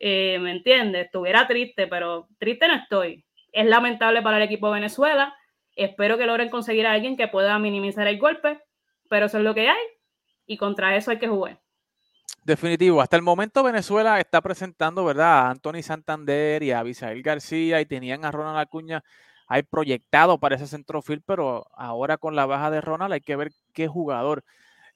Eh, 0.00 0.38
¿Me 0.40 0.50
entiendes? 0.50 1.06
Estuviera 1.06 1.46
triste, 1.46 1.86
pero 1.86 2.28
triste 2.38 2.66
no 2.66 2.74
estoy. 2.74 3.24
Es 3.52 3.66
lamentable 3.66 4.20
para 4.22 4.38
el 4.38 4.42
equipo 4.42 4.66
de 4.66 4.74
Venezuela. 4.74 5.36
Espero 5.76 6.18
que 6.18 6.26
logren 6.26 6.50
conseguir 6.50 6.86
a 6.86 6.92
alguien 6.92 7.16
que 7.16 7.28
pueda 7.28 7.56
minimizar 7.60 8.06
el 8.08 8.18
golpe, 8.18 8.60
pero 9.08 9.26
eso 9.26 9.38
es 9.38 9.44
lo 9.44 9.54
que 9.54 9.68
hay 9.68 9.93
y 10.46 10.56
contra 10.56 10.96
eso 10.96 11.10
hay 11.10 11.18
que 11.18 11.28
jugar. 11.28 11.60
Definitivo. 12.44 13.00
Hasta 13.00 13.16
el 13.16 13.22
momento 13.22 13.62
Venezuela 13.62 14.20
está 14.20 14.40
presentando, 14.40 15.04
¿verdad? 15.04 15.46
A 15.46 15.50
Anthony 15.50 15.82
Santander 15.82 16.62
y 16.62 16.72
a 16.72 16.80
Abisael 16.80 17.22
García 17.22 17.80
y 17.80 17.86
tenían 17.86 18.24
a 18.24 18.30
Ronald 18.30 18.58
Acuña 18.58 19.02
hay 19.46 19.62
proyectado 19.62 20.38
para 20.38 20.56
ese 20.56 20.66
centrofil, 20.66 21.22
pero 21.22 21.66
ahora 21.74 22.16
con 22.16 22.34
la 22.36 22.46
baja 22.46 22.70
de 22.70 22.80
Ronald 22.80 23.12
hay 23.12 23.20
que 23.20 23.36
ver 23.36 23.50
qué 23.72 23.88
jugador 23.88 24.44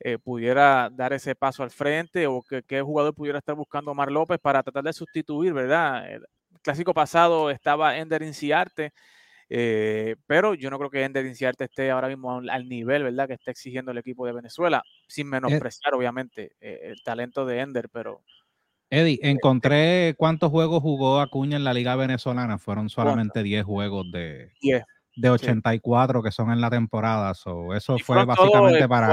eh, 0.00 0.18
pudiera 0.18 0.90
dar 0.92 1.12
ese 1.12 1.34
paso 1.34 1.62
al 1.62 1.70
frente 1.70 2.26
o 2.26 2.42
qué, 2.42 2.80
jugador 2.82 3.14
pudiera 3.14 3.38
estar 3.38 3.54
buscando 3.54 3.90
Omar 3.90 4.10
López 4.10 4.38
para 4.40 4.62
tratar 4.62 4.84
de 4.84 4.92
sustituir, 4.92 5.52
¿verdad? 5.52 6.10
El 6.10 6.26
clásico 6.62 6.94
pasado 6.94 7.50
estaba 7.50 7.98
Ender 7.98 8.22
Inciarte 8.22 8.92
eh, 9.50 10.16
pero 10.26 10.54
yo 10.54 10.70
no 10.70 10.78
creo 10.78 10.90
que 10.90 11.04
Ender 11.04 11.26
Inciarte 11.26 11.64
esté 11.64 11.90
ahora 11.90 12.08
mismo 12.08 12.40
al, 12.48 12.68
nivel, 12.68 13.04
¿verdad?, 13.04 13.26
que 13.26 13.34
está 13.34 13.50
exigiendo 13.50 13.92
el 13.92 13.98
equipo 13.98 14.26
de 14.26 14.32
Venezuela, 14.32 14.82
sin 15.06 15.26
eh 15.26 15.30
menospreciar, 15.30 15.94
obviamente, 15.94 16.52
eh, 16.60 16.80
el 16.84 17.02
talento 17.02 17.46
de 17.46 17.60
Ender, 17.60 17.88
pero 17.88 18.22
Eddie, 18.90 19.18
encontré 19.22 20.14
cuántos 20.16 20.50
juegos 20.50 20.82
jugó 20.82 21.20
Acuña 21.20 21.56
en 21.56 21.64
la 21.64 21.74
Liga 21.74 21.94
Venezolana. 21.94 22.58
Fueron 22.58 22.88
solamente 22.88 23.42
10 23.42 23.64
juegos 23.64 24.10
de, 24.10 24.52
10. 24.62 24.82
de 25.16 25.30
84 25.30 26.22
que 26.22 26.30
son 26.30 26.50
en 26.50 26.60
la 26.60 26.70
temporada. 26.70 27.34
So, 27.34 27.74
eso 27.74 27.96
Y 27.96 28.00
fue 28.00 28.24
básicamente 28.24 28.88
para. 28.88 29.12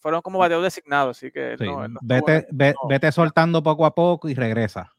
fueron 0.00 0.20
como 0.20 0.38
bateos 0.38 0.62
designados, 0.62 1.16
así 1.16 1.30
que 1.30 1.56
sí, 1.58 1.64
no, 1.64 1.88
no 1.88 2.00
vete, 2.02 2.46
ve- 2.50 2.74
no. 2.80 2.88
vete 2.88 3.10
soltando 3.10 3.62
poco 3.62 3.86
a 3.86 3.94
poco 3.94 4.28
y 4.28 4.34
regresa. 4.34 4.92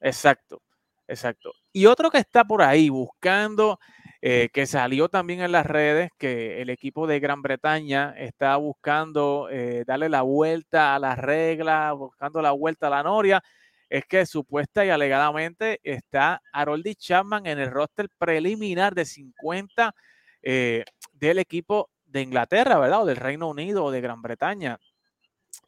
Exacto, 0.00 0.62
exacto. 1.08 1.52
Y 1.72 1.86
otro 1.86 2.10
que 2.10 2.18
está 2.18 2.44
por 2.44 2.62
ahí 2.62 2.88
buscando, 2.88 3.80
eh, 4.26 4.48
que 4.54 4.64
salió 4.64 5.10
también 5.10 5.42
en 5.42 5.52
las 5.52 5.66
redes, 5.66 6.10
que 6.16 6.62
el 6.62 6.70
equipo 6.70 7.06
de 7.06 7.20
Gran 7.20 7.42
Bretaña 7.42 8.14
está 8.16 8.56
buscando 8.56 9.48
eh, 9.50 9.84
darle 9.86 10.08
la 10.08 10.22
vuelta 10.22 10.94
a 10.94 10.98
las 10.98 11.18
reglas, 11.18 11.92
buscando 11.94 12.40
la 12.40 12.52
vuelta 12.52 12.86
a 12.86 12.90
la 12.90 13.02
noria, 13.02 13.42
es 13.90 14.06
que 14.06 14.24
supuesta 14.24 14.82
y 14.82 14.88
alegadamente 14.88 15.78
está 15.82 16.40
Haroldi 16.54 16.94
Chapman 16.94 17.46
en 17.46 17.58
el 17.58 17.70
roster 17.70 18.08
preliminar 18.16 18.94
de 18.94 19.04
50 19.04 19.94
eh, 20.40 20.86
del 21.12 21.38
equipo 21.38 21.90
de 22.06 22.22
Inglaterra, 22.22 22.78
¿verdad? 22.78 23.02
O 23.02 23.04
del 23.04 23.16
Reino 23.16 23.50
Unido 23.50 23.84
o 23.84 23.90
de 23.90 24.00
Gran 24.00 24.22
Bretaña. 24.22 24.78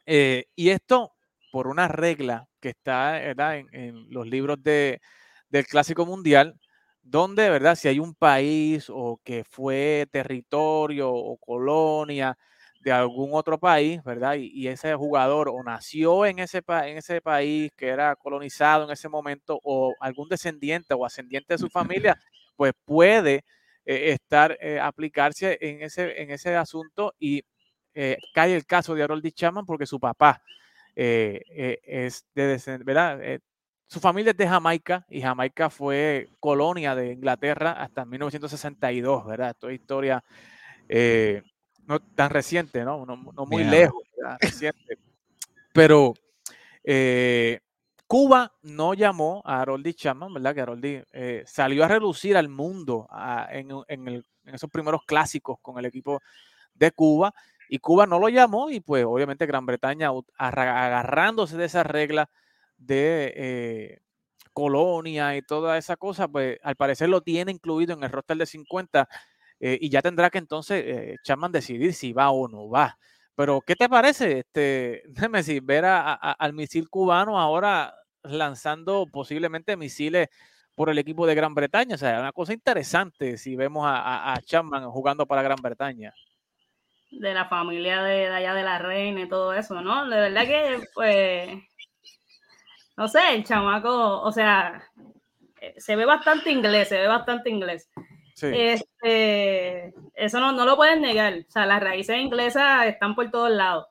Y 0.07 0.69
esto 0.69 1.13
por 1.51 1.67
una 1.67 1.87
regla 1.87 2.47
que 2.59 2.69
está. 2.69 3.21
En, 3.23 3.67
en 3.71 4.09
los 4.09 4.25
libros 4.25 4.63
de, 4.63 4.99
del 5.49 5.67
Clásico 5.67 6.07
Mundial, 6.07 6.59
donde, 7.09 7.49
¿verdad? 7.49 7.75
Si 7.75 7.87
hay 7.87 7.99
un 7.99 8.13
país 8.15 8.87
o 8.89 9.19
que 9.23 9.43
fue 9.43 10.07
territorio 10.11 11.11
o 11.13 11.37
colonia 11.37 12.37
de 12.81 12.91
algún 12.91 13.29
otro 13.33 13.57
país, 13.59 14.03
¿verdad? 14.03 14.35
Y, 14.35 14.47
y 14.53 14.67
ese 14.67 14.93
jugador 14.95 15.49
o 15.49 15.63
nació 15.63 16.25
en 16.25 16.39
ese, 16.39 16.61
en 16.67 16.97
ese 16.97 17.21
país 17.21 17.71
que 17.75 17.87
era 17.87 18.15
colonizado 18.15 18.85
en 18.85 18.91
ese 18.91 19.09
momento 19.09 19.59
o 19.63 19.93
algún 19.99 20.29
descendiente 20.29 20.93
o 20.93 21.05
ascendiente 21.05 21.53
de 21.55 21.57
su 21.59 21.69
familia, 21.69 22.17
pues 22.55 22.73
puede 22.85 23.43
eh, 23.85 24.11
estar, 24.13 24.57
eh, 24.61 24.79
aplicarse 24.79 25.57
en 25.61 25.81
ese, 25.83 26.21
en 26.21 26.31
ese 26.31 26.55
asunto 26.55 27.13
y 27.19 27.43
eh, 27.93 28.17
cae 28.33 28.55
el 28.55 28.65
caso 28.65 28.93
de 28.95 29.03
Harold 29.03 29.25
Chapman 29.33 29.65
porque 29.65 29.85
su 29.85 29.99
papá 29.99 30.41
eh, 30.95 31.41
eh, 31.51 31.79
es 31.83 32.25
de 32.35 32.59
¿verdad? 32.83 33.19
Su 33.87 33.99
familia 34.01 34.31
es 34.31 34.37
de 34.37 34.47
Jamaica 34.47 35.05
y 35.09 35.21
Jamaica 35.21 35.69
fue 35.69 36.29
colonia 36.39 36.93
de 36.93 37.13
Inglaterra 37.13 37.71
hasta 37.71 38.03
1962, 38.05 39.25
¿verdad? 39.25 39.51
Esto 39.51 39.69
es 39.69 39.79
historia 39.79 40.23
eh, 40.89 41.41
no 41.85 41.99
tan 41.99 42.29
reciente, 42.29 42.83
¿no? 42.83 43.05
No, 43.05 43.15
no 43.15 43.45
muy 43.45 43.63
Bien. 43.63 43.71
lejos, 43.71 44.03
¿verdad? 44.17 44.37
reciente. 44.41 44.97
Pero 45.71 46.13
eh, 46.83 47.59
Cuba 48.07 48.53
no 48.61 48.93
llamó 48.93 49.41
a 49.45 49.61
Haroldi 49.61 49.93
Chapman, 49.93 50.33
¿verdad? 50.33 50.53
Que 50.55 50.61
Haroldi 50.61 51.01
eh, 51.13 51.43
salió 51.45 51.85
a 51.85 51.87
relucir 51.87 52.35
al 52.35 52.49
mundo 52.49 53.07
a- 53.09 53.47
en, 53.51 53.69
en 53.87 54.07
el- 54.07 54.25
en 54.45 54.55
esos 54.55 54.69
primeros 54.69 55.01
clásicos 55.05 55.59
con 55.61 55.77
el 55.77 55.85
equipo 55.85 56.21
de 56.73 56.91
Cuba 56.91 57.33
y 57.69 57.79
Cuba 57.79 58.05
no 58.05 58.19
lo 58.19 58.29
llamó 58.29 58.69
y 58.69 58.79
pues 58.79 59.03
obviamente 59.05 59.45
Gran 59.45 59.65
Bretaña 59.65 60.09
agarrándose 60.37 61.57
de 61.57 61.65
esa 61.65 61.83
regla 61.83 62.29
de 62.77 63.33
eh, 63.35 63.99
colonia 64.53 65.35
y 65.35 65.41
toda 65.41 65.77
esa 65.77 65.97
cosa, 65.97 66.27
pues 66.27 66.57
al 66.63 66.75
parecer 66.75 67.09
lo 67.09 67.21
tiene 67.21 67.51
incluido 67.51 67.93
en 67.93 68.03
el 68.03 68.09
roster 68.11 68.37
de 68.37 68.45
50 68.45 69.07
eh, 69.59 69.77
y 69.81 69.89
ya 69.89 70.01
tendrá 70.01 70.29
que 70.29 70.37
entonces 70.37 70.83
eh, 70.85 71.15
Chapman 71.23 71.51
decidir 71.51 71.93
si 71.93 72.13
va 72.13 72.29
o 72.31 72.47
no 72.47 72.69
va. 72.69 72.97
Pero, 73.35 73.61
¿qué 73.61 73.75
te 73.75 73.87
parece, 73.89 74.39
este, 74.39 75.03
Nemesis, 75.21 75.63
ver 75.63 75.85
a- 75.85 76.13
a- 76.13 76.31
al 76.33 76.53
misil 76.53 76.89
cubano 76.89 77.39
ahora 77.39 77.93
lanzando 78.23 79.05
posiblemente 79.11 79.77
misiles 79.77 80.27
por 80.75 80.89
el 80.89 80.97
equipo 80.97 81.25
de 81.27 81.35
Gran 81.35 81.53
Bretaña? 81.53 81.95
O 81.95 81.97
sea, 81.97 82.19
una 82.19 82.31
cosa 82.31 82.53
interesante 82.53 83.37
si 83.37 83.55
vemos 83.55 83.85
a, 83.85 83.97
a- 83.99 84.33
a 84.33 84.41
Chapman 84.41 84.89
jugando 84.89 85.25
para 85.25 85.41
Gran 85.43 85.61
Bretaña. 85.61 86.13
de 87.11 87.33
la 87.33 87.45
familia 87.47 88.03
de, 88.03 88.17
de 88.29 88.35
allá 88.35 88.53
de 88.53 88.63
la 88.63 88.79
reina 88.79 89.21
y 89.21 89.29
todo 89.29 89.53
eso, 89.53 89.81
¿no? 89.81 90.07
De 90.09 90.19
verdad 90.19 90.45
que, 90.45 90.79
pues, 90.93 91.49
no 92.97 93.07
sé, 93.07 93.19
el 93.35 93.43
chamaco, 93.45 94.21
o 94.21 94.31
sea, 94.31 94.83
eh, 95.61 95.75
se 95.77 95.95
ve 95.95 96.05
bastante 96.05 96.51
inglés, 96.51 96.89
se 96.89 96.97
ve 96.99 97.07
bastante 97.07 97.49
inglés. 97.49 97.89
Sí. 98.33 98.47
Este, 98.53 99.93
eso 100.15 100.39
no, 100.39 100.51
no 100.51 100.65
lo 100.65 100.75
pueden 100.75 101.01
negar, 101.01 101.33
o 101.47 101.51
sea, 101.51 101.65
las 101.65 101.81
raíces 101.81 102.17
inglesas 102.19 102.85
están 102.87 103.15
por 103.15 103.31
todos 103.31 103.49
lados. 103.51 103.87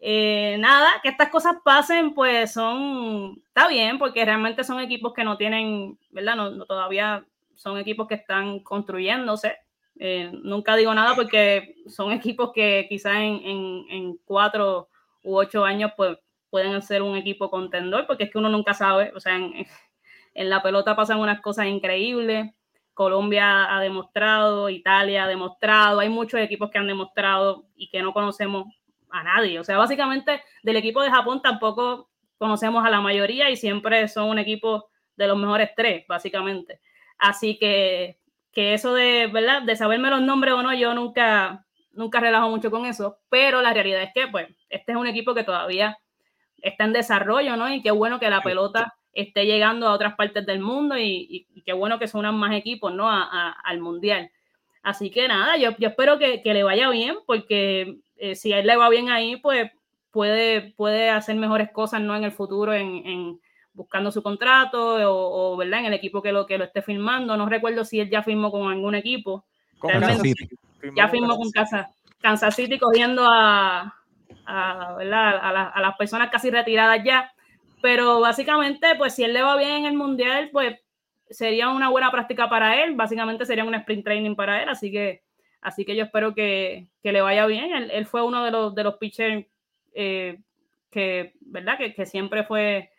Eh, 0.00 0.56
nada, 0.60 1.00
que 1.02 1.08
estas 1.08 1.28
cosas 1.28 1.56
pasen, 1.64 2.14
pues 2.14 2.52
son, 2.52 3.42
está 3.48 3.66
bien, 3.66 3.98
porque 3.98 4.24
realmente 4.24 4.62
son 4.62 4.78
equipos 4.80 5.12
que 5.12 5.24
no 5.24 5.36
tienen, 5.36 5.98
¿verdad? 6.10 6.36
No, 6.36 6.50
no- 6.50 6.66
todavía 6.66 7.24
son 7.56 7.78
equipos 7.78 8.06
que 8.06 8.14
están 8.14 8.60
construyéndose. 8.60 9.56
Eh, 9.98 10.30
nunca 10.44 10.76
digo 10.76 10.94
nada 10.94 11.16
porque 11.16 11.74
son 11.88 12.12
equipos 12.12 12.52
que 12.54 12.86
quizás 12.88 13.16
en, 13.16 13.40
en, 13.44 13.84
en 13.90 14.16
cuatro 14.24 14.88
u 15.24 15.36
ocho 15.36 15.64
años 15.64 15.90
pues 15.96 16.16
pueden 16.50 16.80
ser 16.82 17.02
un 17.02 17.16
equipo 17.16 17.50
contendor, 17.50 18.06
porque 18.06 18.24
es 18.24 18.30
que 18.30 18.38
uno 18.38 18.48
nunca 18.48 18.74
sabe, 18.74 19.12
o 19.14 19.20
sea, 19.20 19.36
en, 19.36 19.66
la 20.34 20.62
pelota 20.62 20.94
pasan 20.94 21.18
unas 21.18 21.40
cosas 21.40 21.66
increíbles. 21.66 22.52
Colombia 22.94 23.74
ha 23.74 23.80
demostrado, 23.80 24.68
Italia 24.68 25.24
ha 25.24 25.28
demostrado, 25.28 26.00
hay 26.00 26.08
muchos 26.08 26.40
equipos 26.40 26.70
que 26.70 26.78
han 26.78 26.86
demostrado 26.86 27.66
y 27.76 27.88
que 27.90 28.02
no 28.02 28.12
conocemos 28.12 28.66
a 29.10 29.22
nadie. 29.22 29.58
O 29.58 29.64
sea, 29.64 29.78
básicamente 29.78 30.42
del 30.62 30.76
equipo 30.76 31.02
de 31.02 31.10
Japón 31.10 31.42
tampoco 31.42 32.08
conocemos 32.38 32.84
a 32.84 32.90
la 32.90 33.00
mayoría 33.00 33.50
y 33.50 33.56
siempre 33.56 34.06
son 34.08 34.30
un 34.30 34.38
equipo 34.38 34.90
de 35.16 35.26
los 35.26 35.36
mejores 35.36 35.70
tres, 35.76 36.04
básicamente. 36.06 36.80
Así 37.18 37.58
que, 37.58 38.18
que 38.52 38.74
eso 38.74 38.94
de, 38.94 39.26
¿verdad? 39.26 39.62
De 39.62 39.76
saberme 39.76 40.10
los 40.10 40.22
nombres 40.22 40.54
o 40.54 40.62
no, 40.62 40.72
yo 40.72 40.94
nunca, 40.94 41.66
nunca 41.92 42.20
relajo 42.20 42.48
mucho 42.48 42.70
con 42.70 42.86
eso, 42.86 43.18
pero 43.28 43.60
la 43.60 43.72
realidad 43.72 44.02
es 44.02 44.12
que, 44.14 44.28
pues, 44.28 44.48
este 44.68 44.92
es 44.92 44.98
un 44.98 45.06
equipo 45.06 45.34
que 45.34 45.44
todavía 45.44 45.98
está 46.62 46.84
en 46.84 46.92
desarrollo, 46.92 47.56
¿no? 47.56 47.72
Y 47.72 47.82
qué 47.82 47.90
bueno 47.90 48.18
que 48.18 48.30
la 48.30 48.40
pelota 48.42 48.94
esté 49.12 49.46
llegando 49.46 49.88
a 49.88 49.92
otras 49.92 50.14
partes 50.14 50.44
del 50.46 50.60
mundo 50.60 50.96
y, 50.96 51.26
y- 51.30 51.46
y 51.54 51.62
qué 51.62 51.72
bueno 51.72 51.98
que 51.98 52.06
se 52.08 52.16
unan 52.16 52.36
más 52.36 52.54
equipos, 52.54 52.92
¿no? 52.94 53.10
A- 53.10 53.22
a- 53.30 53.50
al 53.64 53.80
mundial. 53.80 54.30
Así 54.82 55.10
que 55.10 55.26
nada, 55.28 55.56
yo, 55.56 55.70
yo 55.78 55.88
espero 55.88 56.18
que, 56.18 56.40
que 56.42 56.54
le 56.54 56.62
vaya 56.62 56.88
bien, 56.90 57.16
porque 57.26 57.98
eh, 58.16 58.34
si 58.36 58.52
a 58.52 58.60
él 58.60 58.66
le 58.66 58.76
va 58.76 58.88
bien 58.88 59.10
ahí, 59.10 59.36
pues 59.36 59.70
puede, 60.10 60.72
puede 60.76 61.10
hacer 61.10 61.36
mejores 61.36 61.70
cosas, 61.72 62.00
¿no? 62.00 62.14
En 62.16 62.24
el 62.24 62.32
futuro, 62.32 62.72
en, 62.72 63.06
en 63.06 63.40
buscando 63.72 64.10
su 64.10 64.22
contrato 64.22 64.96
o, 65.10 65.52
o, 65.52 65.56
¿verdad? 65.56 65.80
En 65.80 65.86
el 65.86 65.94
equipo 65.94 66.22
que 66.22 66.32
lo, 66.32 66.46
que 66.46 66.58
lo 66.58 66.64
esté 66.64 66.82
firmando. 66.82 67.36
No 67.36 67.48
recuerdo 67.48 67.84
si 67.84 68.00
él 68.00 68.08
ya 68.10 68.22
firmó 68.22 68.50
con 68.50 68.70
algún 68.70 68.94
equipo. 68.94 69.44
Con 69.78 69.90
realmente- 69.90 70.34
Kansas 70.34 70.48
City. 70.48 70.94
Ya 70.96 71.08
firmó 71.08 71.36
con 71.36 71.50
Kansas, 71.50 71.88
Kansas 72.20 72.54
City 72.56 72.78
cogiendo 72.78 73.24
a, 73.28 73.94
a, 74.48 74.94
¿verdad? 74.96 75.38
a, 75.42 75.52
la- 75.52 75.68
a 75.68 75.80
las 75.80 75.96
personas 75.96 76.30
casi 76.30 76.50
retiradas 76.50 77.02
ya. 77.04 77.32
Pero 77.82 78.20
básicamente, 78.20 78.94
pues 78.96 79.14
si 79.14 79.24
él 79.24 79.32
le 79.34 79.42
va 79.42 79.56
bien 79.56 79.70
en 79.70 79.86
el 79.86 79.94
mundial, 79.94 80.50
pues 80.52 80.80
sería 81.30 81.68
una 81.68 81.90
buena 81.90 82.10
práctica 82.10 82.48
para 82.48 82.82
él. 82.82 82.94
Básicamente 82.96 83.46
sería 83.46 83.64
un 83.64 83.74
sprint 83.74 84.04
training 84.04 84.34
para 84.34 84.62
él. 84.62 84.68
Así 84.68 84.90
que, 84.90 85.22
así 85.60 85.84
que 85.84 85.94
yo 85.96 86.04
espero 86.04 86.34
que, 86.34 86.88
que 87.02 87.12
le 87.12 87.20
vaya 87.20 87.46
bien. 87.46 87.72
Él, 87.74 87.90
él 87.92 88.06
fue 88.06 88.22
uno 88.24 88.44
de 88.44 88.50
los, 88.50 88.74
de 88.74 88.84
los 88.84 88.96
pitchers 88.96 89.46
eh, 89.94 90.40
que, 90.90 91.34
¿verdad? 91.40 91.78
Que, 91.78 91.94
que 91.94 92.06
siempre 92.06 92.44
fue, 92.44 92.90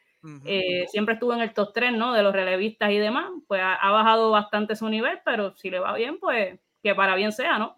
eh, 0.46 0.86
siempre 0.90 1.16
estuvo 1.16 1.34
en 1.34 1.42
el 1.42 1.54
top 1.54 1.72
3, 1.74 1.92
¿no? 1.94 2.14
De 2.14 2.24
los 2.24 2.34
relevistas 2.34 2.92
y 2.92 2.98
demás. 3.00 3.30
Pues 3.48 3.62
ha, 3.62 3.76
ha 3.76 3.92
bajado 3.92 4.32
bastante 4.32 4.76
su 4.76 4.88
nivel, 4.90 5.20
pero 5.26 5.56
si 5.56 5.70
le 5.70 5.80
va 5.80 5.94
bien, 5.96 6.20
pues 6.20 6.60
que 6.84 6.96
para 6.96 7.16
bien 7.16 7.32
sea, 7.34 7.58
¿no? 7.60 7.78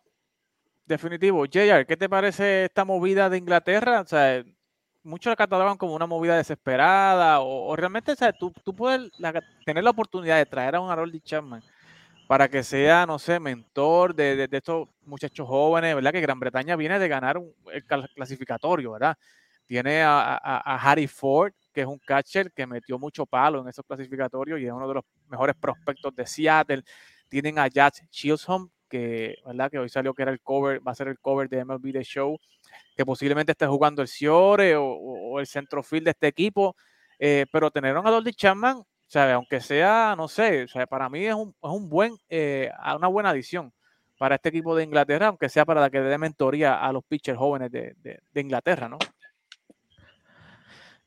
Definitivo. 0.92 1.46
JR, 1.46 1.86
¿qué 1.86 1.96
te 1.96 2.10
parece 2.10 2.66
esta 2.66 2.84
movida 2.84 3.30
de 3.30 3.38
Inglaterra? 3.38 4.02
O 4.02 4.06
sea, 4.06 4.44
muchos 5.04 5.32
la 5.32 5.38
catalogan 5.38 5.78
como 5.78 5.96
una 5.96 6.06
movida 6.06 6.36
desesperada 6.36 7.40
o, 7.40 7.74
realmente, 7.78 8.12
o 8.12 8.16
sea, 8.16 8.34
tú, 8.34 8.52
puedes 8.76 9.10
tener 9.66 9.86
la 9.86 9.92
oportunidad 9.92 10.36
de 10.36 10.46
traer 10.46 10.76
a 10.76 10.82
un 10.82 10.92
Harold 10.92 11.18
Chapman 11.24 11.64
para 12.28 12.50
que 12.50 12.62
sea, 12.62 13.06
no 13.06 13.18
sé, 13.18 13.40
mentor 13.40 14.14
de, 14.14 14.48
de- 14.48 14.58
estos 14.58 14.90
muchachos 15.06 15.48
jóvenes, 15.48 15.96
¿verdad? 15.96 16.12
Que 16.12 16.20
Gran 16.20 16.42
Bretaña 16.42 16.76
viene 16.76 17.00
de 17.00 17.08
ganar 17.08 17.42
el 17.72 17.86
clasificatorio, 17.86 18.92
¿verdad? 18.92 19.18
Tiene 19.66 20.04
a, 20.04 20.36
Harry 20.76 21.08
Ford, 21.08 21.54
que 21.72 21.82
es 21.82 21.88
un 21.88 22.00
catcher 22.00 22.52
que 22.52 22.68
metió 22.68 23.00
mucho 23.00 23.26
palo 23.26 23.62
en 23.62 23.70
esos 23.70 23.86
clasificatorios 23.86 24.60
y 24.60 24.66
es 24.66 24.74
uno 24.74 24.90
de 24.90 24.96
los 24.96 25.06
mejores 25.30 25.56
prospectos 25.56 26.14
de 26.14 26.28
Seattle. 26.28 26.84
Tienen 27.30 27.60
a 27.60 27.70
Jazz 27.70 28.04
Chisholm, 28.10 28.70
que, 28.92 29.38
¿verdad? 29.46 29.72
que 29.72 29.80
hoy 29.80 29.90
salió 29.90 30.14
que 30.14 30.22
era 30.22 30.32
el 30.32 30.42
cover, 30.42 30.86
va 30.86 30.92
a 30.92 30.96
ser 30.96 31.08
el 31.08 31.18
cover 31.20 31.50
de 31.50 31.60
MLB 31.66 31.94
The 31.94 32.04
Show, 32.04 32.38
que 32.96 33.06
posiblemente 33.06 33.54
esté 33.54 33.66
jugando 33.66 34.04
el 34.04 34.08
Ciore 34.08 34.76
o, 34.76 34.84
o- 34.86 35.40
el 35.40 35.48
centrofield 35.48 36.04
de 36.06 36.12
este 36.12 36.28
equipo. 36.28 36.76
eh, 37.18 37.46
pero 37.52 37.72
tener 37.72 37.96
a 37.96 38.00
Adoldi 38.00 38.34
Chapman, 38.34 38.84
¿sabe? 39.08 39.32
aunque 39.34 39.60
sea, 39.62 40.16
no 40.18 40.28
sé, 40.28 40.68
sea, 40.68 40.86
para 40.88 41.08
mí 41.10 41.26
es 41.26 41.34
un, 41.36 41.50
es 41.50 41.70
un 41.70 41.88
buen, 41.90 42.16
eh, 42.30 42.70
una 42.98 43.08
buena 43.08 43.30
adición 43.30 43.72
para 44.18 44.36
este 44.36 44.50
equipo 44.50 44.76
de 44.76 44.84
Inglaterra, 44.84 45.28
aunque 45.28 45.48
sea 45.50 45.64
para 45.66 45.90
que 45.90 46.00
dé 46.02 46.18
mentoría 46.18 46.80
a 46.80 46.92
los 46.92 47.04
pitchers 47.04 47.38
jóvenes 47.40 47.72
de, 47.72 47.94
de- 47.98 48.20
de 48.32 48.42
Inglaterra, 48.42 48.88
¿no? 48.90 48.98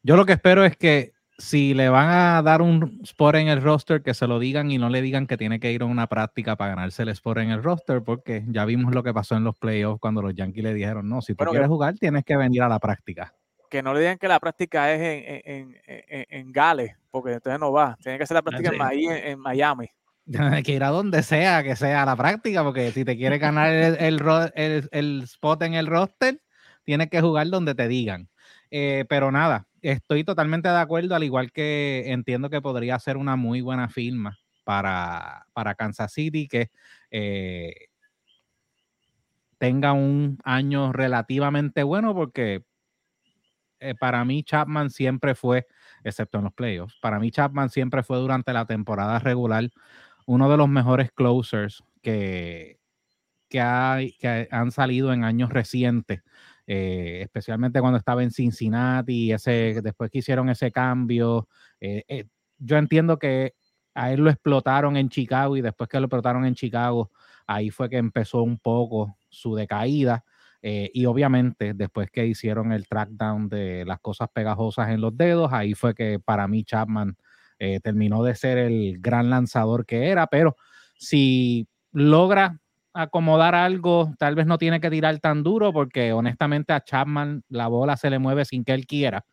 Yo 0.02 0.16
lo 0.16 0.24
que 0.26 0.32
espero 0.34 0.64
es 0.64 0.76
que 0.76 1.13
si 1.38 1.74
le 1.74 1.88
van 1.88 2.08
a 2.10 2.42
dar 2.42 2.62
un 2.62 3.00
spot 3.02 3.36
en 3.36 3.48
el 3.48 3.62
roster, 3.62 4.02
que 4.02 4.14
se 4.14 4.26
lo 4.26 4.38
digan 4.38 4.70
y 4.70 4.78
no 4.78 4.88
le 4.88 5.02
digan 5.02 5.26
que 5.26 5.36
tiene 5.36 5.58
que 5.58 5.72
ir 5.72 5.82
a 5.82 5.86
una 5.86 6.06
práctica 6.06 6.56
para 6.56 6.74
ganarse 6.74 7.02
el 7.02 7.08
spot 7.10 7.38
en 7.38 7.50
el 7.50 7.62
roster, 7.62 8.02
porque 8.02 8.44
ya 8.48 8.64
vimos 8.64 8.94
lo 8.94 9.02
que 9.02 9.12
pasó 9.12 9.36
en 9.36 9.44
los 9.44 9.56
playoffs 9.56 10.00
cuando 10.00 10.22
los 10.22 10.34
Yankees 10.34 10.62
le 10.62 10.74
dijeron, 10.74 11.08
no, 11.08 11.22
si 11.22 11.34
tú 11.34 11.44
quieres 11.44 11.68
jugar, 11.68 11.94
tienes 11.98 12.24
que 12.24 12.36
venir 12.36 12.62
a 12.62 12.68
la 12.68 12.78
práctica. 12.78 13.34
Que 13.68 13.82
no 13.82 13.92
le 13.92 14.00
digan 14.00 14.18
que 14.18 14.28
la 14.28 14.38
práctica 14.38 14.92
es 14.92 15.00
en, 15.00 15.42
en, 15.44 15.80
en, 15.86 16.26
en 16.28 16.52
Gales, 16.52 16.92
porque 17.10 17.32
entonces 17.32 17.58
no 17.58 17.72
va. 17.72 17.96
Tiene 18.00 18.18
que 18.18 18.24
hacer 18.24 18.36
la 18.36 18.42
práctica 18.42 18.70
en, 18.92 19.40
Miami. 19.40 19.88
Tiene 20.30 20.62
que 20.62 20.72
ir 20.72 20.84
a 20.84 20.88
donde 20.88 21.22
sea 21.22 21.62
que 21.64 21.74
sea 21.74 22.06
la 22.06 22.14
práctica, 22.14 22.62
porque 22.62 22.92
si 22.92 23.04
te 23.04 23.16
quieres 23.16 23.40
ganar 23.40 23.72
el, 23.72 23.96
el, 23.96 24.88
el, 24.92 25.22
spot 25.24 25.62
en 25.62 25.74
el 25.74 25.86
roster, 25.88 26.40
tienes 26.84 27.10
que 27.10 27.20
jugar 27.20 27.48
donde 27.48 27.74
te 27.74 27.88
digan. 27.88 28.28
Eh, 28.70 29.04
pero 29.08 29.30
nada, 29.30 29.66
estoy 29.92 30.24
totalmente 30.24 30.68
de 30.68 30.78
acuerdo, 30.78 31.14
al 31.14 31.24
igual 31.24 31.52
que 31.52 32.04
entiendo 32.06 32.50
que 32.50 32.62
podría 32.62 32.98
ser 32.98 33.16
una 33.16 33.36
muy 33.36 33.60
buena 33.60 33.88
firma 33.88 34.38
para, 34.64 35.46
para 35.52 35.74
Kansas 35.74 36.12
City, 36.12 36.48
que 36.48 36.70
eh, 37.10 37.74
tenga 39.58 39.92
un 39.92 40.38
año 40.44 40.92
relativamente 40.92 41.82
bueno, 41.82 42.14
porque 42.14 42.64
eh, 43.80 43.94
para 43.94 44.24
mí 44.24 44.42
Chapman 44.42 44.90
siempre 44.90 45.34
fue, 45.34 45.66
excepto 46.02 46.38
en 46.38 46.44
los 46.44 46.54
playoffs, 46.54 46.96
para 47.00 47.18
mí 47.18 47.30
Chapman 47.30 47.70
siempre 47.70 48.02
fue 48.02 48.18
durante 48.18 48.52
la 48.52 48.66
temporada 48.66 49.18
regular 49.18 49.68
uno 50.26 50.50
de 50.50 50.56
los 50.56 50.68
mejores 50.68 51.12
closers 51.12 51.84
que, 52.02 52.78
que, 53.48 53.60
hay, 53.60 54.12
que 54.12 54.48
han 54.50 54.72
salido 54.72 55.12
en 55.12 55.24
años 55.24 55.50
recientes. 55.50 56.22
Eh, 56.66 57.20
especialmente 57.22 57.80
cuando 57.80 57.98
estaba 57.98 58.22
en 58.22 58.30
Cincinnati, 58.30 59.32
ese, 59.32 59.80
después 59.82 60.10
que 60.10 60.18
hicieron 60.18 60.48
ese 60.48 60.72
cambio. 60.72 61.48
Eh, 61.80 62.04
eh, 62.08 62.24
yo 62.58 62.78
entiendo 62.78 63.18
que 63.18 63.54
a 63.94 64.12
él 64.12 64.20
lo 64.22 64.30
explotaron 64.30 64.96
en 64.96 65.08
Chicago 65.08 65.56
y 65.56 65.60
después 65.60 65.88
que 65.88 66.00
lo 66.00 66.06
explotaron 66.06 66.44
en 66.46 66.54
Chicago, 66.54 67.10
ahí 67.46 67.70
fue 67.70 67.90
que 67.90 67.98
empezó 67.98 68.42
un 68.42 68.58
poco 68.58 69.18
su 69.28 69.54
decaída. 69.54 70.24
y 70.66 71.04
obviamente, 71.06 71.74
después 71.74 72.10
que 72.10 72.26
hicieron 72.26 72.72
el 72.72 72.88
trackdown 72.88 73.48
de 73.50 73.84
las 73.84 74.00
cosas 74.00 74.28
pegajosas 74.32 74.88
en 74.90 75.02
los 75.02 75.14
dedos, 75.14 75.52
ahí 75.52 75.74
fue 75.74 75.94
que 75.94 76.18
para 76.18 76.48
mí 76.48 76.64
Chapman 76.64 77.16
terminó 77.82 78.22
de 78.24 78.34
ser 78.34 78.56
el 78.58 78.98
gran 78.98 79.28
lanzador 79.28 79.84
que 79.84 80.08
era. 80.08 80.26
Pero 80.26 80.56
si 80.96 81.68
logra 81.92 82.60
acomodar 82.94 83.54
algo, 83.54 84.14
tal 84.18 84.34
vez 84.36 84.46
no 84.46 84.58
tiene 84.58 84.80
que 84.80 84.90
tirar 84.90 85.18
tan 85.20 85.42
duro 85.42 85.72
porque 85.72 86.12
honestamente 86.12 86.72
a 86.72 86.82
Chapman 86.82 87.42
la 87.48 87.66
bola 87.68 87.96
se 87.96 88.08
le 88.10 88.18
mueve 88.20 88.44
sin 88.44 88.64
que 88.64 88.72
él 88.72 88.86
quiera. 88.86 89.24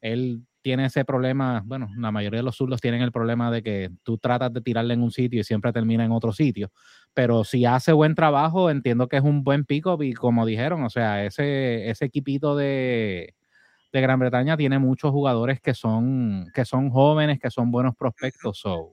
Él 0.00 0.44
tiene 0.62 0.86
ese 0.86 1.04
problema, 1.04 1.62
bueno, 1.64 1.88
la 1.96 2.10
mayoría 2.12 2.38
de 2.40 2.44
los 2.44 2.56
zurdos 2.56 2.80
tienen 2.80 3.02
el 3.02 3.12
problema 3.12 3.50
de 3.50 3.62
que 3.62 3.90
tú 4.02 4.18
tratas 4.18 4.52
de 4.52 4.60
tirarle 4.60 4.94
en 4.94 5.02
un 5.02 5.10
sitio 5.10 5.40
y 5.40 5.44
siempre 5.44 5.72
termina 5.72 6.04
en 6.04 6.12
otro 6.12 6.32
sitio. 6.32 6.70
Pero 7.14 7.44
si 7.44 7.64
hace 7.64 7.92
buen 7.92 8.14
trabajo, 8.14 8.70
entiendo 8.70 9.08
que 9.08 9.16
es 9.16 9.22
un 9.22 9.42
buen 9.44 9.64
pick-up 9.64 10.02
y 10.02 10.12
como 10.14 10.46
dijeron, 10.46 10.82
o 10.84 10.90
sea, 10.90 11.24
ese, 11.24 11.88
ese 11.90 12.04
equipito 12.04 12.56
de, 12.56 13.34
de 13.92 14.00
Gran 14.00 14.18
Bretaña 14.20 14.56
tiene 14.56 14.78
muchos 14.78 15.10
jugadores 15.12 15.60
que 15.60 15.74
son, 15.74 16.46
que 16.54 16.64
son 16.64 16.90
jóvenes, 16.90 17.38
que 17.40 17.50
son 17.50 17.70
buenos 17.70 17.96
prospectos. 17.96 18.58
So, 18.60 18.92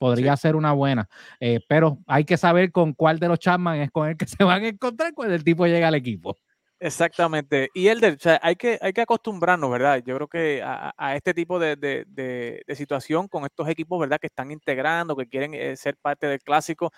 podría 0.00 0.34
ser 0.38 0.56
una 0.56 0.72
buena. 0.72 1.08
Eh, 1.38 1.60
pero 1.68 1.98
hay 2.06 2.24
que 2.24 2.38
saber 2.38 2.72
con 2.72 2.94
cuál 2.94 3.18
de 3.18 3.28
los 3.28 3.38
Chapman 3.38 3.80
es 3.80 3.90
con 3.90 4.08
el 4.08 4.16
que 4.16 4.26
se 4.26 4.42
van 4.42 4.64
a 4.64 4.68
encontrar 4.68 5.12
cuando 5.12 5.34
el 5.34 5.44
tipo 5.44 5.66
llega 5.66 5.88
al 5.88 5.94
equipo. 5.94 6.36
Exactamente. 6.82 7.68
Y 7.74 7.88
el 7.88 8.00
de, 8.00 8.08
o 8.12 8.18
sea, 8.18 8.40
hay 8.42 8.56
que, 8.56 8.78
hay 8.80 8.94
que 8.94 9.02
acostumbrarnos, 9.02 9.70
¿verdad? 9.70 10.02
Yo 10.02 10.16
creo 10.16 10.28
que 10.28 10.62
a, 10.64 11.14
este 11.14 11.34
tipo 11.34 11.58
de, 11.58 11.76
de, 11.76 12.06
de, 12.08 12.74
situación 12.74 13.28
con 13.28 13.44
estos 13.44 13.68
equipos, 13.68 14.00
¿verdad? 14.00 14.18
Que 14.18 14.28
están 14.28 14.50
integrando, 14.50 15.14
que 15.14 15.28
quieren 15.28 15.52
eh, 15.52 15.76
ser 15.76 15.98
parte 15.98 16.26
del 16.26 16.40
clásico, 16.40 16.90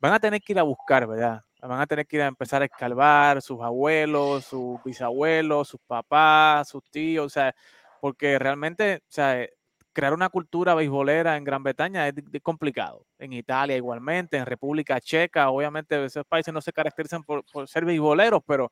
van 0.00 0.14
a 0.14 0.18
tener 0.18 0.40
que 0.40 0.54
ir 0.54 0.58
a 0.58 0.62
buscar, 0.62 1.06
¿verdad? 1.06 1.42
Van 1.60 1.80
a 1.82 1.86
tener 1.86 2.06
que 2.06 2.16
ir 2.16 2.22
a 2.22 2.28
empezar 2.28 2.62
a 2.62 2.64
escalvar 2.64 3.42
sus 3.42 3.60
abuelos, 3.60 4.46
sus 4.46 4.82
bisabuelos, 4.82 5.68
sus 5.68 5.80
papás, 5.86 6.68
sus 6.68 6.82
tíos, 6.90 7.26
o 7.26 7.28
sea, 7.28 7.54
porque 8.00 8.38
realmente, 8.38 9.02
o 9.02 9.10
sea, 9.12 9.46
crear 9.92 10.12
una 10.12 10.28
cultura 10.28 10.74
beisbolera 10.74 11.36
en 11.36 11.44
Gran 11.44 11.62
Bretaña 11.62 12.08
es, 12.08 12.14
complicado. 12.42 13.06
En 13.18 13.32
Italia 13.32 13.76
igualmente, 13.76 14.36
en 14.36 14.46
República 14.46 15.00
Checa, 15.00 15.50
obviamente 15.50 16.04
esos 16.04 16.24
países 16.24 16.52
no 16.54 16.60
se 16.60 16.72
caracterizan 16.72 17.22
por, 17.22 17.44
ser 17.66 17.84
beisboleros, 17.84 18.42
pero 18.46 18.70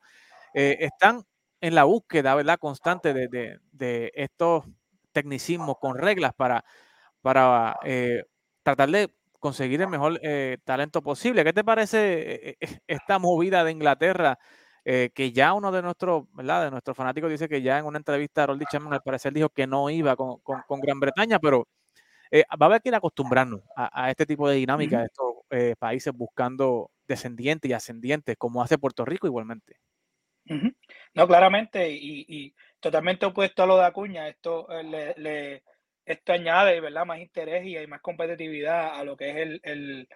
eh, 0.53 0.77
están 0.79 1.23
en 1.59 1.75
la 1.75 1.83
búsqueda, 1.83 2.35
¿verdad? 2.35 2.59
Constante 2.59 3.13
de, 3.13 4.11
estos 4.15 4.65
tecnicismos 5.11 5.77
con 5.79 5.97
reglas 5.97 6.33
para, 6.35 6.63
para 7.21 7.77
eh, 7.83 8.23
tratar 8.63 8.89
de 8.89 9.13
conseguir 9.39 9.81
el 9.81 9.87
mejor 9.87 10.19
eh, 10.23 10.57
talento 10.63 11.01
posible. 11.01 11.43
¿Qué 11.43 11.53
te 11.53 11.63
parece 11.63 12.57
esta 12.87 13.19
movida 13.19 13.63
de 13.63 13.71
Inglaterra? 13.71 14.37
Eh, 14.89 15.09
que 15.13 15.33
ya 15.33 15.51
uno 15.51 15.69
de 15.69 15.81
nuestros, 15.81 16.33
¿verdad? 16.33 16.63
De 16.63 16.71
nuestros 16.71 16.95
fanáticos 16.95 17.29
dice 17.29 17.49
que 17.49 17.61
ya 17.61 17.77
en 17.77 17.83
una 17.83 17.97
entrevista 17.97 18.43
a 18.43 18.47
Roldy 18.47 18.63
Chapman 18.71 18.93
al 18.93 19.01
parecer 19.01 19.33
dijo 19.33 19.49
que 19.49 19.67
no 19.67 19.89
iba 19.89 20.15
con, 20.15 20.39
con, 20.39 20.79
Gran 20.79 21.01
Bretaña, 21.01 21.39
pero 21.39 21.67
eh, 22.31 22.45
va 22.49 22.67
a 22.67 22.69
haber 22.69 22.81
que 22.81 22.87
ir 22.87 22.95
acostumbrarnos 22.95 23.59
a, 23.75 24.09
este 24.09 24.25
tipo 24.25 24.47
de 24.47 24.55
dinámica 24.55 24.99
de 24.99 25.07
estos 25.07 25.33
eh, 25.49 25.75
países 25.77 26.13
buscando 26.13 26.89
descendientes 27.05 27.69
y 27.69 27.73
ascendientes, 27.73 28.37
como 28.37 28.63
hace 28.63 28.77
Puerto 28.77 29.03
Rico 29.03 29.27
igualmente. 29.27 29.75
No, 31.13 31.27
claramente, 31.27 31.91
y, 31.91 32.55
totalmente 32.79 33.25
opuesto 33.25 33.63
a 33.63 33.65
lo 33.65 33.75
de 33.75 33.87
Acuña, 33.87 34.29
esto 34.29 34.69
le, 35.17 35.63
esto 36.05 36.31
añade 36.31 36.79
¿verdad? 36.79 37.05
más 37.05 37.19
interés 37.19 37.65
y 37.65 37.75
hay 37.75 37.87
más 37.87 37.99
competitividad 37.99 38.97
a 38.97 39.03
lo 39.03 39.17
que 39.17 39.31
es 39.31 39.35
el, 39.35 39.59
el, 39.63 40.07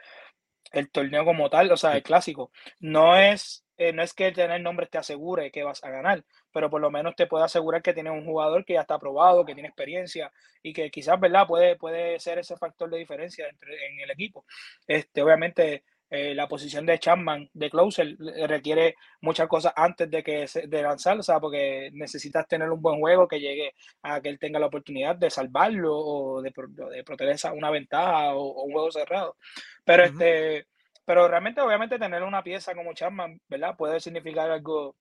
el 0.72 0.90
torneo 0.90 1.26
como 1.26 1.50
tal, 1.50 1.72
o 1.72 1.78
sea, 1.78 1.96
el 1.96 2.04
clásico. 2.04 2.52
No 2.80 3.16
es 3.16 3.66
eh, 3.82 3.94
no 3.94 4.04
es 4.04 4.14
que 4.14 4.32
tener 4.32 4.62
nombre 4.62 4.86
te 4.86 5.00
asegure 5.00 5.50
que 5.50 5.64
vas 5.64 5.84
a 5.84 5.90
ganar, 5.90 6.24
pero 6.54 6.70
por 6.70 6.80
lo 6.80 6.92
menos 6.92 7.16
te 7.16 7.26
puede 7.26 7.46
asegurar 7.46 7.82
que 7.82 7.96
tienes 7.96 8.14
un 8.14 8.24
jugador 8.24 8.64
que 8.64 8.74
ya 8.74 8.82
está 8.82 9.00
probado, 9.00 9.44
que 9.44 9.56
tiene 9.56 9.70
experiencia 9.70 10.32
y 10.62 10.72
que 10.72 10.92
quizás, 10.92 11.20
¿verdad? 11.20 11.48
Puede, 11.48 11.78
puede 11.78 12.20
ser 12.20 12.38
ese 12.38 12.56
factor 12.58 12.92
de 12.92 13.00
diferencia 13.00 13.50
entre, 13.50 13.74
en 13.88 14.02
el 14.02 14.12
equipo. 14.12 14.46
Este, 14.86 15.24
obviamente, 15.24 15.84
eh, 16.12 16.36
la 16.36 16.48
posición 16.48 16.86
de 16.86 17.00
Chapman, 17.00 17.50
de 17.54 17.70
closer, 17.70 18.18
requiere 18.48 18.96
muchas 19.22 19.48
cosas 19.48 19.72
antes 19.78 20.12
de 20.12 20.22
que 20.22 20.46
de 20.68 20.82
lanzar, 20.84 21.18
o 21.18 21.24
sea, 21.24 21.40
porque 21.40 21.90
necesitas 21.94 22.46
tener 22.48 22.70
un 22.70 22.82
buen 22.82 23.00
juego 23.00 23.30
que 23.30 23.40
llegue 23.40 23.74
a 24.04 24.20
que 24.20 24.28
él 24.28 24.38
tenga 24.38 24.60
la 24.60 24.66
oportunidad 24.66 25.16
de 25.16 25.30
salvarlo 25.30 25.98
o 25.98 26.42
de, 26.42 26.52
de 26.94 27.04
proteger 27.06 27.54
una 27.54 27.70
ventaja 27.70 28.36
o, 28.36 28.64
un 28.64 28.74
juego 28.74 28.92
cerrado. 28.92 29.38
Pero 29.86 30.04
este 30.04 30.68
pero 31.06 31.28
realmente, 31.28 31.62
obviamente, 31.62 32.00
tener 32.00 32.24
una 32.24 32.44
pieza 32.44 32.76
como 32.76 32.94
Chapman, 32.94 33.42
¿verdad? 33.50 33.76
Puede 33.76 34.00
significar 34.00 34.52
algo, 34.52 34.96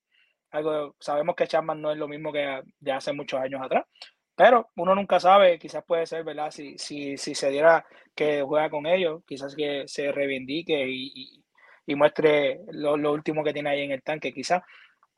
algo. 0.51 0.97
Sabemos 0.99 1.37
que 1.37 1.47
Chapman 1.47 1.81
no 1.81 1.93
es 1.93 1.99
lo 1.99 2.09
mismo 2.09 2.33
que 2.33 2.63
de 2.79 2.93
hace 2.93 3.13
muchos 3.13 3.41
años 3.41 3.61
atrás, 3.63 3.85
pero 4.41 4.71
uno 4.77 4.95
nunca 4.95 5.21
sabe, 5.21 5.59
quizás 5.59 5.85
puede 5.85 6.07
ser, 6.07 6.25
¿verdad? 6.25 6.51
Si, 6.51 6.79
si, 6.79 7.19
si 7.19 7.35
se 7.35 7.51
diera 7.51 7.85
que 8.15 8.41
juega 8.41 8.71
con 8.71 8.87
ellos, 8.87 9.23
quizás 9.27 9.55
que 9.55 9.87
se 9.87 10.11
reivindique 10.13 10.83
y, 10.89 11.45
y, 11.85 11.95
muestre 11.95 12.63
lo, 12.71 12.97
lo, 12.97 13.13
último 13.13 13.45
que 13.45 13.53
tiene 13.53 13.69
ahí 13.69 13.83
en 13.83 13.91
el 13.91 14.03
tanque, 14.03 14.33
quizás, 14.33 14.63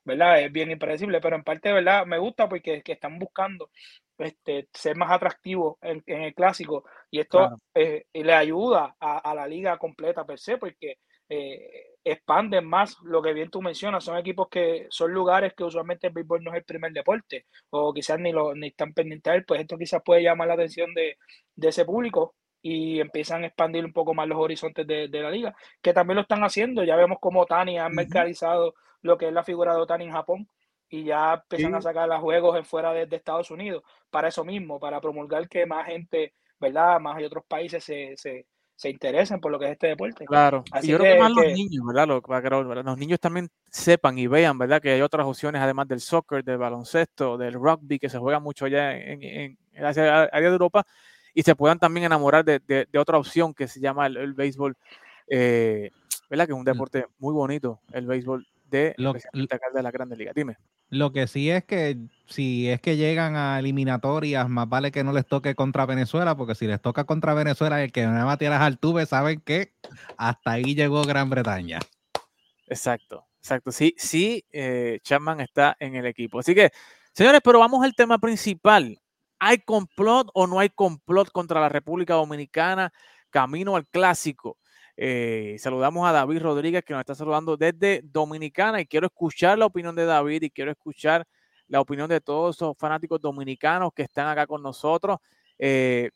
¿verdad? 0.02 0.40
Es 0.40 0.50
bien 0.50 0.72
impredecible, 0.72 1.20
pero 1.20 1.36
en 1.36 1.44
parte, 1.44 1.72
¿verdad? 1.72 2.04
Me 2.04 2.18
gusta 2.18 2.48
porque 2.48 2.82
que 2.82 2.94
están 2.94 3.16
buscando 3.20 3.70
este, 4.18 4.66
ser 4.72 4.96
más 4.96 5.12
atractivo 5.12 5.78
en, 5.82 6.02
el 6.04 6.34
clásico 6.34 6.84
y 7.08 7.20
esto 7.20 7.60
eh, 7.74 8.06
le 8.12 8.34
ayuda 8.34 8.96
a, 8.98 9.34
la 9.36 9.46
liga 9.46 9.78
completa 9.78 10.26
per 10.26 10.40
se 10.40 10.58
porque 10.58 10.96
eh, 11.28 11.91
expanden 12.04 12.66
más 12.66 12.98
lo 13.02 13.22
que 13.22 13.32
bien 13.32 13.50
tú 13.50 13.62
mencionas, 13.62 14.04
son 14.04 14.16
equipos 14.18 14.48
que 14.48 14.86
son 14.90 15.12
lugares 15.12 15.54
que 15.54 15.64
usualmente 15.64 16.08
el 16.08 16.12
béisbol 16.12 16.42
no 16.42 16.50
es 16.50 16.58
el 16.58 16.64
primer 16.64 16.92
deporte 16.92 17.46
o 17.70 17.92
quizás 17.92 18.18
ni, 18.18 18.32
lo, 18.32 18.54
ni 18.54 18.68
están 18.68 18.92
pendientes 18.92 19.30
de 19.30 19.38
él, 19.38 19.44
pues 19.44 19.60
esto 19.60 19.78
quizás 19.78 20.02
puede 20.04 20.22
llamar 20.22 20.48
la 20.48 20.54
atención 20.54 20.92
de, 20.94 21.16
ese 21.56 21.84
público 21.84 22.34
y 22.60 23.00
empiezan 23.00 23.44
a 23.44 23.46
expandir 23.46 23.84
un 23.84 23.92
poco 23.92 24.14
más 24.14 24.28
los 24.28 24.38
horizontes 24.38 24.86
de, 24.86 25.08
la 25.08 25.30
liga, 25.30 25.54
que 25.80 25.92
también 25.92 26.16
lo 26.16 26.22
están 26.22 26.42
haciendo, 26.42 26.84
ya 26.84 26.96
vemos 26.96 27.18
como 27.20 27.46
Tani 27.46 27.78
ha 27.78 27.88
mercantilizado 27.88 28.74
lo 29.02 29.18
que 29.18 29.28
es 29.28 29.32
la 29.32 29.44
figura 29.44 29.74
de 29.74 29.80
Otani 29.80 30.04
en 30.04 30.12
Japón 30.12 30.48
y 30.88 31.04
ya 31.04 31.34
empiezan 31.34 31.74
a 31.74 31.80
sacar 31.80 32.08
los 32.08 32.20
juegos 32.20 32.56
en 32.56 32.64
fuera 32.64 32.92
de, 32.92 33.08
Estados 33.16 33.50
Unidos 33.50 33.82
para 34.10 34.28
eso 34.28 34.44
mismo, 34.44 34.78
para 34.78 35.00
promulgar 35.00 35.48
que 35.48 35.66
más 35.66 35.86
gente, 35.86 36.34
¿verdad? 36.60 37.00
Más 37.00 37.16
de 37.16 37.26
otros 37.26 37.44
países 37.46 37.82
se, 37.82 38.16
se, 38.16 38.46
se 38.82 38.90
interesen 38.90 39.40
por 39.40 39.52
lo 39.52 39.60
que 39.60 39.66
es 39.66 39.70
este 39.72 39.86
deporte. 39.86 40.24
Claro, 40.24 40.64
y 40.82 40.88
yo 40.88 40.98
creo 40.98 41.14
que, 41.14 41.20
más 41.20 41.30
los 41.30 41.52
niños, 41.52 41.86
¿verdad? 41.86 42.08
Los, 42.84 42.98
niños 42.98 43.20
también 43.20 43.48
sepan 43.70 44.18
y 44.18 44.26
vean, 44.26 44.58
¿verdad? 44.58 44.82
Que 44.82 44.90
hay 44.90 45.00
otras 45.02 45.24
opciones 45.24 45.62
además 45.62 45.86
del 45.86 46.00
soccer, 46.00 46.42
del 46.42 46.58
baloncesto, 46.58 47.38
del 47.38 47.54
rugby, 47.54 48.00
que 48.00 48.08
se 48.08 48.18
juega 48.18 48.40
mucho 48.40 48.64
allá 48.64 48.96
en, 48.96 49.22
en, 49.22 49.58
en 49.72 49.84
área 49.84 50.28
de 50.32 50.46
Europa, 50.48 50.84
y 51.32 51.44
se 51.44 51.54
puedan 51.54 51.78
también 51.78 52.06
enamorar 52.06 52.44
de, 52.44 52.58
de, 52.58 52.98
otra 52.98 53.18
opción 53.18 53.54
que 53.54 53.68
se 53.68 53.78
llama 53.78 54.08
el, 54.08 54.34
béisbol, 54.34 54.76
eh, 55.28 55.92
¿verdad? 56.28 56.46
Que 56.46 56.52
es 56.52 56.58
un 56.58 56.64
deporte 56.64 57.06
muy 57.20 57.34
bonito, 57.34 57.78
el 57.92 58.06
béisbol 58.06 58.48
de, 58.72 58.94
Lo- 58.96 59.12
de 59.12 59.82
la 59.82 59.90
Grande 59.90 60.16
Liga. 60.16 60.32
Dime. 60.34 60.56
Lo 60.88 61.12
que 61.12 61.26
sí 61.26 61.50
es 61.50 61.64
que 61.64 61.96
si 62.26 62.68
es 62.68 62.80
que 62.80 62.96
llegan 62.96 63.36
a 63.36 63.58
eliminatorias, 63.58 64.48
más 64.48 64.68
vale 64.68 64.90
que 64.90 65.04
no 65.04 65.12
les 65.12 65.26
toque 65.26 65.54
contra 65.54 65.86
Venezuela, 65.86 66.36
porque 66.36 66.54
si 66.54 66.66
les 66.66 66.80
toca 66.80 67.04
contra 67.04 67.34
Venezuela, 67.34 67.82
el 67.82 67.92
que 67.92 68.06
no 68.06 68.26
va 68.26 68.32
a 68.32 68.36
tirar 68.36 68.60
al 68.60 68.78
saben 69.06 69.40
que 69.40 69.72
hasta 70.16 70.50
ahí 70.50 70.74
llegó 70.74 71.02
Gran 71.02 71.30
Bretaña. 71.30 71.78
Exacto, 72.66 73.26
exacto. 73.38 73.70
Sí, 73.70 73.94
sí, 73.96 74.44
eh, 74.50 74.98
Chapman 75.02 75.40
está 75.40 75.76
en 75.78 75.94
el 75.94 76.06
equipo. 76.06 76.38
Así 76.40 76.54
que, 76.54 76.70
señores, 77.12 77.40
pero 77.44 77.58
vamos 77.58 77.84
al 77.84 77.94
tema 77.94 78.18
principal. 78.18 78.98
¿Hay 79.38 79.58
complot 79.58 80.30
o 80.34 80.46
no 80.46 80.58
hay 80.58 80.70
complot 80.70 81.30
contra 81.30 81.60
la 81.60 81.68
República 81.68 82.14
Dominicana 82.14 82.92
camino 83.30 83.76
al 83.76 83.86
clásico? 83.86 84.58
Eh, 84.96 85.56
saludamos 85.58 86.06
a 86.06 86.12
David 86.12 86.42
Rodríguez 86.42 86.84
que 86.84 86.92
nos 86.92 87.00
está 87.00 87.14
saludando 87.14 87.56
desde 87.56 88.02
Dominicana 88.04 88.80
y 88.80 88.86
quiero 88.86 89.06
escuchar 89.06 89.58
la 89.58 89.66
opinión 89.66 89.94
de 89.94 90.04
David 90.04 90.42
y 90.42 90.50
quiero 90.50 90.70
escuchar 90.70 91.26
la 91.68 91.80
opinión 91.80 92.08
de 92.08 92.20
todos 92.20 92.56
esos 92.56 92.76
fanáticos 92.76 93.20
dominicanos 93.20 93.92
que 93.94 94.02
están 94.02 94.28
acá 94.28 94.46
con 94.46 94.62
nosotros. 94.62 95.18
Eh, 95.58 96.10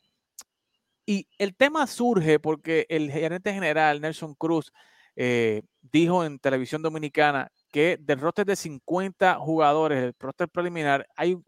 y 1.06 1.26
el 1.38 1.54
tema 1.54 1.86
surge 1.86 2.38
porque 2.38 2.84
el 2.88 3.10
gerente 3.10 3.52
general 3.52 4.00
Nelson 4.00 4.34
Cruz 4.34 4.72
eh, 5.14 5.62
dijo 5.80 6.24
en 6.24 6.38
televisión 6.38 6.82
dominicana 6.82 7.50
que 7.72 7.96
del 7.98 8.20
roster 8.20 8.44
de 8.44 8.56
50 8.56 9.36
jugadores, 9.36 10.02
el 10.02 10.14
roster 10.18 10.48
preliminar, 10.48 11.06
hay 11.16 11.38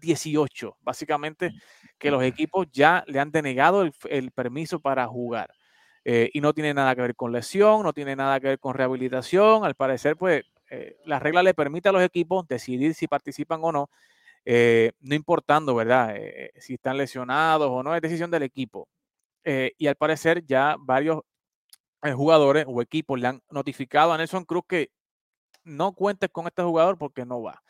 18, 0.00 0.76
básicamente, 0.80 1.50
que 1.98 2.10
los 2.10 2.22
equipos 2.22 2.66
ya 2.70 3.02
le 3.06 3.18
han 3.18 3.30
denegado 3.30 3.82
el, 3.82 3.92
el 4.08 4.30
permiso 4.30 4.78
para 4.78 5.06
jugar. 5.06 5.50
Eh, 6.04 6.30
y 6.32 6.40
no 6.40 6.52
tiene 6.52 6.74
nada 6.74 6.94
que 6.94 7.02
ver 7.02 7.14
con 7.14 7.32
lesión, 7.32 7.82
no 7.82 7.92
tiene 7.92 8.16
nada 8.16 8.40
que 8.40 8.48
ver 8.48 8.58
con 8.58 8.74
rehabilitación. 8.74 9.64
Al 9.64 9.74
parecer, 9.74 10.16
pues, 10.16 10.44
eh, 10.70 10.96
la 11.04 11.18
regla 11.18 11.42
le 11.42 11.54
permite 11.54 11.88
a 11.88 11.92
los 11.92 12.02
equipos 12.02 12.46
decidir 12.48 12.94
si 12.94 13.06
participan 13.06 13.60
o 13.62 13.70
no, 13.70 13.90
eh, 14.44 14.92
no 15.00 15.14
importando, 15.14 15.74
¿verdad? 15.74 16.14
Si 16.58 16.74
están 16.74 16.96
lesionados 16.96 17.68
o 17.70 17.82
no, 17.82 17.94
es 17.94 18.02
decisión 18.02 18.30
del 18.30 18.42
equipo. 18.42 18.88
Y 19.44 19.86
al 19.86 19.96
parecer 19.96 20.44
ya 20.46 20.76
varios 20.78 21.22
jugadores 22.02 22.64
o 22.68 22.82
equipos 22.82 23.18
le 23.20 23.28
han 23.28 23.42
notificado 23.50 24.12
a 24.12 24.18
Nelson 24.18 24.44
Cruz 24.44 24.64
que 24.68 24.90
no 25.64 25.92
cuentes 25.92 26.30
con 26.30 26.46
este 26.46 26.62
jugador 26.62 26.98
porque 26.98 27.24
no 27.24 27.42
va. 27.42 27.62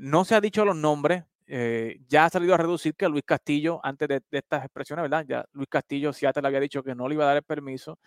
No 0.00 0.24
se 0.24 0.34
ha 0.34 0.40
dicho 0.40 0.64
los 0.64 0.76
nombres. 0.76 1.24
Eh, 1.46 1.98
ya 2.08 2.24
ha 2.26 2.30
salido 2.30 2.54
a 2.54 2.56
reducir 2.58 2.94
que 2.94 3.08
Luis 3.08 3.24
Castillo, 3.24 3.80
antes 3.84 4.08
de, 4.08 4.22
estas 4.32 4.64
expresiones, 4.64 5.02
¿verdad? 5.04 5.24
Ya 5.28 5.44
Luis 5.52 5.68
Castillo, 5.68 6.12
Seattle 6.12 6.42
le 6.42 6.48
había 6.48 6.60
dicho 6.60 6.82
que 6.82 6.94
no 6.94 7.08
le 7.08 7.14
iba 7.14 7.24
a 7.24 7.28
dar 7.28 7.36
el 7.38 7.42
permiso. 7.42 7.98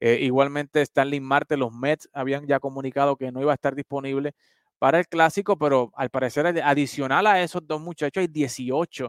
Eh, 0.00 0.18
igualmente, 0.22 0.82
Stanley 0.82 1.20
Marte, 1.20 1.56
los 1.56 1.72
Mets 1.72 2.08
habían 2.12 2.46
ya 2.46 2.60
comunicado 2.60 3.16
que 3.16 3.32
no 3.32 3.40
iba 3.40 3.52
a 3.52 3.54
estar 3.54 3.74
disponible 3.74 4.32
para 4.78 4.98
el 4.98 5.06
clásico, 5.08 5.58
pero 5.58 5.90
al 5.96 6.10
parecer, 6.10 6.46
adi- 6.46 6.62
adicional 6.64 7.26
a 7.26 7.42
esos 7.42 7.66
dos 7.66 7.80
muchachos, 7.80 8.20
hay 8.20 8.28
18 8.28 9.08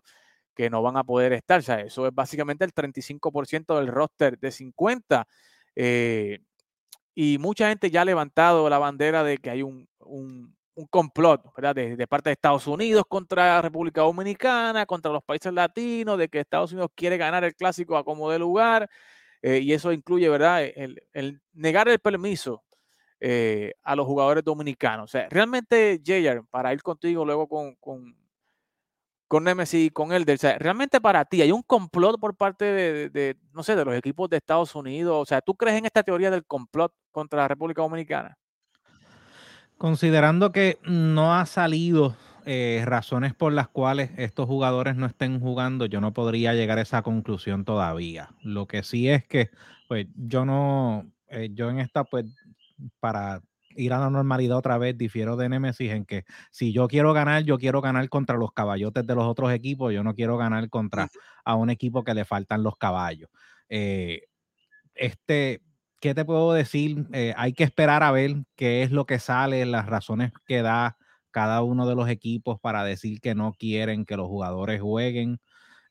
que 0.55 0.69
no 0.69 0.82
van 0.82 0.97
a 0.97 1.03
poder 1.03 1.34
estar. 1.34 1.59
O 1.59 1.63
sea, 1.63 1.82
eso 1.82 2.07
es 2.07 2.13
básicamente 2.15 2.65
el 2.65 2.73
35% 2.73 3.78
del 3.78 3.88
roster 3.88 4.39
de 4.39 4.51
50. 4.51 5.28
eh, 5.75 6.39
y 7.15 7.38
mucha 7.39 7.69
gente 7.69 7.89
ya 7.91 8.01
ha 8.01 8.05
levantado 8.05 8.69
la 8.69 8.78
bandera 8.80 9.23
de 9.23 9.38
que 9.39 9.49
hay 9.49 9.63
un- 9.63 9.88
un 10.78 10.86
complot, 10.88 11.41
¿verdad? 11.55 11.75
De, 11.75 12.07
parte 12.07 12.30
de 12.30 12.34
Estados 12.34 12.67
Unidos 12.67 13.03
contra 13.09 13.61
República 13.61 14.01
Dominicana, 14.01 14.86
contra 14.86 15.11
los 15.11 15.23
países 15.23 15.51
latinos, 15.51 16.17
de 16.19 16.30
que 16.30 16.39
Estados 16.39 16.71
Unidos 16.71 16.91
quiere 16.95 17.17
ganar 17.17 17.43
el 17.43 17.55
clásico 17.55 17.97
a 17.97 18.03
como 18.05 18.30
de 18.30 18.38
lugar, 18.39 18.88
eh, 19.41 19.59
y 19.59 19.73
eso 19.73 19.91
incluye, 19.91 20.30
¿verdad? 20.30 20.63
El, 20.63 21.41
negar 21.53 21.89
el 21.89 21.99
permiso 21.99 22.63
eh, 23.19 23.73
a 23.84 23.95
los 23.95 24.05
jugadores 24.07 24.43
dominicanos. 24.43 25.05
O 25.05 25.07
sea, 25.11 25.28
realmente, 25.30 26.01
Jayer, 26.05 26.43
para 26.51 26.73
ir 26.73 26.84
contigo 26.84 27.25
luego 27.25 27.47
con, 27.47 27.75
con, 27.78 28.15
con 29.28 29.43
Nemesis 29.43 29.88
y 29.88 29.89
con 29.89 30.11
Elder, 30.13 30.36
o 30.36 30.38
sea, 30.39 30.57
realmente 30.57 31.01
para 31.01 31.25
ti 31.25 31.41
hay 31.41 31.51
un 31.51 31.63
complot 31.63 32.19
por 32.19 32.36
parte 32.36 32.65
de- 32.65 33.09
de, 33.09 33.36
no 33.53 33.63
sé, 33.63 33.75
de 33.75 33.84
los 33.86 33.95
equipos 33.95 34.30
de 34.30 34.38
Estados 34.38 34.73
Unidos. 34.75 35.17
O 35.21 35.25
sea, 35.25 35.41
¿tú 35.41 35.55
crees 35.55 35.78
en 35.78 35.86
esta 35.86 36.03
teoría 36.03 36.32
del 36.32 36.45
complot 36.45 36.93
contra 37.11 37.41
la 37.41 37.47
República 37.49 37.82
Dominicana? 37.82 38.38
Considerando 39.78 40.51
que 40.51 40.80
no 40.84 41.36
ha 41.36 41.45
salido 41.45 42.15
eh, 42.45 42.82
razones 42.86 43.36
por 43.36 43.53
las 43.53 43.67
cuales 43.67 44.09
estos 44.17 44.47
jugadores 44.47 44.95
no 44.95 45.05
estén 45.05 45.39
jugando, 45.39 45.86
yo 45.86 46.01
no 46.01 46.13
podría 46.13 46.53
llegar 46.55 46.80
a 46.80 46.82
esa 46.82 47.03
conclusión 47.03 47.63
todavía. 47.63 48.30
Lo 48.41 48.65
que 48.65 48.82
sí 48.82 49.07
es 49.09 49.23
que, 49.28 49.51
pues, 49.88 50.07
yo 50.15 50.45
no, 50.45 51.05
eh, 51.30 51.49
yo 51.53 51.69
en 51.69 51.80
esta, 51.80 52.05
pues, 52.05 52.25
para 52.99 53.41
ir 53.75 53.93
a 53.93 53.99
la 53.99 54.09
normalidad 54.09 54.57
otra 54.57 54.80
vez, 54.80 54.97
difiero 54.97 55.36
de 55.38 55.49
Nemesis 55.49 55.91
en 55.91 56.05
que 56.05 56.25
si 56.49 56.73
yo 56.73 56.88
quiero 56.88 57.13
ganar, 57.13 57.43
yo 57.43 57.59
quiero 57.59 57.80
ganar 57.82 58.09
contra 58.09 58.36
los 58.38 58.51
caballotes 58.53 59.05
de 59.05 59.13
los 59.15 59.25
otros 59.25 59.51
equipos, 59.51 59.93
yo 59.93 60.03
no 60.03 60.15
quiero 60.15 60.38
ganar 60.38 60.69
contra 60.69 61.09
a 61.45 61.55
un 61.55 61.69
equipo 61.69 62.03
que 62.03 62.15
le 62.15 62.25
faltan 62.25 62.63
los 62.63 62.78
caballos. 62.78 63.30
Eh, 63.69 64.21
este, 64.95 65.61
¿qué 66.00 66.14
te 66.16 66.26
puedo 66.26 66.54
decir? 66.54 67.06
Eh, 67.14 67.34
hay 67.38 67.54
que 67.54 67.64
esperar 67.64 68.04
a 68.04 68.12
ver 68.12 68.36
qué 68.56 68.84
es 68.84 68.91
lo 68.91 69.06
que 69.06 69.20
sale, 69.20 69.66
las 69.66 69.86
razones 69.88 70.32
que 70.45 70.62
da 70.62 70.98
cada 71.32 71.62
uno 71.64 71.88
de 71.88 71.95
los 71.95 72.10
equipos 72.10 72.60
para 72.60 72.84
decir 72.84 73.20
que 73.22 73.36
no 73.36 73.54
quieren 73.54 74.06
que 74.06 74.18
los 74.18 74.28
jugadores 74.28 74.82
jueguen. 74.82 75.39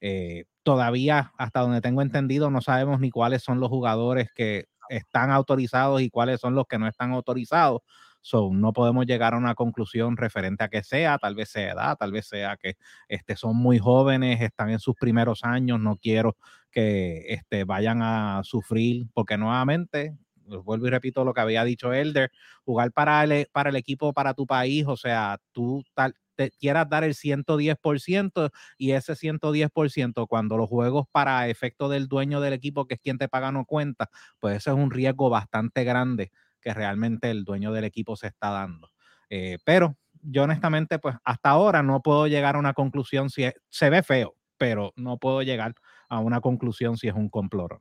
Eh, 0.01 0.45
todavía, 0.63 1.33
hasta 1.39 1.61
donde 1.61 1.81
tengo 1.81 2.03
entendido, 2.03 2.51
no 2.51 2.61
sabemos 2.61 3.01
ni 3.01 3.11
cuáles 3.11 3.43
son 3.43 3.61
los 3.61 3.69
jugadores 3.71 4.29
que 4.35 4.67
están 4.89 5.31
autorizados 5.31 6.01
y 6.03 6.11
cuáles 6.11 6.41
son 6.41 6.55
los 6.55 6.67
que 6.69 6.79
no 6.79 6.89
están 6.89 7.13
autorizados. 7.13 7.83
So, 8.27 8.51
no 8.53 8.73
podemos 8.73 9.07
llegar 9.07 9.35
a 9.35 9.37
una 9.37 9.55
conclusión 9.55 10.17
referente 10.17 10.65
a 10.65 10.69
que 10.69 10.83
sea, 10.83 11.17
tal 11.17 11.37
vez 11.37 11.49
sea 11.49 11.71
edad, 11.75 11.97
tal 11.97 12.11
vez 12.11 12.27
sea 12.27 12.57
que 12.57 12.75
este, 13.07 13.37
son 13.37 13.55
muy 13.57 13.79
jóvenes, 13.79 14.41
están 14.41 14.71
en 14.71 14.81
sus 14.81 14.97
primeros 14.97 15.45
años, 15.45 15.79
no 15.79 15.97
quiero 15.97 16.37
que 16.73 17.23
este, 17.29 17.63
vayan 17.63 18.03
a 18.03 18.41
sufrir, 18.43 19.07
porque 19.15 19.39
nuevamente, 19.39 20.17
vuelvo 20.65 20.89
y 20.89 20.91
repito 20.91 21.25
lo 21.25 21.35
que 21.35 21.41
había 21.41 21.63
dicho 21.63 21.93
Elder, 21.93 22.33
jugar 22.65 22.91
para 22.91 23.23
el, 23.23 23.47
para 23.53 23.71
el 23.71 23.77
equipo, 23.77 24.13
para 24.13 24.35
tu 24.35 24.45
país, 24.45 24.85
o 24.89 24.97
sea, 24.97 25.39
tú 25.53 25.85
tal, 25.95 26.17
te 26.35 26.51
quieras 26.51 26.89
dar 26.89 27.05
el 27.05 27.15
110% 27.15 28.51
y 28.77 28.91
ese 28.91 29.15
110% 29.15 30.27
cuando 30.27 30.57
los 30.57 30.69
juegos 30.69 31.07
para 31.13 31.47
efecto 31.49 31.89
del 31.89 32.09
dueño 32.09 32.41
del 32.41 32.55
equipo, 32.55 32.87
que 32.87 32.95
es 32.95 33.01
quien 33.01 33.19
te 33.19 33.29
paga, 33.29 33.53
no 33.53 33.65
cuenta, 33.67 34.11
pues 34.41 34.57
eso 34.57 34.73
es 34.73 34.77
un 34.77 34.91
riesgo 34.91 35.31
bastante 35.31 35.85
grande 35.85 36.33
que 36.67 36.75
realmente 36.75 37.31
el 37.31 37.45
dueño 37.45 37.71
del 37.73 37.85
equipo 37.85 38.17
se 38.17 38.27
está 38.27 38.51
dando. 38.51 38.91
Eh, 39.31 39.59
pero 39.65 39.97
yo 40.21 40.43
honestamente, 40.43 40.99
pues 40.99 41.15
hasta 41.25 41.51
ahora 41.51 41.85
no 41.85 42.03
puedo 42.03 42.27
llegar 42.27 42.57
a 42.57 42.59
una 42.59 42.75
conclusión 42.75 43.31
si 43.31 43.45
es, 43.45 43.55
se 43.69 43.89
ve 43.89 44.03
feo, 44.03 44.35
pero 44.59 44.93
no 44.97 45.17
puedo 45.19 45.43
llegar 45.43 45.75
a 46.09 46.19
una 46.19 46.41
conclusión 46.41 46.97
si 46.97 47.07
es 47.07 47.15
un 47.15 47.29
complot. 47.29 47.81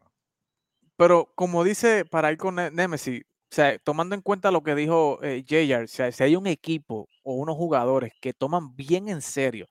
Pero 0.98 1.32
como 1.36 1.64
dice, 1.64 2.06
para 2.06 2.32
ir 2.32 2.38
con 2.38 2.56
Ne- 2.56 2.72
Nemesis, 2.72 3.24
o 3.52 3.56
sea, 3.56 3.78
tomando 3.80 4.16
en 4.16 4.22
cuenta 4.22 4.52
lo 4.52 4.64
que 4.64 4.76
dijo 4.76 5.20
eh, 5.24 5.44
JR, 5.48 5.84
o 5.86 5.88
sea, 5.88 6.12
si 6.12 6.24
hay 6.24 6.36
un 6.36 6.48
equipo 6.48 7.08
o 7.24 7.34
unos 7.36 7.56
jugadores 7.56 8.14
que 8.22 8.34
toman 8.34 8.76
bien 8.76 9.10
en 9.10 9.22
serio 9.22 9.68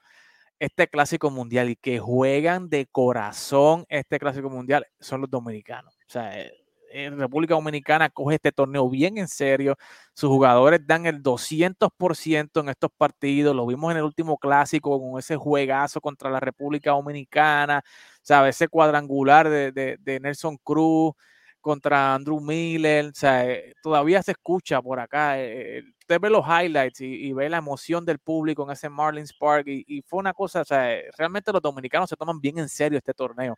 este 0.61 0.89
clásico 0.89 1.31
mundial 1.31 1.71
y 1.71 1.77
que 1.77 1.99
juegan 2.01 2.71
de 2.71 2.87
corazón 2.87 3.87
este 3.91 4.19
clásico 4.21 4.51
mundial, 4.51 4.87
son 5.01 5.23
los 5.23 5.31
dominicanos. 5.31 5.95
O 5.97 6.13
sea, 6.13 6.41
eh, 6.41 6.53
en 6.95 7.19
República 7.19 7.55
Dominicana 7.55 8.09
coge 8.11 8.37
este 8.37 8.53
torneo 8.53 8.89
bien 8.89 9.19
en 9.19 9.29
serio. 9.29 9.77
Sus 10.15 10.29
jugadores 10.31 10.81
dan 10.87 11.07
el 11.07 11.23
200% 11.23 12.61
en 12.61 12.69
estos 12.69 12.91
partidos. 12.97 13.55
Lo 13.55 13.67
vimos 13.67 13.91
en 13.93 13.99
el 13.99 14.05
último 14.05 14.39
clásico 14.39 15.01
con 15.01 15.19
ese 15.19 15.37
juegazo 15.37 16.01
contra 16.01 16.31
la 16.31 16.41
República 16.41 16.91
Dominicana. 16.93 17.83
¿sabes? 18.23 18.57
Ese 18.57 18.69
cuadrangular 18.69 19.49
de, 19.49 20.19
Nelson 20.21 20.57
Cruz 20.65 21.15
contra 21.61 22.15
Andrew 22.15 22.41
Miller. 22.41 23.07
O 23.07 23.15
sea, 23.15 23.49
eh, 23.51 23.75
todavía 23.83 24.23
se 24.23 24.33
escucha 24.33 24.83
por 24.83 25.01
acá. 25.01 25.41
eh, 25.41 25.83
usted 26.01 26.21
ve 26.21 26.31
los 26.31 26.45
highlights 26.47 27.01
y, 27.01 27.07
y 27.29 27.33
ve 27.33 27.49
la 27.49 27.59
emoción 27.59 28.05
del 28.05 28.19
público 28.19 28.65
en 28.65 28.73
ese 28.73 28.89
Marlins 28.89 29.33
Park. 29.35 29.67
Y, 29.69 29.85
y 29.87 30.03
fue 30.03 30.19
una 30.21 30.33
cosa, 30.35 30.63
o 30.63 30.65
sea, 30.65 30.93
eh, 30.93 31.11
realmente 31.19 31.53
los 31.53 31.63
dominicanos 31.63 32.11
se 32.11 32.17
toman 32.17 32.41
bien 32.41 32.59
en 32.59 32.69
serio 32.69 32.99
este 32.99 33.15
torneo. 33.15 33.57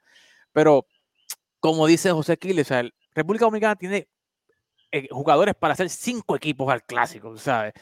Pero, 0.53 0.87
como 1.61 1.87
dice 1.87 2.13
José 2.13 2.37
Quiles, 2.39 2.67
o 2.69 2.69
sea, 2.69 2.85
República 3.17 3.47
Dominicana 3.47 3.75
tiene 3.75 4.09
eh, 4.93 5.09
jugadores 5.11 5.55
para 5.55 5.73
hacer 5.73 5.89
cinco 5.91 6.37
equipos 6.37 6.71
al 6.71 6.85
clásico, 6.85 7.37
¿sabes? 7.37 7.73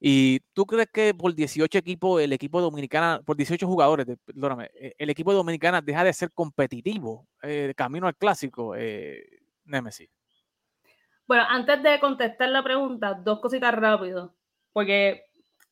Y 0.00 0.40
tú 0.52 0.64
crees 0.64 0.88
que 0.92 1.12
por 1.12 1.34
18 1.34 1.76
equipos, 1.78 2.22
el 2.22 2.32
equipo 2.32 2.60
dominicana, 2.60 3.20
por 3.24 3.36
18 3.36 3.66
jugadores, 3.66 4.06
perdóname, 4.24 4.70
eh, 4.74 4.94
el 4.96 5.10
equipo 5.10 5.32
dominicana 5.32 5.80
deja 5.80 6.04
de 6.04 6.12
ser 6.12 6.32
competitivo 6.32 7.26
eh, 7.42 7.72
camino 7.76 8.06
al 8.06 8.16
clásico, 8.16 8.76
eh, 8.76 9.24
Nemesis. 9.64 10.08
Bueno, 11.26 11.44
antes 11.48 11.82
de 11.82 11.98
contestar 11.98 12.48
la 12.48 12.62
pregunta, 12.62 13.14
dos 13.14 13.40
cositas 13.40 13.74
rápido, 13.74 14.34
porque 14.72 15.24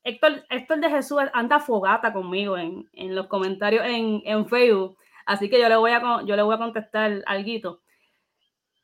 Héctor, 0.02 0.44
Héctor 0.50 0.80
de 0.80 0.90
Jesús 0.90 1.22
anda 1.32 1.60
fogata 1.60 2.12
conmigo 2.12 2.58
en, 2.58 2.88
en 2.92 3.14
los 3.14 3.28
comentarios 3.28 3.84
en, 3.86 4.22
en 4.24 4.48
Facebook, 4.48 4.98
así 5.24 5.48
que 5.48 5.60
yo 5.60 5.68
le 5.68 5.76
voy 5.76 5.92
a, 5.92 6.00
yo 6.24 6.34
le 6.34 6.42
voy 6.42 6.54
a 6.56 6.58
contestar 6.58 7.22
algo. 7.26 7.80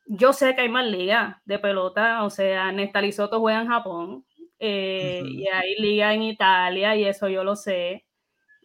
Yo 0.05 0.33
sé 0.33 0.55
que 0.55 0.61
hay 0.61 0.69
más 0.69 0.85
ligas 0.85 1.37
de 1.45 1.59
pelota, 1.59 2.23
o 2.23 2.29
sea, 2.29 2.71
Néstor 2.71 3.11
Soto 3.13 3.39
juega 3.39 3.61
en 3.61 3.67
Japón, 3.67 4.25
eh, 4.59 5.21
y 5.25 5.47
hay 5.47 5.75
ligas 5.75 6.15
en 6.15 6.23
Italia, 6.23 6.95
y 6.95 7.05
eso 7.05 7.27
yo 7.29 7.43
lo 7.43 7.55
sé. 7.55 8.05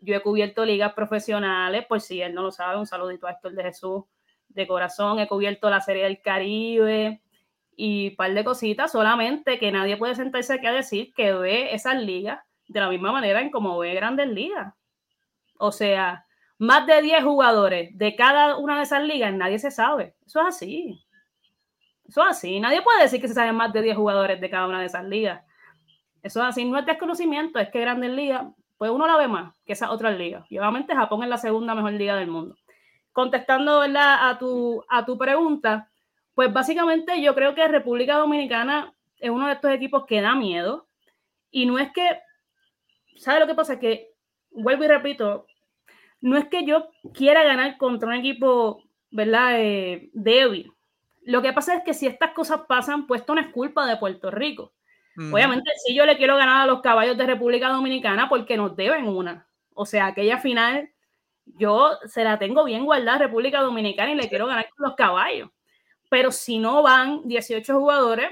Yo 0.00 0.14
he 0.14 0.20
cubierto 0.20 0.64
ligas 0.64 0.92
profesionales, 0.94 1.86
por 1.86 2.00
si 2.00 2.22
él 2.22 2.34
no 2.34 2.42
lo 2.42 2.52
sabe, 2.52 2.78
un 2.78 2.86
saludito 2.86 3.26
a 3.26 3.32
Héctor 3.32 3.54
de 3.54 3.64
Jesús 3.64 4.04
de 4.48 4.66
corazón. 4.66 5.18
He 5.18 5.26
cubierto 5.28 5.70
la 5.70 5.80
Serie 5.80 6.04
del 6.04 6.20
Caribe 6.22 7.20
y 7.76 8.10
un 8.10 8.16
par 8.16 8.32
de 8.34 8.44
cositas, 8.44 8.92
solamente 8.92 9.58
que 9.58 9.72
nadie 9.72 9.96
puede 9.96 10.14
sentarse 10.14 10.54
aquí 10.54 10.66
a 10.66 10.72
decir 10.72 11.12
que 11.14 11.32
ve 11.32 11.74
esas 11.74 12.00
ligas 12.02 12.40
de 12.68 12.80
la 12.80 12.88
misma 12.90 13.12
manera 13.12 13.40
en 13.40 13.50
como 13.50 13.78
ve 13.78 13.94
grandes 13.94 14.28
ligas. 14.28 14.74
O 15.58 15.72
sea, 15.72 16.26
más 16.58 16.86
de 16.86 17.02
10 17.02 17.24
jugadores 17.24 17.96
de 17.96 18.14
cada 18.16 18.56
una 18.56 18.76
de 18.76 18.82
esas 18.82 19.02
ligas, 19.02 19.32
nadie 19.34 19.58
se 19.58 19.70
sabe. 19.70 20.14
Eso 20.26 20.40
es 20.40 20.46
así. 20.46 21.07
Eso 22.08 22.22
es 22.22 22.28
así. 22.30 22.58
Nadie 22.58 22.80
puede 22.80 23.02
decir 23.02 23.20
que 23.20 23.28
se 23.28 23.34
saben 23.34 23.54
más 23.54 23.72
de 23.72 23.82
10 23.82 23.96
jugadores 23.96 24.40
de 24.40 24.48
cada 24.48 24.66
una 24.66 24.80
de 24.80 24.86
esas 24.86 25.04
ligas. 25.04 25.44
Eso 26.22 26.40
es 26.40 26.46
así. 26.46 26.64
No 26.64 26.78
es 26.78 26.86
desconocimiento, 26.86 27.58
es 27.58 27.68
que 27.68 27.80
Grandes 27.80 28.10
Ligas, 28.10 28.46
pues 28.78 28.90
uno 28.90 29.06
la 29.06 29.16
ve 29.16 29.28
más 29.28 29.54
que 29.66 29.74
esas 29.74 29.90
otras 29.90 30.16
ligas. 30.16 30.44
Y 30.48 30.58
obviamente 30.58 30.94
Japón 30.94 31.22
es 31.22 31.28
la 31.28 31.36
segunda 31.36 31.74
mejor 31.74 31.92
liga 31.92 32.16
del 32.16 32.28
mundo. 32.28 32.56
Contestando 33.12 33.80
¿verdad? 33.80 34.30
A, 34.30 34.38
tu, 34.38 34.82
a 34.88 35.04
tu 35.04 35.18
pregunta, 35.18 35.90
pues 36.34 36.52
básicamente 36.52 37.20
yo 37.20 37.34
creo 37.34 37.54
que 37.54 37.68
República 37.68 38.16
Dominicana 38.16 38.94
es 39.18 39.30
uno 39.30 39.46
de 39.46 39.52
estos 39.52 39.70
equipos 39.72 40.06
que 40.06 40.22
da 40.22 40.34
miedo. 40.34 40.86
Y 41.50 41.66
no 41.66 41.78
es 41.78 41.92
que, 41.92 42.20
¿sabes 43.16 43.40
lo 43.40 43.46
que 43.46 43.54
pasa? 43.54 43.78
Que, 43.78 44.12
vuelvo 44.50 44.84
y 44.84 44.88
repito, 44.88 45.46
no 46.20 46.38
es 46.38 46.46
que 46.46 46.64
yo 46.64 46.88
quiera 47.12 47.44
ganar 47.44 47.76
contra 47.76 48.08
un 48.08 48.14
equipo, 48.14 48.82
¿verdad? 49.10 49.60
Eh, 49.60 50.10
débil. 50.14 50.72
Lo 51.28 51.42
que 51.42 51.52
pasa 51.52 51.74
es 51.74 51.84
que 51.84 51.92
si 51.92 52.06
estas 52.06 52.32
cosas 52.32 52.62
pasan, 52.66 53.06
pues 53.06 53.20
esto 53.20 53.34
no 53.34 53.42
es 53.42 53.48
culpa 53.48 53.84
de 53.84 53.98
Puerto 53.98 54.30
Rico. 54.30 54.72
Obviamente, 55.30 55.70
si 55.84 55.94
yo 55.94 56.06
le 56.06 56.16
quiero 56.16 56.38
ganar 56.38 56.62
a 56.62 56.66
los 56.66 56.80
caballos 56.80 57.18
de 57.18 57.26
República 57.26 57.68
Dominicana 57.68 58.30
porque 58.30 58.56
nos 58.56 58.74
deben 58.74 59.06
una. 59.06 59.46
O 59.74 59.84
sea, 59.84 60.06
aquella 60.06 60.38
final, 60.38 60.88
yo 61.44 61.98
se 62.06 62.24
la 62.24 62.38
tengo 62.38 62.64
bien 62.64 62.86
guardada 62.86 63.16
a 63.16 63.18
República 63.18 63.60
Dominicana 63.60 64.12
y 64.12 64.14
le 64.14 64.30
quiero 64.30 64.46
ganar 64.46 64.70
con 64.70 64.86
los 64.86 64.96
caballos. 64.96 65.50
Pero 66.08 66.32
si 66.32 66.58
no 66.58 66.82
van 66.82 67.28
18 67.28 67.78
jugadores 67.78 68.30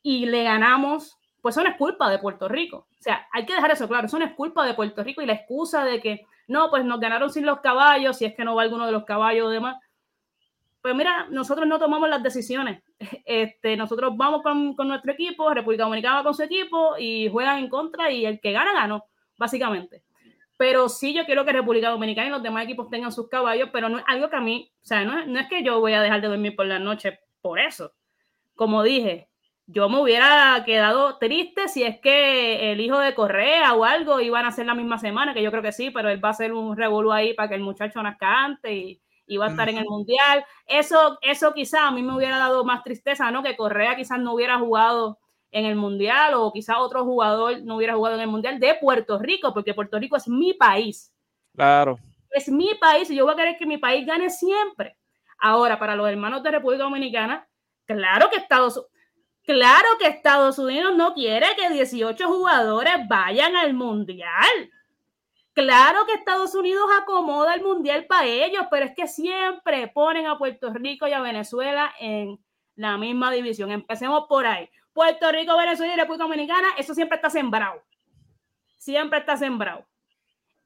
y 0.00 0.26
le 0.26 0.44
ganamos, 0.44 1.18
pues 1.40 1.56
eso 1.56 1.64
no 1.64 1.70
es 1.70 1.76
culpa 1.76 2.08
de 2.08 2.20
Puerto 2.20 2.46
Rico. 2.46 2.86
O 2.92 3.02
sea, 3.02 3.26
hay 3.32 3.44
que 3.44 3.54
dejar 3.54 3.72
eso 3.72 3.88
claro, 3.88 4.06
eso 4.06 4.20
no 4.20 4.24
es 4.24 4.34
culpa 4.34 4.64
de 4.64 4.74
Puerto 4.74 5.02
Rico 5.02 5.20
y 5.20 5.26
la 5.26 5.32
excusa 5.32 5.84
de 5.84 6.00
que 6.00 6.26
no, 6.46 6.70
pues 6.70 6.84
nos 6.84 7.00
ganaron 7.00 7.30
sin 7.30 7.44
los 7.44 7.58
caballos, 7.58 8.18
si 8.18 8.24
es 8.24 8.36
que 8.36 8.44
no 8.44 8.54
va 8.54 8.62
alguno 8.62 8.86
de 8.86 8.92
los 8.92 9.04
caballos 9.04 9.48
o 9.48 9.50
demás 9.50 9.78
pues 10.82 10.94
mira, 10.94 11.26
nosotros 11.30 11.66
no 11.66 11.78
tomamos 11.78 12.08
las 12.08 12.22
decisiones. 12.22 12.82
Este, 13.24 13.76
nosotros 13.76 14.16
vamos 14.16 14.42
con, 14.42 14.74
con, 14.74 14.88
nuestro 14.88 15.12
equipo, 15.12 15.54
República 15.54 15.84
Dominicana 15.84 16.16
va 16.16 16.24
con 16.24 16.34
su 16.34 16.42
equipo 16.42 16.96
y 16.98 17.28
juegan 17.30 17.58
en 17.58 17.68
contra 17.68 18.10
y 18.10 18.26
el 18.26 18.40
que 18.40 18.50
gana, 18.50 18.72
ganó, 18.72 19.04
básicamente. 19.38 20.02
Pero 20.56 20.88
sí 20.88 21.14
yo 21.14 21.24
quiero 21.24 21.44
que 21.44 21.52
República 21.52 21.90
Dominicana 21.90 22.26
y 22.26 22.30
los 22.30 22.42
demás 22.42 22.64
equipos 22.64 22.90
tengan 22.90 23.12
sus 23.12 23.28
caballos, 23.28 23.70
pero 23.72 23.88
no 23.88 23.98
es 23.98 24.04
algo 24.08 24.28
que 24.28 24.36
a 24.36 24.40
mí, 24.40 24.72
o 24.82 24.84
sea, 24.84 25.04
no, 25.04 25.38
es 25.40 25.48
que 25.48 25.62
yo 25.62 25.80
voy 25.80 25.92
a 25.92 26.02
dejar 26.02 26.20
de 26.20 26.28
dormir 26.28 26.56
por 26.56 26.66
la 26.66 26.78
noche 26.78 27.20
por 27.40 27.60
eso. 27.60 27.92
Como 28.56 28.82
dije, 28.82 29.28
yo 29.66 29.88
me 29.88 30.00
hubiera 30.00 30.62
quedado 30.66 31.18
triste 31.18 31.68
si 31.68 31.84
es 31.84 32.00
que 32.00 32.72
el 32.72 32.80
hijo 32.80 32.98
de 32.98 33.14
Correa 33.14 33.72
o 33.74 33.84
algo 33.84 34.20
iban 34.20 34.44
a 34.44 34.48
hacer 34.48 34.66
la 34.66 34.74
misma 34.74 34.98
semana, 34.98 35.32
que 35.32 35.42
yo 35.42 35.50
creo 35.50 35.62
que 35.62 35.72
sí, 35.72 35.90
pero 35.90 36.10
él 36.10 36.22
va 36.22 36.28
a 36.28 36.32
hacer 36.32 36.52
un 36.52 36.76
revolú 36.76 37.12
ahí 37.12 37.32
para 37.32 37.48
que 37.48 37.54
el 37.54 37.62
muchacho 37.62 38.02
nazca 38.02 38.44
antes 38.44 38.72
y 38.72 39.00
iba 39.34 39.46
a 39.46 39.50
estar 39.50 39.68
en 39.68 39.78
el 39.78 39.86
mundial. 39.86 40.44
Eso, 40.66 41.18
eso 41.22 41.52
quizá 41.54 41.86
a 41.86 41.90
mí 41.90 42.02
me 42.02 42.14
hubiera 42.14 42.38
dado 42.38 42.64
más 42.64 42.82
tristeza, 42.82 43.30
¿no? 43.30 43.42
Que 43.42 43.56
Correa 43.56 43.96
quizás 43.96 44.18
no 44.18 44.34
hubiera 44.34 44.58
jugado 44.58 45.18
en 45.52 45.66
el 45.66 45.76
mundial 45.76 46.34
o 46.34 46.52
quizá 46.52 46.78
otro 46.78 47.04
jugador 47.04 47.62
no 47.62 47.76
hubiera 47.76 47.94
jugado 47.94 48.16
en 48.16 48.22
el 48.22 48.28
mundial 48.28 48.60
de 48.60 48.74
Puerto 48.74 49.18
Rico, 49.18 49.52
porque 49.52 49.74
Puerto 49.74 49.98
Rico 49.98 50.16
es 50.16 50.28
mi 50.28 50.54
país. 50.54 51.12
Claro. 51.54 51.98
Es 52.30 52.48
mi 52.48 52.74
país 52.74 53.10
y 53.10 53.16
yo 53.16 53.24
voy 53.24 53.34
a 53.34 53.36
querer 53.36 53.56
que 53.56 53.66
mi 53.66 53.78
país 53.78 54.06
gane 54.06 54.30
siempre. 54.30 54.96
Ahora, 55.38 55.78
para 55.78 55.96
los 55.96 56.08
hermanos 56.08 56.42
de 56.42 56.50
República 56.50 56.84
Dominicana, 56.84 57.48
claro 57.86 58.28
que 58.30 58.36
Estados 58.36 58.86
Claro 59.42 59.88
que 59.98 60.06
Estados 60.06 60.58
Unidos 60.58 60.94
no 60.96 61.14
quiere 61.14 61.46
que 61.56 61.70
18 61.70 62.24
jugadores 62.28 62.94
vayan 63.08 63.56
al 63.56 63.74
mundial. 63.74 64.70
Claro 65.52 66.06
que 66.06 66.14
Estados 66.14 66.54
Unidos 66.54 66.86
acomoda 67.00 67.54
el 67.54 67.62
mundial 67.62 68.06
para 68.06 68.26
ellos, 68.26 68.66
pero 68.70 68.86
es 68.86 68.94
que 68.94 69.08
siempre 69.08 69.88
ponen 69.88 70.26
a 70.26 70.38
Puerto 70.38 70.72
Rico 70.72 71.08
y 71.08 71.12
a 71.12 71.20
Venezuela 71.20 71.92
en 71.98 72.38
la 72.76 72.96
misma 72.96 73.32
división. 73.32 73.70
Empecemos 73.70 74.26
por 74.28 74.46
ahí. 74.46 74.70
Puerto 74.92 75.30
Rico, 75.30 75.56
Venezuela 75.56 75.92
y 75.92 75.96
República 75.96 76.24
Dominicana, 76.24 76.68
eso 76.78 76.94
siempre 76.94 77.16
está 77.16 77.30
sembrado. 77.30 77.82
Siempre 78.76 79.18
está 79.18 79.36
sembrado. 79.36 79.86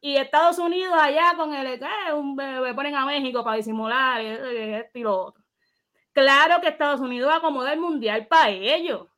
Y 0.00 0.16
Estados 0.16 0.58
Unidos 0.58 0.94
allá 1.00 1.32
con 1.34 1.54
el 1.54 1.66
eh, 1.66 2.12
un, 2.12 2.36
ponen 2.36 2.94
a 2.94 3.06
México 3.06 3.42
para 3.42 3.56
disimular 3.56 4.20
esto 4.20 4.98
y 4.98 5.02
lo 5.02 5.18
otro. 5.18 5.42
Claro 6.12 6.60
que 6.60 6.68
Estados 6.68 7.00
Unidos 7.00 7.32
acomoda 7.34 7.72
el 7.72 7.80
mundial 7.80 8.26
para 8.26 8.50
ellos. 8.50 9.08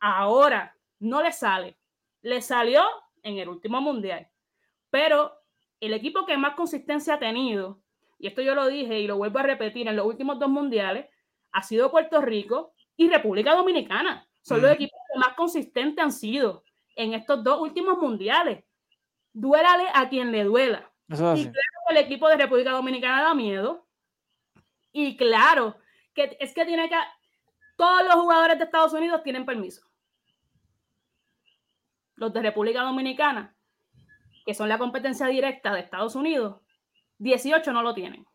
Ahora 0.00 0.76
no 0.98 1.22
le 1.22 1.30
sale. 1.32 1.78
Le 2.22 2.42
salió 2.42 2.82
en 3.22 3.38
el 3.38 3.48
último 3.48 3.80
mundial. 3.80 4.28
Pero 4.92 5.32
el 5.80 5.94
equipo 5.94 6.26
que 6.26 6.36
más 6.36 6.54
consistencia 6.54 7.14
ha 7.14 7.18
tenido, 7.18 7.80
y 8.18 8.26
esto 8.26 8.42
yo 8.42 8.54
lo 8.54 8.66
dije 8.66 9.00
y 9.00 9.06
lo 9.06 9.16
vuelvo 9.16 9.38
a 9.38 9.42
repetir 9.42 9.88
en 9.88 9.96
los 9.96 10.04
últimos 10.04 10.38
dos 10.38 10.50
mundiales, 10.50 11.06
ha 11.50 11.62
sido 11.62 11.90
Puerto 11.90 12.20
Rico 12.20 12.74
y 12.94 13.08
República 13.08 13.54
Dominicana. 13.54 14.28
Son 14.42 14.60
los 14.60 14.70
equipos 14.70 15.00
que 15.10 15.18
más 15.18 15.34
consistentes 15.34 16.04
han 16.04 16.12
sido 16.12 16.62
en 16.94 17.14
estos 17.14 17.42
dos 17.42 17.58
últimos 17.62 17.96
mundiales. 17.96 18.64
Duélale 19.32 19.86
a 19.94 20.10
quien 20.10 20.30
le 20.30 20.44
duela. 20.44 20.92
y 21.08 21.14
claro 21.14 21.54
que 21.88 21.94
el 21.94 21.96
equipo 21.96 22.28
de 22.28 22.36
República 22.36 22.72
Dominicana 22.72 23.22
da 23.22 23.34
miedo. 23.34 23.86
Y 24.92 25.16
claro, 25.16 25.78
que 26.12 26.36
es 26.38 26.52
que 26.52 26.66
tiene 26.66 26.90
que. 26.90 26.96
Todos 27.78 28.04
los 28.04 28.14
jugadores 28.16 28.58
de 28.58 28.64
Estados 28.64 28.92
Unidos 28.92 29.22
tienen 29.22 29.46
permiso. 29.46 29.86
Los 32.16 32.30
de 32.34 32.42
República 32.42 32.82
Dominicana 32.82 33.56
que 34.44 34.54
son 34.54 34.68
la 34.68 34.78
competencia 34.78 35.26
directa 35.26 35.72
de 35.74 35.80
Estados 35.80 36.14
Unidos, 36.14 36.60
18 37.18 37.72
no 37.72 37.82
lo 37.82 37.94
tienen. 37.94 38.26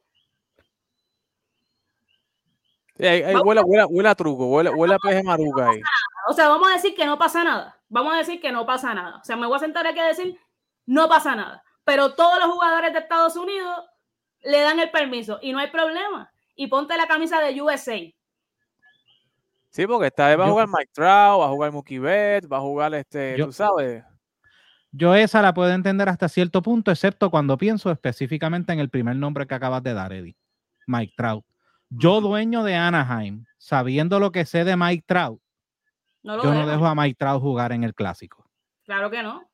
huele, 2.97 4.09
a 4.09 4.15
truco, 4.15 4.47
huele, 4.47 4.93
a 4.93 4.97
peje 4.97 5.23
maruca 5.23 5.69
ahí. 5.69 5.81
O 6.29 6.33
sea, 6.33 6.49
vamos 6.49 6.69
a 6.69 6.73
decir 6.73 6.95
que 6.95 7.05
no 7.05 7.17
pasa 7.17 7.43
nada. 7.43 7.79
Vamos 7.89 8.13
a 8.13 8.17
decir 8.17 8.41
que 8.41 8.51
no 8.51 8.65
pasa 8.65 8.93
nada. 8.93 9.17
O 9.17 9.23
sea, 9.23 9.35
me 9.35 9.47
voy 9.47 9.55
a 9.55 9.59
sentar 9.59 9.85
aquí 9.85 9.99
a 9.99 10.07
decir, 10.07 10.39
no 10.85 11.07
pasa 11.07 11.35
nada. 11.35 11.63
Pero 11.83 12.15
todos 12.15 12.39
los 12.39 12.51
jugadores 12.51 12.91
de 12.93 12.99
Estados 12.99 13.35
Unidos 13.35 13.85
le 14.41 14.61
dan 14.61 14.79
el 14.79 14.91
permiso 14.91 15.39
y 15.41 15.51
no 15.53 15.59
hay 15.59 15.69
problema. 15.69 16.31
Y 16.55 16.67
ponte 16.67 16.97
la 16.97 17.07
camisa 17.07 17.39
de 17.39 17.61
USA. 17.61 17.97
Sí, 19.69 19.85
porque 19.85 20.07
esta 20.07 20.27
vez 20.27 20.39
va 20.39 20.45
a 20.45 20.49
jugar 20.49 20.67
Mike 20.67 20.91
Trout, 20.93 21.39
va 21.39 21.45
a 21.45 21.49
jugar 21.49 21.71
Mookie 21.71 21.99
Betts, 21.99 22.51
va 22.51 22.57
a 22.57 22.61
jugar 22.61 22.93
este, 22.95 23.35
tú 23.37 23.51
sabes. 23.51 24.03
Yo 24.91 25.15
esa 25.15 25.41
la 25.41 25.53
puedo 25.53 25.71
entender 25.71 26.09
hasta 26.09 26.29
cierto 26.29 26.61
punto, 26.61 26.91
excepto 26.91 27.29
cuando 27.29 27.57
pienso 27.57 27.91
específicamente 27.91 28.73
en 28.73 28.79
el 28.79 28.89
primer 28.89 29.15
nombre 29.15 29.45
que 29.45 29.55
acabas 29.55 29.83
de 29.83 29.93
dar, 29.93 30.13
Eddie, 30.13 30.37
Mike 30.87 31.13
Trout. 31.15 31.45
Yo, 31.89 32.21
dueño 32.21 32.63
de 32.63 32.75
Anaheim, 32.75 33.45
sabiendo 33.57 34.19
lo 34.19 34.31
que 34.31 34.45
sé 34.45 34.63
de 34.63 34.75
Mike 34.75 35.05
Trout, 35.07 35.41
yo 36.23 36.53
no 36.53 36.67
dejo 36.67 36.85
a 36.85 36.95
Mike 36.95 37.15
Trout 37.17 37.41
jugar 37.41 37.71
en 37.71 37.83
el 37.83 37.93
clásico. 37.93 38.49
Claro 38.83 39.09
que 39.09 39.23
no. 39.23 39.49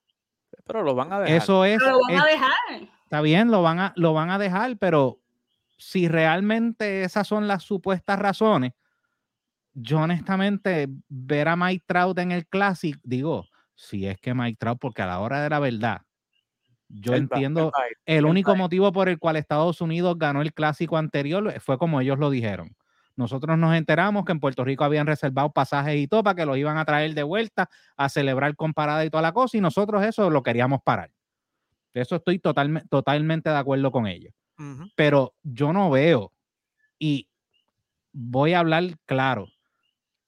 Pero 0.66 0.84
lo 0.84 0.96
van 0.96 1.12
a 1.12 1.20
dejar. 1.20 1.36
Eso 1.36 1.66
es. 1.66 1.80
lo 1.82 2.00
van 2.08 2.22
a 2.22 2.26
dejar. 2.26 2.90
Está 3.04 3.22
bien, 3.22 3.52
lo 3.52 3.62
van 3.62 3.80
a, 3.80 3.94
lo 3.96 4.14
van 4.14 4.32
a 4.32 4.40
dejar, 4.40 4.78
pero 4.78 5.20
si 5.78 6.08
realmente 6.08 7.04
esas 7.04 7.28
son 7.28 7.48
las 7.48 7.64
supuestas 7.64 8.18
razones, 8.18 8.74
yo 9.74 10.00
honestamente 10.00 10.88
ver 11.10 11.48
a 11.48 11.56
Mike 11.56 11.84
Trout 11.86 12.18
en 12.20 12.32
el 12.32 12.48
clásico, 12.48 13.00
digo, 13.04 13.48
si 13.76 14.08
es 14.08 14.20
que 14.20 14.34
Mike 14.34 14.58
Trout, 14.60 14.80
porque 14.80 15.02
a 15.02 15.08
la 15.08 15.20
hora 15.20 15.42
de 15.42 15.50
la 15.50 15.60
verdad, 15.60 16.02
yo 16.90 17.16
entiendo, 17.16 17.72
el, 18.06 18.26
único 18.26 18.56
motivo 18.56 18.92
por 18.92 19.10
el 19.10 19.18
cual 19.18 19.36
Estados 19.36 19.82
Unidos 19.82 20.16
ganó 20.18 20.42
el 20.42 20.54
clásico 20.54 20.98
anterior 20.98 21.60
fue 21.60 21.78
como 21.78 22.00
ellos 22.00 22.20
lo 22.20 22.30
dijeron. 22.30 22.76
Nosotros 23.16 23.58
nos 23.58 23.76
enteramos 23.76 24.26
que 24.26 24.32
en 24.32 24.40
Puerto 24.40 24.64
Rico 24.64 24.84
habían 24.84 25.08
reservado 25.08 25.52
pasajes 25.52 25.96
y 25.98 26.08
todo 26.08 26.24
para 26.24 26.36
que 26.36 26.46
los 26.46 26.58
iban 26.58 26.78
a 26.78 26.86
traer 26.86 27.14
de 27.14 27.24
vuelta 27.24 27.70
a 27.96 28.10
celebrar 28.10 28.56
con 28.56 28.74
parada 28.74 29.06
y 29.06 29.10
toda 29.10 29.22
la 29.22 29.34
cosa, 29.34 29.58
y 29.58 29.62
nosotros 29.62 30.04
eso 30.04 30.30
lo 30.30 30.44
queríamos 30.44 30.82
parar. 30.84 31.12
Eso 31.94 32.16
estoy 32.16 32.40
totalmente 32.40 33.50
de 33.50 33.58
acuerdo 33.58 33.92
con 33.92 34.08
ellos. 34.08 34.34
Pero 34.96 35.34
yo 35.44 35.74
no 35.74 35.90
veo, 35.90 36.32
y 36.98 37.28
voy 38.12 38.54
a 38.54 38.60
hablar 38.60 38.84
claro, 39.06 39.48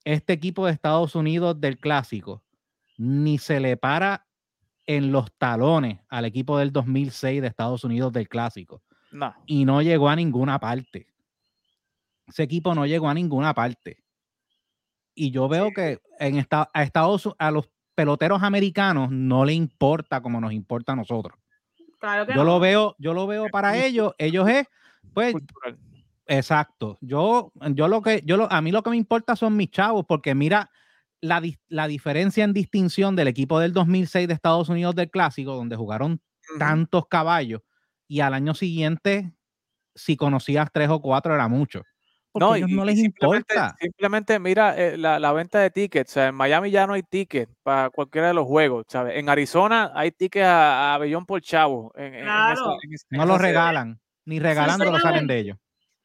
este 0.04 0.32
equipo 0.32 0.66
de 0.66 0.72
Estados 0.72 1.14
Unidos 1.14 1.60
del 1.60 1.78
clásico 1.78 2.42
ni 2.98 3.38
se 3.38 3.60
le 3.60 3.76
para 3.76 4.26
en 4.86 5.10
los 5.12 5.32
talones 5.38 5.98
al 6.08 6.24
equipo 6.24 6.58
del 6.58 6.72
2006 6.72 7.42
de 7.42 7.48
Estados 7.48 7.84
Unidos 7.84 8.12
del 8.12 8.28
Clásico. 8.28 8.82
No. 9.10 9.34
Y 9.46 9.64
no 9.64 9.82
llegó 9.82 10.08
a 10.08 10.16
ninguna 10.16 10.58
parte. 10.60 11.06
ese 12.26 12.42
equipo 12.42 12.74
no 12.74 12.86
llegó 12.86 13.08
a 13.08 13.14
ninguna 13.14 13.54
parte. 13.54 14.02
Y 15.14 15.30
yo 15.30 15.48
veo 15.48 15.70
que 15.72 16.00
en 16.18 16.36
esta, 16.36 16.70
a 16.74 16.82
Estados 16.82 17.34
a 17.38 17.50
los 17.50 17.68
peloteros 17.94 18.42
americanos 18.42 19.10
no 19.10 19.44
le 19.44 19.54
importa 19.54 20.20
como 20.20 20.40
nos 20.40 20.52
importa 20.52 20.92
a 20.92 20.96
nosotros. 20.96 21.38
Claro 21.98 22.26
que 22.26 22.34
Yo 22.34 22.44
no. 22.44 22.44
lo 22.44 22.60
veo, 22.60 22.94
yo 22.98 23.14
lo 23.14 23.26
veo 23.26 23.48
para 23.48 23.78
ellos, 23.84 24.12
ellos 24.18 24.46
es, 24.48 24.66
pues, 25.14 25.32
Cultural. 25.32 25.78
exacto. 26.26 26.98
Yo, 27.00 27.52
yo 27.74 27.88
lo 27.88 28.02
que, 28.02 28.22
yo 28.24 28.36
lo, 28.36 28.52
a 28.52 28.60
mí 28.60 28.70
lo 28.70 28.82
que 28.82 28.90
me 28.90 28.96
importa 28.96 29.34
son 29.36 29.56
mis 29.56 29.70
chavos, 29.70 30.04
porque 30.06 30.34
mira 30.34 30.70
la, 31.20 31.42
la 31.68 31.88
diferencia 31.88 32.44
en 32.44 32.52
distinción 32.52 33.16
del 33.16 33.28
equipo 33.28 33.58
del 33.58 33.72
2006 33.72 34.28
de 34.28 34.34
Estados 34.34 34.68
Unidos 34.68 34.94
del 34.94 35.10
Clásico, 35.10 35.54
donde 35.54 35.76
jugaron 35.76 36.20
tantos 36.58 37.06
caballos, 37.08 37.62
y 38.08 38.20
al 38.20 38.34
año 38.34 38.54
siguiente, 38.54 39.32
si 39.94 40.16
conocías 40.16 40.68
tres 40.72 40.88
o 40.90 41.00
cuatro, 41.00 41.34
era 41.34 41.48
mucho. 41.48 41.82
Porque 42.30 42.44
a 42.52 42.56
ellos 42.58 42.70
no 42.70 42.84
les 42.84 43.00
simplemente- 43.00 43.54
importa. 43.54 43.76
Simplemente 43.80 44.38
mira 44.38 44.76
eh, 44.76 44.98
la, 44.98 45.18
la 45.18 45.32
venta 45.32 45.58
de 45.58 45.70
tickets. 45.70 46.10
O 46.10 46.14
sea, 46.14 46.26
en 46.28 46.34
Miami 46.34 46.70
ya 46.70 46.86
no 46.86 46.92
hay 46.92 47.02
tickets 47.02 47.50
para 47.62 47.88
cualquiera 47.88 48.28
de 48.28 48.34
los 48.34 48.44
juegos. 48.46 48.84
¿sabes? 48.88 49.16
En 49.16 49.28
Arizona 49.30 49.90
hay 49.94 50.10
tickets 50.12 50.44
a, 50.44 50.94
a 50.94 50.98
Bellón 50.98 51.24
por 51.24 51.40
Chavo. 51.40 51.92
En, 51.96 52.04
en- 52.04 52.14
en 52.16 52.22
Claro. 52.24 52.52
esa- 52.52 52.78
en 52.82 52.92
esa- 52.92 53.06
en 53.10 53.18
No 53.18 53.24
lo 53.26 53.36
sede. 53.38 53.46
regalan, 53.46 54.00
ni 54.26 54.38
regalándolo 54.38 54.98
salen 55.00 55.26
de 55.26 55.38
ellos. 55.38 55.58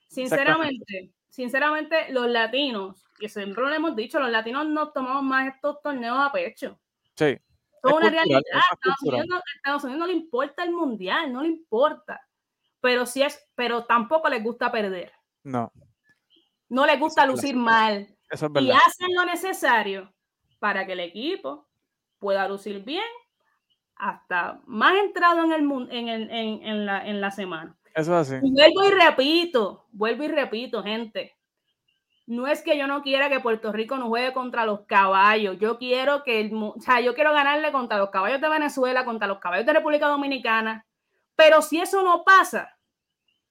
Sinceramente, 0.08 1.12
sinceramente, 1.32 2.12
los 2.12 2.28
latinos, 2.28 3.04
y 3.20 3.28
siempre 3.30 3.64
lo 3.64 3.74
hemos 3.74 3.96
dicho, 3.96 4.20
los 4.20 4.30
latinos 4.30 4.68
nos 4.68 4.94
tomamos 4.94 5.24
más 5.24 5.48
estos 5.56 5.82
torneos 5.82 6.18
a 6.20 6.32
pecho. 6.32 6.80
Sí. 7.16 7.26
Es 7.26 7.40
una 7.84 7.92
cultural, 7.94 8.14
realidad. 8.14 8.42
es 8.52 8.64
Estados. 8.74 9.02
Unidos, 9.22 9.42
Estados 9.56 9.84
Unidos 9.86 10.00
no 10.00 10.06
le 10.08 10.14
importa 10.14 10.64
el 10.64 10.72
mundial, 10.72 11.34
no 11.34 11.42
le 11.42 11.48
importa. 11.48 12.22
Pero 12.80 13.06
sí 13.08 13.24
es, 13.24 13.44
pero 13.56 13.86
tampoco 13.86 14.30
les 14.30 14.44
gusta 14.44 14.72
perder. 14.72 15.12
No, 15.44 15.72
No 16.70 16.86
les 16.86 17.00
gusta 17.00 17.26
lucir 17.26 17.56
mal. 17.56 18.08
eso 18.30 18.46
es 18.46 18.52
Y 18.52 18.54
verdad. 18.54 18.80
hacen 18.86 19.14
lo 19.16 19.26
necesario 19.26 20.14
para 20.60 20.86
que 20.86 20.94
el 20.94 21.00
equipo 21.00 21.68
pueda 22.20 22.48
lucir 22.48 22.84
bien 22.84 23.04
hasta 23.96 24.62
más 24.66 24.96
entrado 24.98 25.44
en 25.44 25.52
el 25.52 25.64
mun- 25.64 25.90
en, 25.92 26.08
el- 26.08 26.30
en- 26.32 26.64
en 26.66 26.86
la, 26.86 27.06
en 27.08 27.20
la 27.22 27.32
semana. 27.32 27.76
Eso 27.94 28.20
es 28.20 28.32
así. 28.32 28.46
Y 28.46 28.52
vuelvo 28.52 28.86
y 28.86 28.92
repito, 28.92 29.86
vuelvo 29.92 30.24
y 30.24 30.28
repito, 30.28 30.84
gente. 30.84 31.36
No 32.28 32.48
es 32.48 32.62
que 32.62 32.78
yo 32.78 32.88
no 32.88 33.02
quiera 33.02 33.30
que 33.30 33.40
Puerto 33.40 33.72
Rico 33.72 33.98
no 33.98 34.08
juegue 34.08 34.32
contra 34.34 34.66
los 34.66 34.82
caballos. 34.86 35.58
Yo 35.60 35.78
quiero 35.78 36.24
que 36.24 36.40
el, 36.40 36.54
o 36.54 36.76
sea, 36.80 37.02
yo 37.02 37.14
quiero 37.14 37.34
ganarle 37.34 37.72
contra 37.72 37.98
los 37.98 38.10
caballos 38.10 38.40
de 38.40 38.48
Venezuela, 38.48 39.04
contra 39.04 39.28
los 39.28 39.40
caballos 39.40 39.66
de 39.66 39.74
República 39.74 40.08
Dominicana. 40.08 40.86
Pero 41.36 41.62
si 41.62 41.82
eso 41.82 42.04
no 42.04 42.24
pasa, 42.24 42.78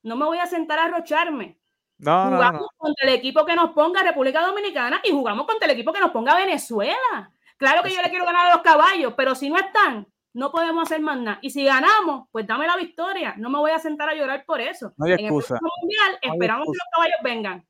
no 0.02 0.16
me 0.16 0.24
voy 0.24 0.38
a 0.38 0.46
sentar 0.46 0.78
a 0.78 0.84
arrocharme. 0.84 1.58
No, 1.98 2.30
no, 2.30 2.36
jugamos 2.36 2.62
no. 2.62 2.68
contra 2.78 3.08
el 3.08 3.14
equipo 3.14 3.44
que 3.44 3.54
nos 3.54 3.72
ponga 3.72 4.02
República 4.02 4.40
Dominicana 4.40 5.00
y 5.04 5.10
jugamos 5.10 5.46
contra 5.46 5.66
el 5.66 5.72
equipo 5.72 5.92
que 5.92 6.00
nos 6.00 6.12
ponga 6.12 6.34
Venezuela. 6.34 7.30
Claro 7.58 7.82
que 7.82 7.90
yo 7.90 8.00
le 8.00 8.08
quiero 8.08 8.24
ganar 8.24 8.46
a 8.46 8.54
los 8.54 8.62
caballos, 8.62 9.12
pero 9.14 9.34
si 9.34 9.50
no 9.50 9.58
están, 9.58 10.06
no 10.32 10.50
podemos 10.52 10.82
hacer 10.84 11.00
más 11.00 11.18
nada. 11.18 11.38
Y 11.42 11.50
si 11.50 11.64
ganamos, 11.64 12.28
pues 12.30 12.46
dame 12.46 12.66
la 12.66 12.76
victoria. 12.76 13.34
No 13.36 13.50
me 13.50 13.58
voy 13.58 13.70
a 13.72 13.78
sentar 13.78 14.08
a 14.08 14.14
llorar 14.14 14.44
por 14.44 14.60
eso. 14.60 14.92
No 14.96 15.06
hay 15.06 15.12
En 15.12 15.18
el 15.20 15.24
excusa. 15.26 15.48
próximo 15.58 15.70
mundial 15.82 16.18
hay 16.22 16.30
esperamos 16.30 16.64
que 16.66 16.70
excusa. 16.70 16.84
los 16.84 16.92
caballos 16.94 17.16
vengan. 17.22 17.66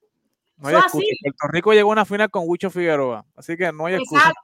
No 0.56 0.68
hay 0.68 0.74
Eso 0.74 0.84
excusa. 0.84 1.04
así. 1.08 1.18
Puerto 1.22 1.46
Rico 1.48 1.72
llegó 1.72 1.90
a 1.90 1.92
una 1.92 2.04
final 2.04 2.30
con 2.30 2.42
Huicho 2.46 2.70
Figueroa. 2.70 3.24
Así 3.36 3.56
que 3.56 3.72
no 3.72 3.86
hay 3.86 3.94
excusa. 3.94 4.20
Exacto. 4.28 4.40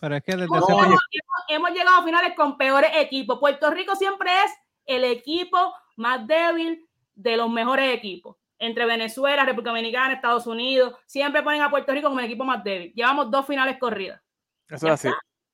Pero 0.00 0.14
es 0.16 0.22
que 0.22 0.32
desde 0.32 0.44
Hemos, 0.44 0.60
varios- 0.68 0.84
hemos- 0.86 1.00
hemos 1.48 1.70
llegado 1.72 1.96
a 2.00 2.04
finales 2.04 2.32
con 2.36 2.56
peores 2.56 2.90
equipos. 2.94 3.38
Puerto 3.40 3.68
Rico 3.70 3.96
siempre 3.96 4.30
es 4.44 4.52
el 4.86 5.02
equipo 5.02 5.74
más 5.96 6.24
débil 6.28 6.86
de 7.16 7.36
los 7.36 7.50
mejores 7.50 7.92
equipos. 7.92 8.36
Entre 8.60 8.86
Venezuela, 8.86 9.44
República 9.44 9.70
Dominicana, 9.70 10.14
Estados 10.14 10.46
Unidos, 10.46 10.94
siempre 11.06 11.42
ponen 11.42 11.62
a 11.62 11.70
Puerto 11.70 11.92
Rico 11.92 12.08
como 12.08 12.20
el 12.20 12.26
equipo 12.26 12.44
más 12.44 12.62
débil. 12.62 12.92
Llevamos 12.94 13.28
dos 13.30 13.44
finales 13.46 13.76
corridas. 13.78 14.20
Eso 14.68 14.86
es 14.86 14.92
así. 14.92 15.08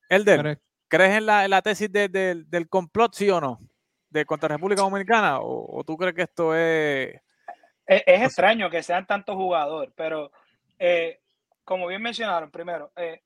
pero 0.07 0.49
es- 0.51 0.59
¿crees 0.87 1.17
en 1.17 1.25
la, 1.25 1.43
en 1.45 1.51
la 1.51 1.61
tesis 1.61 1.91
de- 1.91 2.09
de- 2.09 2.43
del 2.47 2.69
complot, 2.69 3.13
sí 3.13 3.29
o 3.29 3.39
no? 3.41 3.59
De 4.09 4.25
contra 4.25 4.49
República 4.49 4.81
Dominicana? 4.81 5.39
¿O, 5.39 5.79
o 5.79 5.83
tú 5.83 5.97
crees 5.97 6.13
que 6.15 6.21
esto 6.23 6.55
es. 6.55 7.15
Es, 7.85 8.03
es 8.05 8.21
extraño 8.23 8.69
que 8.69 8.81
sean 8.83 9.05
tantos 9.05 9.35
jugadores, 9.35 9.93
pero 9.95 10.31
eh, 10.79 11.19
como 11.63 11.87
bien 11.87 12.01
mencionaron, 12.01 12.49
primero, 12.49 12.91
eh, 12.95 13.21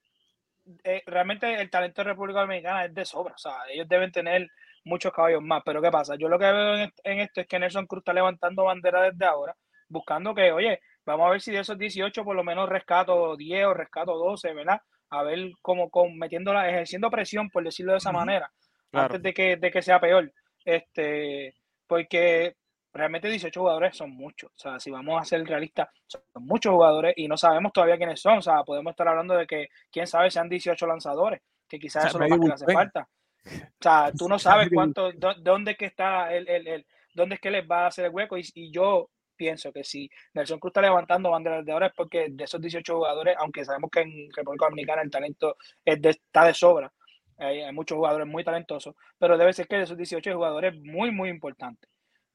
eh, 0.84 1.03
realmente 1.05 1.53
el 1.62 1.70
talento 1.70 2.01
de 2.03 2.10
República 2.10 2.41
Dominicana 2.41 2.86
es 2.86 2.93
de 2.93 3.05
sobra. 3.05 3.34
O 3.36 3.38
sea, 3.38 3.53
ellos 3.70 3.88
deben 3.88 4.12
tener 4.12 4.49
muchos 4.84 5.12
caballos 5.14 5.41
más. 5.41 5.62
Pero 5.66 5.82
¿qué 5.82 5.89
pasa? 5.91 6.16
Yo 6.16 6.28
lo 6.30 6.38
que 6.39 6.45
veo 6.45 6.76
en, 6.76 6.93
en 7.03 7.20
esto 7.20 7.41
es 7.41 7.47
que 7.47 7.60
Nelson 7.60 7.86
Cruz 7.88 8.01
está 8.01 8.14
levantando 8.14 8.64
bandera 8.66 9.03
desde 9.12 9.26
ahora, 9.26 9.55
buscando 9.88 10.34
que, 10.36 10.51
oye, 10.51 10.80
vamos 11.05 11.28
a 11.28 11.32
ver 11.32 11.41
si 11.41 11.51
de 11.51 11.60
esos 11.60 11.78
18 11.78 12.24
por 12.24 12.36
lo 12.36 12.43
menos 12.43 12.68
rescato 12.70 13.36
10 13.36 13.66
o 13.66 13.74
rescato 13.74 14.18
12, 14.18 14.53
¿verdad? 14.53 14.82
A 15.12 15.24
ver 15.24 15.51
cómo, 15.62 15.89
cómo 15.89 16.14
metiéndola, 16.16 16.70
ejerciendo 16.70 17.10
presión, 17.10 17.49
por 17.49 17.64
decirlo 17.64 17.93
de 17.93 17.97
esa 17.97 18.12
manera, 18.12 18.51
Claro. 18.91 19.05
antes 19.05 19.22
de 19.24 19.34
que, 19.34 19.55
de 19.57 19.72
que 19.72 19.82
sea 19.82 19.99
peor. 19.99 20.32
Este, 20.66 21.55
porque 21.88 22.55
realmente 22.93 23.28
18 23.30 23.60
jugadores 23.60 23.97
son 23.97 24.12
muchos. 24.12 24.51
O 24.51 24.57
sea, 24.60 24.80
si 24.80 24.91
vamos 24.91 25.22
a 25.22 25.26
ser 25.26 25.43
realistas, 25.45 25.89
son 26.07 26.22
muchos 26.36 26.72
jugadores 26.74 27.14
y 27.18 27.28
no 27.28 27.38
sabemos 27.38 27.72
todavía 27.74 27.97
quiénes 27.97 28.22
son. 28.22 28.38
O 28.38 28.41
sea, 28.41 28.64
podemos 28.64 28.91
estar 28.91 29.07
hablando 29.07 29.36
de 29.36 29.47
que, 29.47 29.70
quién 29.91 30.05
sabe, 30.07 30.30
sean 30.32 30.49
18 30.49 30.86
lanzadores, 30.88 31.41
que 31.68 31.80
quizás 31.80 32.05
O 32.05 32.10
sea, 32.10 32.10
eso 32.10 32.24
es 32.24 32.30
lo 32.30 32.38
más 32.38 32.47
que 32.47 32.53
hace 32.66 32.74
falta. 32.74 33.07
O 33.45 33.49
sea, 33.80 34.12
tú 34.18 34.30
no 34.30 34.38
sabes 34.39 34.70
cuánto, 34.74 35.12
dó- 35.14 35.36
dónde 35.39 35.72
es 35.72 35.78
que 35.78 35.86
está 35.86 36.34
el, 36.34 36.47
el, 36.47 36.68
el- 36.68 36.86
dónde 37.14 37.36
es 37.36 37.41
que 37.41 37.51
les 37.51 37.68
va 37.70 37.84
a 37.86 37.88
hacer 37.88 38.05
el 38.05 38.12
hueco. 38.12 38.38
Y, 38.38 38.43
y 38.53 38.72
yo 38.72 39.10
pienso 39.39 39.71
que 39.71 39.85
si 39.85 40.11
Nelson 40.33 40.59
Cruz 40.59 40.71
está 40.71 40.81
levantando 40.81 41.31
banderas 41.31 41.65
de 41.65 41.71
ahora 41.71 41.87
es 41.87 41.93
porque 41.95 42.27
de 42.29 42.43
esos 42.43 42.59
18 42.59 42.93
jugadores, 42.93 43.35
aunque 43.39 43.63
sabemos 43.63 43.89
que 43.89 44.01
en 44.01 44.29
República 44.35 44.65
Dominicana 44.65 45.01
el 45.01 45.09
talento 45.09 45.55
está 45.85 46.43
de 46.43 46.53
sobra, 46.53 46.91
hay, 47.37 47.71
muchos 47.71 47.95
jugadores 47.95 48.27
muy 48.27 48.43
talentosos, 48.43 48.95
pero 49.17 49.37
debe 49.37 49.53
ser 49.53 49.65
que 49.65 49.77
de 49.77 49.83
esos 49.83 49.95
18 49.95 50.33
jugadores 50.33 50.75
muy, 50.75 51.09
muy 51.11 51.29
importantes. 51.29 51.89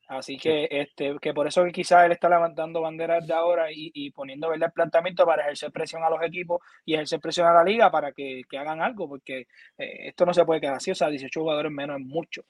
Así 0.08 0.36
que, 0.36 0.68
este, 0.70 1.16
que 1.20 1.32
por 1.32 1.46
eso 1.46 1.64
que 1.64 1.72
quizás 1.72 2.04
él 2.04 2.12
está 2.12 2.28
levantando 2.28 2.80
banderas 2.82 3.26
de 3.26 3.32
ahora 3.32 3.72
y, 3.72 3.90
y 3.94 4.10
poniendo 4.10 4.48
¿verdad? 4.50 4.66
el 4.68 4.72
planteamiento 4.72 5.24
para 5.24 5.42
ejercer 5.42 5.72
presión 5.72 6.02
a 6.04 6.10
los 6.10 6.22
equipos 6.22 6.60
y 6.84 6.94
ejercer 6.94 7.20
presión 7.20 7.46
a 7.46 7.54
la 7.54 7.64
liga 7.64 7.90
para 7.90 8.12
que, 8.12 8.42
que 8.48 8.58
hagan 8.58 8.82
algo, 8.82 9.08
porque 9.08 9.46
eh, 9.78 10.08
esto 10.08 10.26
no 10.26 10.34
se 10.34 10.44
puede 10.44 10.60
quedar 10.60 10.74
así, 10.76 10.90
o 10.90 10.94
sea, 10.94 11.08
18 11.08 11.40
jugadores 11.40 11.72
menos 11.72 11.98
es 12.00 12.06
mucho. 12.06 12.42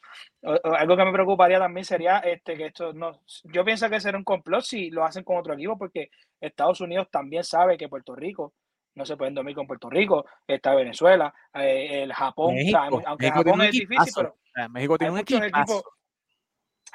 O- 0.42 0.52
o 0.68 0.74
algo 0.74 0.96
que 0.96 1.04
me 1.04 1.12
preocuparía 1.12 1.58
también 1.58 1.84
sería 1.84 2.18
este, 2.18 2.56
que 2.56 2.66
esto 2.66 2.92
no, 2.92 3.20
yo 3.44 3.64
pienso 3.64 3.88
que 3.88 4.00
será 4.00 4.18
un 4.18 4.24
complot 4.24 4.62
si 4.62 4.90
lo 4.90 5.04
hacen 5.04 5.22
con 5.24 5.36
otro 5.36 5.54
equipo, 5.54 5.78
porque 5.78 6.10
Estados 6.40 6.80
Unidos 6.80 7.08
también 7.10 7.44
sabe 7.44 7.76
que 7.78 7.88
Puerto 7.88 8.14
Rico 8.14 8.52
no 8.96 9.04
se 9.04 9.16
pueden 9.16 9.34
dormir 9.34 9.54
con 9.56 9.66
Puerto 9.66 9.90
Rico, 9.90 10.24
está 10.46 10.74
Venezuela, 10.74 11.32
eh, 11.54 12.02
el 12.04 12.12
Japón, 12.12 12.54
o 12.54 12.70
sea, 12.70 12.80
México, 12.82 13.02
aunque 13.06 13.26
México 13.26 13.44
Japón 13.44 13.60
es 13.62 13.72
difícil, 13.72 13.96
pero 14.14 14.36
México 15.12 15.24
tiene 15.34 15.46
un 15.46 15.48
equipos, 15.66 15.84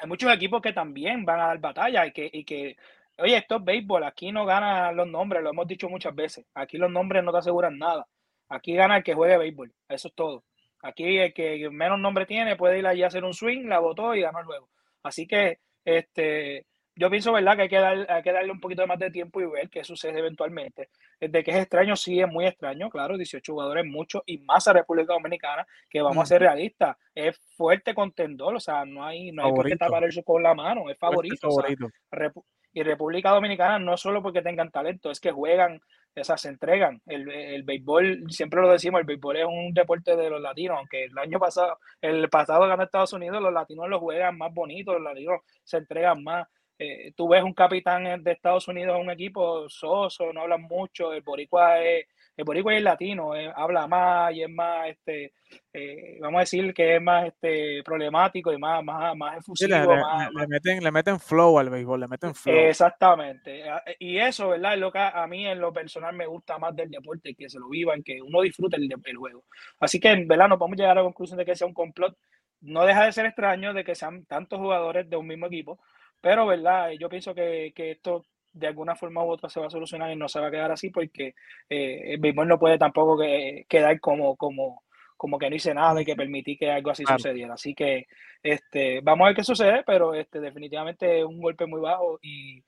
hay 0.02 0.08
muchos 0.08 0.32
equipos 0.34 0.62
que 0.62 0.74
también 0.74 1.26
van 1.26 1.40
a 1.40 1.48
dar 1.48 1.60
batalla 1.60 2.06
y 2.06 2.12
que, 2.12 2.30
y 2.32 2.44
que 2.44 2.78
oye, 3.18 3.38
esto 3.38 3.58
es 3.58 3.64
béisbol, 3.64 4.04
aquí 4.04 4.32
no 4.32 4.46
ganan 4.46 4.96
los 4.96 5.08
nombres, 5.08 5.44
lo 5.44 5.50
hemos 5.50 5.68
dicho 5.68 5.90
muchas 5.90 6.16
veces, 6.16 6.46
aquí 6.54 6.78
los 6.78 6.92
nombres 6.92 7.24
no 7.24 7.32
te 7.32 7.40
aseguran 7.40 7.78
nada, 7.78 8.08
aquí 8.48 8.74
gana 8.76 8.98
el 8.98 9.04
que 9.04 9.14
juegue 9.14 9.38
béisbol, 9.38 9.74
eso 9.88 10.08
es 10.08 10.14
todo. 10.14 10.44
Aquí 10.82 11.18
el 11.18 11.34
que 11.34 11.70
menos 11.70 12.00
nombre 12.00 12.26
tiene 12.26 12.56
puede 12.56 12.80
ir 12.80 12.88
allí 12.88 13.04
a 13.04 13.08
hacer 13.08 13.26
un 13.26 13.34
swing, 13.34 13.66
la 13.66 13.80
votó 13.80 14.16
y 14.16 14.22
ganó 14.22 14.40
el 14.40 14.46
juego. 14.46 14.70
Así 15.04 15.28
que 15.28 15.60
este, 15.84 16.66
yo 17.00 17.10
pienso, 17.10 17.32
¿verdad?, 17.32 17.56
que 17.56 17.62
hay 17.64 17.70
que, 17.70 17.78
dar- 17.80 18.06
hay 18.12 18.22
que 18.22 18.32
darle 18.34 18.52
un 18.52 18.60
poquito 18.60 18.86
más 18.86 19.00
de 19.00 19.10
tiempo 19.10 19.40
y 19.42 19.46
ver 19.48 19.70
qué 19.70 19.84
sucede 19.84 20.20
eventualmente. 20.20 20.90
De 21.20 21.44
que 21.44 21.52
es 21.52 21.58
extraño, 21.58 21.96
sí, 21.96 22.20
es 22.20 22.28
muy 22.28 22.46
extraño, 22.46 22.90
claro, 22.90 23.18
18 23.18 23.54
jugadores, 23.54 23.86
mucho, 23.86 24.22
y 24.26 24.38
más 24.40 24.68
a 24.68 24.74
República 24.74 25.14
Dominicana, 25.14 25.66
que 25.90 26.02
vamos 26.02 26.24
a 26.24 26.26
ser 26.26 26.42
realistas, 26.42 26.98
es 27.16 27.38
fuerte 27.56 27.94
contendor, 27.94 28.56
o 28.56 28.60
sea, 28.60 28.86
no 28.86 29.04
hay, 29.06 29.32
no 29.32 29.44
hay 29.44 29.52
por 29.56 29.66
qué 29.66 29.76
tapar 29.78 30.04
eso 30.10 30.24
con 30.24 30.44
la 30.44 30.54
mano, 30.54 30.90
es 30.90 30.98
favorito. 30.98 31.48
o 31.48 31.52
sea, 31.52 31.62
favorito. 31.64 31.88
Repu- 32.12 32.44
y 32.72 32.84
República 32.84 33.32
Dominicana 33.32 33.80
no 33.80 33.98
solo 33.98 34.22
porque 34.22 34.44
tengan 34.44 34.70
talento, 34.70 35.10
es 35.10 35.20
que 35.20 35.32
juegan, 35.32 35.82
o 36.16 36.24
sea, 36.24 36.38
se 36.38 36.50
entregan. 36.50 37.02
El, 37.08 37.28
el 37.32 37.64
béisbol, 37.64 38.26
siempre 38.30 38.62
lo 38.62 38.72
decimos, 38.72 39.00
el 39.00 39.08
béisbol 39.08 39.38
es 39.38 39.46
un 39.46 39.74
deporte 39.74 40.16
de 40.16 40.30
los 40.30 40.40
latinos, 40.40 40.78
aunque 40.78 41.06
el 41.06 41.18
año 41.18 41.40
pasado, 41.40 41.80
el 42.00 42.30
pasado 42.30 42.68
ganó 42.68 42.84
Estados 42.84 43.14
Unidos, 43.14 43.42
los 43.42 43.52
latinos 43.54 43.90
lo 43.90 44.00
juegan 44.00 44.38
más 44.38 44.54
bonito, 44.54 44.94
los 44.94 45.02
latinos 45.02 45.42
se 45.64 45.78
entregan 45.78 46.24
más. 46.24 46.48
Eh, 46.82 47.12
tú 47.16 47.28
ves 47.28 47.44
un 47.44 47.54
capitán 47.54 48.24
de 48.24 48.32
Estados 48.32 48.68
Unidos 48.70 48.96
en 48.96 49.02
un 49.02 49.12
equipo 49.12 49.68
soso, 49.70 50.32
no 50.32 50.42
hablan 50.42 50.62
mucho, 50.62 51.12
el 51.12 51.22
boricua 51.22 51.78
es, 51.84 52.06
el 52.38 52.46
boricua 52.46 52.74
es 52.74 52.82
latino, 52.82 53.36
eh, 53.36 53.52
habla 53.54 53.86
más 53.86 54.34
y 54.34 54.44
es 54.44 54.50
más, 54.50 54.88
este, 54.88 55.34
eh, 55.74 56.18
vamos 56.22 56.38
a 56.38 56.42
decir 56.42 56.74
que 56.74 56.96
es 56.96 57.02
más 57.02 57.26
este, 57.28 57.84
problemático 57.84 58.54
y 58.54 58.58
más, 58.58 58.82
más, 58.82 59.14
más 59.18 59.46
Sí, 59.54 59.68
le, 59.68 59.76
efusivo, 59.76 59.94
le- 59.96 60.02
más, 60.02 60.32
le- 60.34 60.40
le 60.40 60.48
meten, 60.48 60.82
le 60.84 60.92
meten 60.92 61.20
flow 61.20 61.60
al 61.60 61.70
béisbol, 61.70 62.00
le 62.00 62.08
meten 62.08 62.34
flow. 62.34 62.56
Exactamente. 62.58 63.70
A- 63.70 63.84
Y 64.00 64.18
eso, 64.18 64.48
¿verdad? 64.50 64.76
Es 64.76 64.80
lo 64.80 64.90
que 64.92 65.00
a 65.00 65.28
mí 65.28 65.46
en 65.46 65.60
lo 65.60 65.74
personal 65.74 66.16
me 66.16 66.28
gusta 66.28 66.58
más 66.58 66.74
del 66.76 66.90
deporte, 66.90 67.36
que 67.36 67.50
se 67.50 67.60
lo 67.60 67.68
vivan, 67.68 68.04
que 68.04 68.22
uno 68.22 68.42
disfrute 68.42 68.78
el, 68.78 68.90
el 69.04 69.18
juego. 69.18 69.44
Así 69.82 70.00
que, 70.00 70.16
¿verdad? 70.26 70.48
No 70.48 70.58
podemos 70.58 70.78
llegar 70.78 70.92
a 70.98 71.02
la 71.02 71.04
conclusión 71.04 71.38
de 71.38 71.46
que 71.46 71.56
sea 71.58 71.68
un 71.68 71.74
complot. 71.74 72.18
No 72.62 72.86
deja 72.86 73.06
de 73.06 73.12
ser 73.12 73.26
extraño 73.26 73.74
de 73.74 73.84
que 73.84 73.96
sean 73.96 74.26
tantos 74.26 74.60
jugadores 74.60 75.10
de 75.10 75.16
un 75.18 75.28
mismo 75.28 75.46
equipo, 75.48 75.80
pero, 76.22 76.46
¿verdad? 76.46 76.92
Yo 77.00 77.10
pienso 77.10 77.34
que, 77.34 77.72
que 77.76 77.92
esto 77.92 78.26
de 78.54 78.68
alguna 78.68 78.96
forma 78.96 79.24
u 79.24 79.30
otra 79.30 79.50
se 79.50 79.60
va 79.60 79.68
a 79.68 79.70
solucionar 79.70 80.12
y 80.12 80.16
no 80.16 80.28
se 80.28 80.40
va 80.40 80.48
a 80.48 80.52
quedar 80.52 80.72
así 80.72 80.90
porque 80.90 81.36
eh, 81.70 82.14
el 82.14 82.20
béisbol 82.20 82.48
no 82.48 82.60
puede 82.60 82.78
tampoco 82.78 83.18
que, 83.18 83.66
quedar 83.70 84.00
como, 84.00 84.36
como, 84.36 84.84
como 85.16 85.38
que 85.38 85.50
no 85.50 85.56
hice 85.56 85.74
nada 85.74 86.02
y 86.02 86.06
que 86.06 86.16
permití 86.16 86.58
que 86.58 86.72
algo 86.72 86.92
así 86.92 87.04
sucediera. 87.06 87.54
Así 87.54 87.74
que 87.76 88.08
este, 88.42 89.02
vamos 89.02 89.26
a 89.26 89.28
ver 89.30 89.36
qué 89.36 89.44
sucede, 89.44 89.84
pero 89.86 90.14
este, 90.14 90.40
definitivamente 90.40 91.20
es 91.20 91.26
un 91.26 91.40
golpe 91.42 91.66
muy 91.66 91.82
bajo 91.82 92.20
y, 92.22 92.64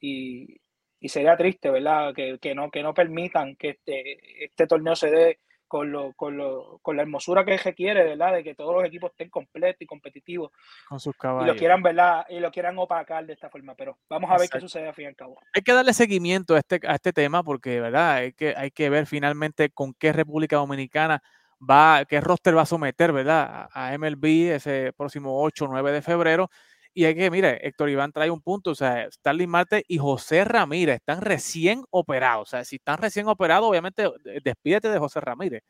y, 0.00 0.60
sería 1.08 1.36
triste, 1.36 1.70
¿verdad? 1.70 2.14
Que, 2.14 2.38
que, 2.38 2.54
no, 2.54 2.70
que 2.70 2.82
no 2.82 2.94
permitan 2.94 3.56
que 3.56 3.70
este, 3.70 4.44
este 4.44 4.66
torneo 4.66 4.96
se 4.96 5.10
dé 5.10 5.38
con, 5.68 5.90
lo, 5.90 6.12
con, 6.12 6.36
lo, 6.36 6.78
con 6.82 6.96
la 6.96 7.02
hermosura 7.02 7.44
que 7.44 7.56
requiere, 7.56 8.04
¿verdad? 8.04 8.34
De 8.34 8.44
que 8.44 8.54
todos 8.54 8.74
los 8.74 8.84
equipos 8.84 9.10
estén 9.10 9.30
completos 9.30 9.82
y 9.82 9.86
competitivos. 9.86 10.52
Con 10.88 11.00
sus 11.00 11.16
caballos. 11.16 11.48
Y 11.48 11.52
lo 11.52 11.58
quieran, 11.58 11.82
¿verdad? 11.82 12.26
Y 12.28 12.40
lo 12.40 12.50
quieran 12.50 12.78
opacar 12.78 13.26
de 13.26 13.32
esta 13.32 13.50
forma. 13.50 13.74
Pero 13.74 13.98
vamos 14.08 14.30
a 14.30 14.38
ver 14.38 14.48
qué 14.48 14.60
sucede 14.60 14.88
al 14.88 14.94
fin 14.94 15.04
y 15.04 15.08
al 15.08 15.16
cabo. 15.16 15.38
Hay 15.52 15.62
que 15.62 15.72
darle 15.72 15.92
seguimiento 15.92 16.54
a 16.54 16.58
este, 16.58 16.80
a 16.86 16.94
este 16.94 17.12
tema 17.12 17.42
porque, 17.42 17.80
¿verdad? 17.80 18.14
Hay 18.16 18.32
que, 18.32 18.54
hay 18.56 18.70
que 18.70 18.90
ver 18.90 19.06
finalmente 19.06 19.70
con 19.70 19.94
qué 19.94 20.12
República 20.12 20.56
Dominicana 20.56 21.22
va, 21.60 22.04
qué 22.04 22.20
roster 22.20 22.56
va 22.56 22.62
a 22.62 22.66
someter, 22.66 23.12
¿verdad? 23.12 23.68
A 23.72 23.96
MLB 23.96 24.52
ese 24.54 24.92
próximo 24.96 25.42
8 25.42 25.64
o 25.64 25.68
9 25.68 25.92
de 25.92 26.02
febrero. 26.02 26.50
Y 26.94 27.04
hay 27.06 27.14
que, 27.16 27.30
mire, 27.30 27.58
Héctor 27.66 27.90
Iván 27.90 28.12
trae 28.12 28.30
un 28.30 28.40
punto, 28.40 28.70
o 28.70 28.74
sea, 28.76 29.10
Starling 29.10 29.50
Marte 29.50 29.84
y 29.88 29.98
José 29.98 30.44
Ramírez 30.44 30.96
están 30.96 31.20
recién 31.22 31.84
operados. 31.90 32.48
O 32.48 32.50
sea, 32.50 32.64
si 32.64 32.76
están 32.76 32.98
recién 32.98 33.26
operados, 33.28 33.68
obviamente 33.68 34.08
despídete 34.44 34.88
de 34.90 34.98
José 35.00 35.20
Ramírez, 35.20 35.62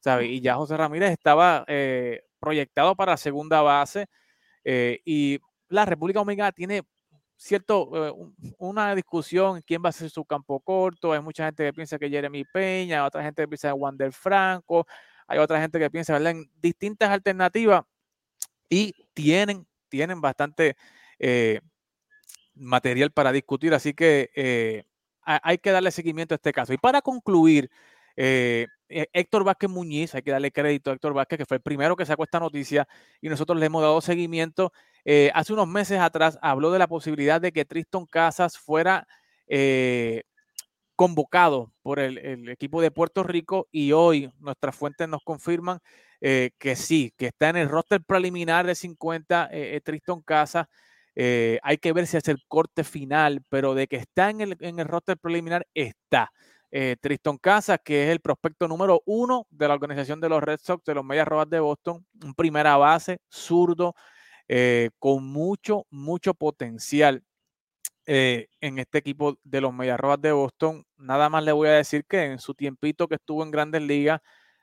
¿sabes? 0.00 0.28
Y 0.30 0.40
ya 0.40 0.54
José 0.56 0.76
Ramírez 0.78 1.10
estaba 1.12 1.64
eh, 1.68 2.22
proyectado 2.40 2.96
para 2.96 3.16
segunda 3.18 3.60
base. 3.62 4.06
Eh, 4.64 5.00
y 5.04 5.38
la 5.68 5.84
República 5.84 6.20
Dominicana 6.20 6.52
tiene 6.52 6.82
cierto, 7.36 8.08
eh, 8.08 8.12
una 8.58 8.94
discusión 8.94 9.62
quién 9.66 9.82
va 9.84 9.90
a 9.90 9.92
ser 9.92 10.10
su 10.10 10.24
campo 10.24 10.60
corto. 10.60 11.12
Hay 11.12 11.20
mucha 11.20 11.44
gente 11.46 11.64
que 11.64 11.72
piensa 11.74 11.98
que 11.98 12.10
Jeremy 12.10 12.44
Peña, 12.44 13.04
otra 13.06 13.22
gente 13.22 13.42
que 13.42 13.48
piensa 13.48 13.68
que 13.68 13.74
Wander 13.74 14.12
Franco, 14.12 14.86
hay 15.26 15.38
otra 15.38 15.60
gente 15.60 15.78
que 15.78 15.90
piensa 15.90 16.16
en 16.16 16.50
distintas 16.60 17.10
alternativas 17.10 17.84
y 18.68 18.94
tienen 19.14 19.66
tienen 19.90 20.20
bastante 20.20 20.76
eh, 21.18 21.60
material 22.54 23.10
para 23.10 23.32
discutir, 23.32 23.74
así 23.74 23.92
que 23.92 24.30
eh, 24.34 24.84
hay 25.22 25.58
que 25.58 25.70
darle 25.70 25.90
seguimiento 25.90 26.34
a 26.34 26.36
este 26.36 26.52
caso. 26.52 26.72
Y 26.72 26.78
para 26.78 27.02
concluir, 27.02 27.70
eh, 28.16 28.66
Héctor 28.88 29.44
Vázquez 29.44 29.70
Muñiz, 29.70 30.14
hay 30.14 30.22
que 30.22 30.30
darle 30.30 30.50
crédito 30.50 30.90
a 30.90 30.94
Héctor 30.94 31.14
Vázquez, 31.14 31.38
que 31.38 31.46
fue 31.46 31.58
el 31.58 31.62
primero 31.62 31.94
que 31.96 32.06
sacó 32.06 32.24
esta 32.24 32.40
noticia 32.40 32.88
y 33.20 33.28
nosotros 33.28 33.58
le 33.58 33.66
hemos 33.66 33.82
dado 33.82 34.00
seguimiento. 34.00 34.72
hace 35.34 35.52
unos 35.52 35.68
meses 35.68 36.00
atrás 36.00 36.38
habló 36.42 36.72
de 36.72 36.78
la 36.78 36.88
posibilidad 36.88 37.40
de 37.40 37.52
que 37.52 37.64
Triston 37.64 38.06
Casas 38.06 38.58
fuera 38.58 39.06
convocado 41.00 41.72
por 41.80 41.98
el, 41.98 42.46
equipo 42.50 42.82
de 42.82 42.90
Puerto 42.90 43.22
Rico 43.22 43.68
y 43.72 43.92
hoy 43.92 44.30
nuestras 44.38 44.76
fuentes 44.76 45.08
nos 45.08 45.22
confirman 45.24 45.78
eh, 46.20 46.50
que 46.58 46.76
sí, 46.76 47.14
que 47.16 47.28
está 47.28 47.48
en 47.48 47.56
el 47.56 47.70
roster 47.70 48.02
preliminar 48.02 48.66
de 48.66 48.74
50 48.74 49.48
eh, 49.50 49.76
eh, 49.76 49.80
Triston 49.80 50.20
Casa. 50.20 50.68
hay 51.16 51.78
que 51.78 51.94
ver 51.94 52.06
si 52.06 52.18
es 52.18 52.28
el 52.28 52.44
corte 52.46 52.84
final, 52.84 53.40
pero 53.48 53.72
de 53.72 53.86
que 53.86 53.96
está 53.96 54.28
en 54.28 54.42
el, 54.42 54.58
en 54.60 54.78
el 54.78 54.86
roster 54.86 55.16
preliminar, 55.16 55.66
está. 55.72 56.30
Triston 57.00 57.38
Casa, 57.38 57.78
que 57.78 58.04
es 58.04 58.10
el 58.10 58.20
prospecto 58.20 58.68
número 58.68 59.02
uno 59.06 59.46
de 59.48 59.68
la 59.68 59.74
organización 59.74 60.20
de 60.20 60.28
los 60.28 60.42
Red 60.42 60.60
Sox, 60.62 60.84
de 60.84 60.94
los 60.94 61.04
Medias 61.04 61.26
Rojas 61.26 61.48
de 61.48 61.60
Boston, 61.60 62.04
un 62.22 62.34
primera 62.34 62.76
base, 62.76 63.20
zurdo, 63.30 63.94
con 64.98 65.24
mucho, 65.24 65.86
mucho 65.88 66.34
potencial. 66.34 67.24
En 68.12 68.78
este 68.78 68.98
equipo 68.98 69.38
de 69.44 69.60
los 69.60 69.72
Medias 69.72 70.00
Rojas 70.00 70.20
de 70.20 70.32
Boston. 70.32 70.84
Nada 70.96 71.28
más 71.28 71.44
le 71.44 71.52
voy 71.52 71.68
a 71.68 71.72
decir 71.72 72.04
que 72.08 72.24
en 72.24 72.38
su 72.40 72.54
tiempito 72.54 73.06
que 73.06 73.14
estuvo 73.14 73.44
en 73.44 73.52
grandes 73.52 73.82
ligas, 73.82 74.20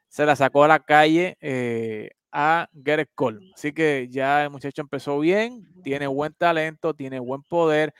se 0.09 0.25
la 0.25 0.35
sacó 0.35 0.63
a 0.63 0.67
la 0.67 0.79
calle 0.79 1.37
eh, 1.41 2.11
a 2.31 2.67
Garrett 2.73 3.11
Cole. 3.15 3.51
Así 3.53 3.73
que 3.73 4.07
ya 4.09 4.43
el 4.43 4.49
muchacho 4.49 4.81
empezó 4.81 5.19
bien, 5.19 5.67
tiene 5.83 6.07
buen 6.07 6.33
talento, 6.33 6.93
tiene 6.93 7.19
buen 7.19 7.43
poder, 7.43 7.93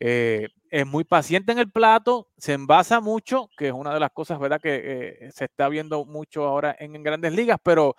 eh, 0.00 0.48
es 0.70 0.86
muy 0.86 1.04
paciente 1.04 1.52
en 1.52 1.58
el 1.58 1.70
plato, 1.70 2.28
se 2.36 2.54
envasa 2.54 3.00
mucho, 3.00 3.48
que 3.56 3.68
es 3.68 3.72
una 3.72 3.94
de 3.94 4.00
las 4.00 4.10
cosas, 4.10 4.38
¿verdad?, 4.38 4.60
que 4.60 4.80
eh, 4.84 5.30
se 5.32 5.44
está 5.44 5.68
viendo 5.68 6.04
mucho 6.04 6.44
ahora 6.44 6.74
en, 6.78 7.02
grandes 7.02 7.32
ligas, 7.32 7.58
pero 7.62 7.94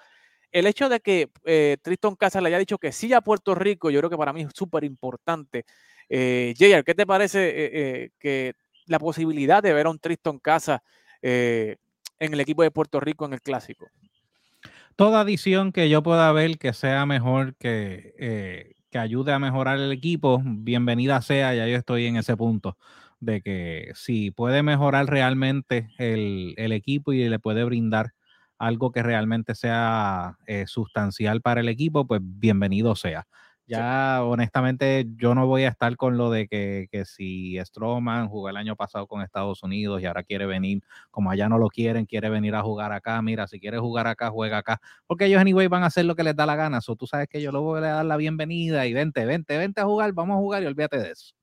el 0.51 0.67
hecho 0.67 0.89
de 0.89 0.99
que 0.99 1.29
Triston 1.81 2.15
Casas 2.15 2.43
le 2.43 2.49
haya 2.49 2.59
dicho 2.59 2.77
que 2.77 2.91
sí 2.91 3.11
a 3.13 3.21
Puerto 3.21 3.55
Rico, 3.55 3.89
yo 3.89 3.99
creo 3.99 4.09
que 4.09 4.17
para 4.17 4.33
mí 4.33 4.41
es 4.41 4.51
súper 4.53 4.83
importante. 4.83 5.65
Eh, 6.09 6.53
¿qué 6.57 6.93
te 6.95 7.05
parece 7.05 8.11
que 8.19 8.53
la 8.85 8.99
posibilidad 8.99 9.63
de 9.63 9.73
ver 9.73 9.87
a 9.87 9.89
un 9.89 9.99
Triston 9.99 10.39
Casas 10.39 10.81
en 12.23 12.33
el 12.33 12.39
equipo 12.39 12.63
de 12.63 12.71
Puerto 12.71 12.99
Rico 12.99 13.25
en 13.25 13.33
el 13.33 13.41
clásico. 13.41 13.87
Toda 14.95 15.21
adición 15.21 15.71
que 15.71 15.89
yo 15.89 16.03
pueda 16.03 16.31
ver 16.31 16.57
que 16.57 16.73
sea 16.73 17.05
mejor, 17.05 17.55
que, 17.55 18.13
eh, 18.17 18.75
que 18.91 18.99
ayude 18.99 19.33
a 19.33 19.39
mejorar 19.39 19.79
el 19.79 19.91
equipo, 19.91 20.41
bienvenida 20.43 21.21
sea, 21.21 21.53
ya 21.53 21.67
yo 21.67 21.75
estoy 21.75 22.05
en 22.05 22.17
ese 22.17 22.37
punto 22.37 22.77
de 23.19 23.41
que 23.41 23.91
si 23.95 24.31
puede 24.31 24.63
mejorar 24.63 25.07
realmente 25.07 25.89
el, 25.97 26.55
equipo 26.71 27.13
y 27.13 27.27
le 27.27 27.39
puede 27.39 27.63
brindar 27.63 28.13
algo 28.57 28.91
que 28.91 29.01
realmente 29.01 29.55
sea 29.55 30.37
eh, 30.45 30.65
sustancial 30.67 31.41
para 31.41 31.61
el 31.61 31.69
equipo, 31.69 32.05
pues 32.05 32.21
bienvenido 32.23 32.95
sea. 32.95 33.27
Ya 33.65 34.23
honestamente 34.23 35.05
yo 35.15 35.33
no 35.35 35.47
voy 35.47 35.63
a 35.63 35.69
estar 35.69 35.95
con 35.95 36.17
lo 36.17 36.29
de 36.29 36.47
que, 36.47 36.87
que, 36.91 37.05
si 37.05 37.57
Stroman 37.63 38.27
jugó 38.27 38.49
el 38.49 38.57
año 38.57 38.75
pasado 38.75 39.07
con 39.07 39.21
Estados 39.21 39.63
Unidos 39.63 40.01
y 40.01 40.05
ahora 40.05 40.23
quiere 40.23 40.45
venir, 40.45 40.81
como 41.11 41.31
allá 41.31 41.47
no 41.47 41.57
lo 41.57 41.69
quieren, 41.69 42.05
quiere 42.05 42.29
venir 42.29 42.55
a 42.55 42.61
jugar 42.61 42.91
acá, 42.91 43.21
mira, 43.21 43.47
si 43.47 43.59
quiere 43.61 43.79
jugar 43.79 44.07
acá, 44.07 44.29
juega 44.29 44.57
acá, 44.57 44.81
porque 45.07 45.25
ellos 45.25 45.39
anyway 45.39 45.67
van 45.67 45.83
a 45.83 45.87
hacer 45.87 46.05
lo 46.05 46.15
que 46.15 46.23
les 46.23 46.35
da 46.35 46.45
la 46.45 46.57
gana, 46.57 46.81
so, 46.81 46.95
tú 46.97 47.07
sabes 47.07 47.27
que 47.29 47.41
yo 47.41 47.51
le 47.51 47.59
voy 47.59 47.79
a 47.79 47.81
dar 47.81 48.05
la 48.05 48.17
bienvenida 48.17 48.85
y 48.85 48.93
vente, 48.93 49.25
vente, 49.25 49.57
vente 49.57 49.79
a 49.79 49.85
jugar, 49.85 50.11
vamos 50.11 50.35
a 50.35 50.39
jugar 50.39 50.63
y 50.63 50.65
olvídate 50.65 50.99
de 50.99 51.11
eso. 51.11 51.33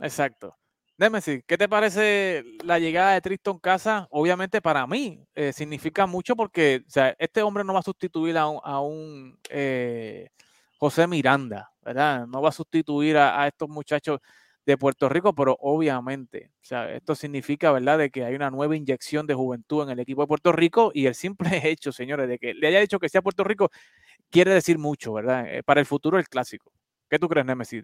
Exacto. 0.00 0.54
Déjame 0.98 1.20
¿qué 1.46 1.56
te 1.56 1.68
parece 1.68 2.42
la 2.64 2.80
llegada 2.80 3.12
de 3.12 3.20
Triston 3.20 3.60
Casa? 3.60 4.08
Obviamente 4.10 4.60
para 4.60 4.84
mí 4.84 5.24
eh, 5.36 5.52
significa 5.52 6.06
mucho 6.06 6.34
porque 6.34 6.82
o 6.84 6.90
sea, 6.90 7.14
este 7.20 7.40
hombre 7.40 7.62
no 7.62 7.72
va 7.72 7.78
a 7.78 7.84
sustituir 7.84 8.36
a 8.36 8.48
un, 8.48 8.60
a 8.64 8.80
un 8.80 9.38
eh, 9.48 10.28
José 10.78 11.08
Miranda, 11.08 11.72
¿verdad? 11.82 12.26
No 12.26 12.40
va 12.40 12.50
a 12.50 12.52
sustituir 12.52 13.16
a, 13.16 13.46
estos 13.48 13.68
muchachos 13.68 14.20
de 14.64 14.78
Puerto 14.78 15.08
Rico, 15.08 15.34
pero 15.34 15.56
obviamente, 15.60 16.52
o 16.62 16.64
sea, 16.64 16.92
esto 16.92 17.14
significa, 17.14 17.72
¿verdad?, 17.72 17.98
de 17.98 18.10
que 18.10 18.24
hay 18.24 18.34
una 18.34 18.50
nueva 18.50 18.76
inyección 18.76 19.26
de 19.26 19.34
juventud 19.34 19.82
en 19.82 19.90
el 19.90 20.00
equipo 20.00 20.22
de 20.22 20.28
Puerto 20.28 20.52
Rico 20.52 20.92
y 20.94 21.06
el 21.06 21.14
simple 21.14 21.48
hecho, 21.68 21.90
señores, 21.90 22.28
de 22.28 22.38
que 22.38 22.54
le 22.54 22.68
haya 22.68 22.80
dicho 22.80 23.00
que 23.00 23.08
sea 23.08 23.22
Puerto 23.22 23.44
Rico, 23.44 23.70
quiere 24.30 24.52
decir 24.52 24.78
mucho, 24.78 25.12
¿verdad? 25.14 25.46
Eh, 25.52 25.62
para 25.64 25.80
el 25.80 25.86
futuro 25.86 26.16
del 26.16 26.28
clásico. 26.28 26.72
¿Qué 27.10 27.18
tú 27.18 27.28
crees, 27.28 27.46
Nemesis? 27.46 27.82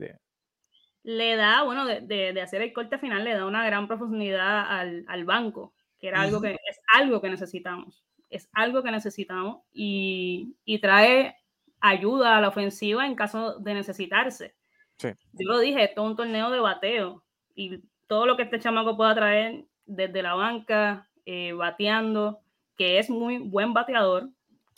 Le 1.03 1.37
da, 1.37 1.63
bueno, 1.65 1.87
de, 1.87 2.41
hacer 2.41 2.63
el 2.63 2.73
corte 2.73 2.99
final, 2.99 3.25
le 3.25 3.35
da 3.35 3.47
una 3.47 3.65
gran 3.67 3.89
profundidad 3.89 4.67
al, 4.71 5.25
banco, 5.25 5.75
que 5.99 6.09
era 6.09 6.21
algo 6.21 6.41
que 6.41 6.53
es 6.53 6.79
algo 6.95 7.21
que 7.21 7.31
necesitamos. 7.31 8.05
Es 8.31 8.49
algo 8.53 8.83
que 8.83 8.91
necesitamos 8.91 9.63
y, 9.73 10.57
y 10.65 10.79
trae 10.81 11.37
ayuda 11.85 12.39
a 12.39 12.41
la 12.41 12.49
ofensiva 12.49 13.07
en 13.07 13.15
caso 13.15 13.59
de 13.59 13.75
necesitarse. 13.75 14.55
Yo 15.03 15.13
lo 15.47 15.59
dije, 15.59 15.85
esto 15.85 16.03
es 16.03 16.11
un 16.11 16.17
torneo 16.17 16.51
de 16.51 16.59
bateo 16.59 17.23
y 17.55 17.81
todo 18.07 18.25
lo 18.25 18.37
que 18.37 18.45
este 18.45 18.59
chamaco 18.59 18.97
pueda 18.97 19.15
traer 19.15 19.67
desde 19.85 20.23
la 20.23 20.35
banca, 20.35 21.11
eh, 21.27 21.53
bateando, 21.53 22.41
que 22.79 22.99
es 22.99 23.11
muy 23.11 23.37
buen 23.37 23.75
bateador. 23.75 24.31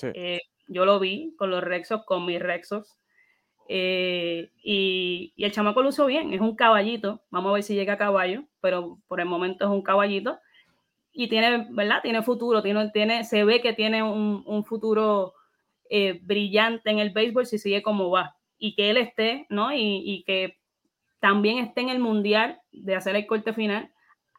Eh, 0.02 0.40
yo 0.66 0.84
lo 0.84 0.98
vi 0.98 1.32
con 1.38 1.50
los 1.50 1.62
Rexos, 1.62 2.04
con 2.04 2.26
mis 2.26 2.40
Rexos. 2.40 2.96
Eh, 3.68 4.50
y, 4.64 5.32
y, 5.36 5.44
el 5.44 5.52
chamaco 5.52 5.82
lo 5.82 5.90
usó 5.90 6.06
bien, 6.06 6.32
es 6.32 6.40
un 6.40 6.56
caballito. 6.56 7.22
Vamos 7.30 7.50
a 7.50 7.54
ver 7.54 7.62
si 7.62 7.76
llega 7.76 7.92
a 7.92 7.98
caballo, 7.98 8.44
pero 8.60 8.98
por 9.06 9.20
el 9.20 9.26
momento 9.26 9.64
es 9.64 9.70
un 9.70 9.82
caballito. 9.82 10.40
Y 11.12 11.28
tiene, 11.28 11.68
¿verdad? 11.70 12.00
Tiene 12.02 12.22
futuro, 12.22 12.62
tiene, 12.62 12.90
tiene, 12.90 13.22
se 13.22 13.44
ve 13.44 13.60
que 13.60 13.74
tiene 13.74 14.02
un, 14.02 14.42
un 14.44 14.64
futuro 14.64 15.35
eh, 15.90 16.20
brillante 16.22 16.90
en 16.90 16.98
el 16.98 17.10
béisbol 17.10 17.46
si 17.46 17.58
sigue 17.58 17.82
como 17.82 18.10
va 18.10 18.36
y 18.58 18.74
que 18.74 18.90
él 18.90 18.96
esté, 18.96 19.46
¿no? 19.50 19.72
Y, 19.72 20.24
que 20.26 20.58
también 21.20 21.58
esté 21.58 21.82
en 21.82 21.88
el 21.88 21.98
mundial 21.98 22.60
de 22.72 22.94
hacer 22.94 23.16
el 23.16 23.26
corte 23.26 23.52
final, 23.52 23.90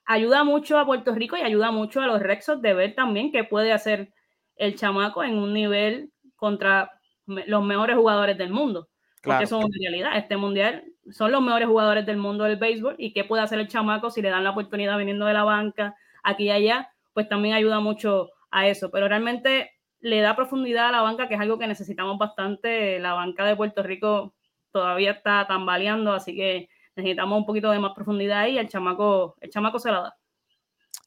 ayuda 0.06 0.44
mucho 0.44 0.78
a 0.78 0.86
Puerto 0.86 1.14
Rico 1.14 1.38
y 1.38 1.42
ayuda 1.42 1.72
mucho 1.72 2.02
a 2.02 2.08
los 2.08 2.22
Rexos 2.22 2.62
de 2.62 2.74
ver 2.74 2.96
también 2.96 3.32
qué 3.32 3.44
puede 3.44 3.72
hacer 3.72 4.14
el 4.56 4.76
chamaco 4.76 5.24
en 5.24 5.38
un 5.38 5.54
nivel 5.54 6.12
contra 6.36 6.92
los 7.26 7.64
mejores 7.64 7.96
jugadores 7.96 8.38
del 8.38 8.52
mundo. 8.52 8.90
Porque 9.22 9.44
eso 9.44 9.60
es 9.60 9.66
una 9.66 9.76
realidad. 9.82 10.18
Este 10.18 10.38
mundial 10.38 10.86
son 11.12 11.32
los 11.32 11.42
mejores 11.42 11.68
jugadores 11.68 12.06
del 12.06 12.18
mundo 12.18 12.46
del 12.46 12.56
béisbol 12.56 12.96
y 12.98 13.12
qué 13.12 13.26
puede 13.26 13.44
hacer 13.44 13.60
el 13.60 13.68
chamaco 13.68 14.10
si 14.10 14.22
le 14.22 14.30
dan 14.30 14.44
la 14.44 14.52
oportunidad 14.52 14.98
viniendo 14.98 15.26
de 15.26 15.34
la 15.34 15.44
banca 15.44 15.96
aquí 16.24 16.46
y 16.46 16.52
allá, 16.52 16.90
pues 17.14 17.28
también 17.28 17.56
ayuda 17.56 17.80
mucho 17.80 18.30
a 18.52 18.68
eso. 18.68 18.90
Pero 18.90 19.10
realmente 19.10 19.72
le 20.00 20.22
da 20.22 20.36
profundidad 20.36 20.90
a 20.90 20.92
la 20.92 21.02
banca, 21.02 21.28
que 21.28 21.36
es 21.36 21.40
algo 21.40 21.58
que 21.58 21.68
necesitamos 21.68 22.18
bastante. 22.18 23.00
La 23.00 23.14
banca 23.14 23.46
de 23.46 23.56
Puerto 23.56 23.84
Rico 23.84 24.36
todavía 24.72 25.12
está 25.12 25.48
tambaleando, 25.48 26.14
así 26.14 26.36
que 26.36 26.70
necesitamos 26.96 27.38
un 27.40 27.46
poquito 27.46 27.72
de 27.72 27.80
más 27.80 27.94
profundidad 27.94 28.40
ahí 28.40 28.58
el 28.58 28.68
chamaco, 28.68 29.36
el 29.42 29.50
chamaco 29.50 29.80
se 29.80 29.92
la 29.92 30.02
da. 30.02 30.18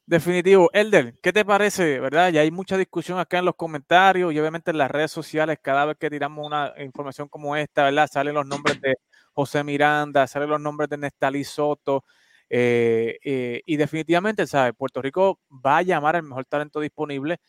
Definitivo. 0.05 0.69
Elder, 0.73 1.17
¿qué 1.21 1.31
te 1.31 1.45
parece? 1.45 1.99
¿Verdad? 1.99 2.31
Ya 2.31 2.41
hay 2.41 2.51
mucha 2.51 2.75
discusión 2.77 3.19
acá 3.19 3.39
en 3.39 3.45
los 3.45 3.55
comentarios 3.55 4.33
y 4.33 4.39
obviamente 4.39 4.71
en 4.71 4.77
las 4.77 4.91
redes 4.91 5.11
sociales, 5.11 5.59
cada 5.61 5.85
vez 5.85 5.97
que 5.97 6.09
tiramos 6.09 6.45
una 6.45 6.73
información 6.79 7.29
como 7.29 7.55
esta, 7.55 7.85
¿verdad? 7.85 8.09
Salen 8.11 8.33
los 8.33 8.45
nombres 8.45 8.81
de 8.81 8.95
José 9.33 9.63
Miranda, 9.63 10.27
salen 10.27 10.49
los 10.49 10.59
nombres 10.59 10.89
de 10.89 10.97
Nestalí 10.97 11.43
Soto. 11.43 12.03
Eh, 12.49 13.17
eh, 13.23 13.61
y 13.65 13.77
definitivamente, 13.77 14.45
¿sabes? 14.47 14.73
Puerto 14.77 15.01
Rico 15.01 15.39
va 15.49 15.77
a 15.77 15.81
llamar 15.81 16.17
al 16.17 16.23
mejor 16.23 16.43
talento 16.45 16.81
disponible. 16.81 17.39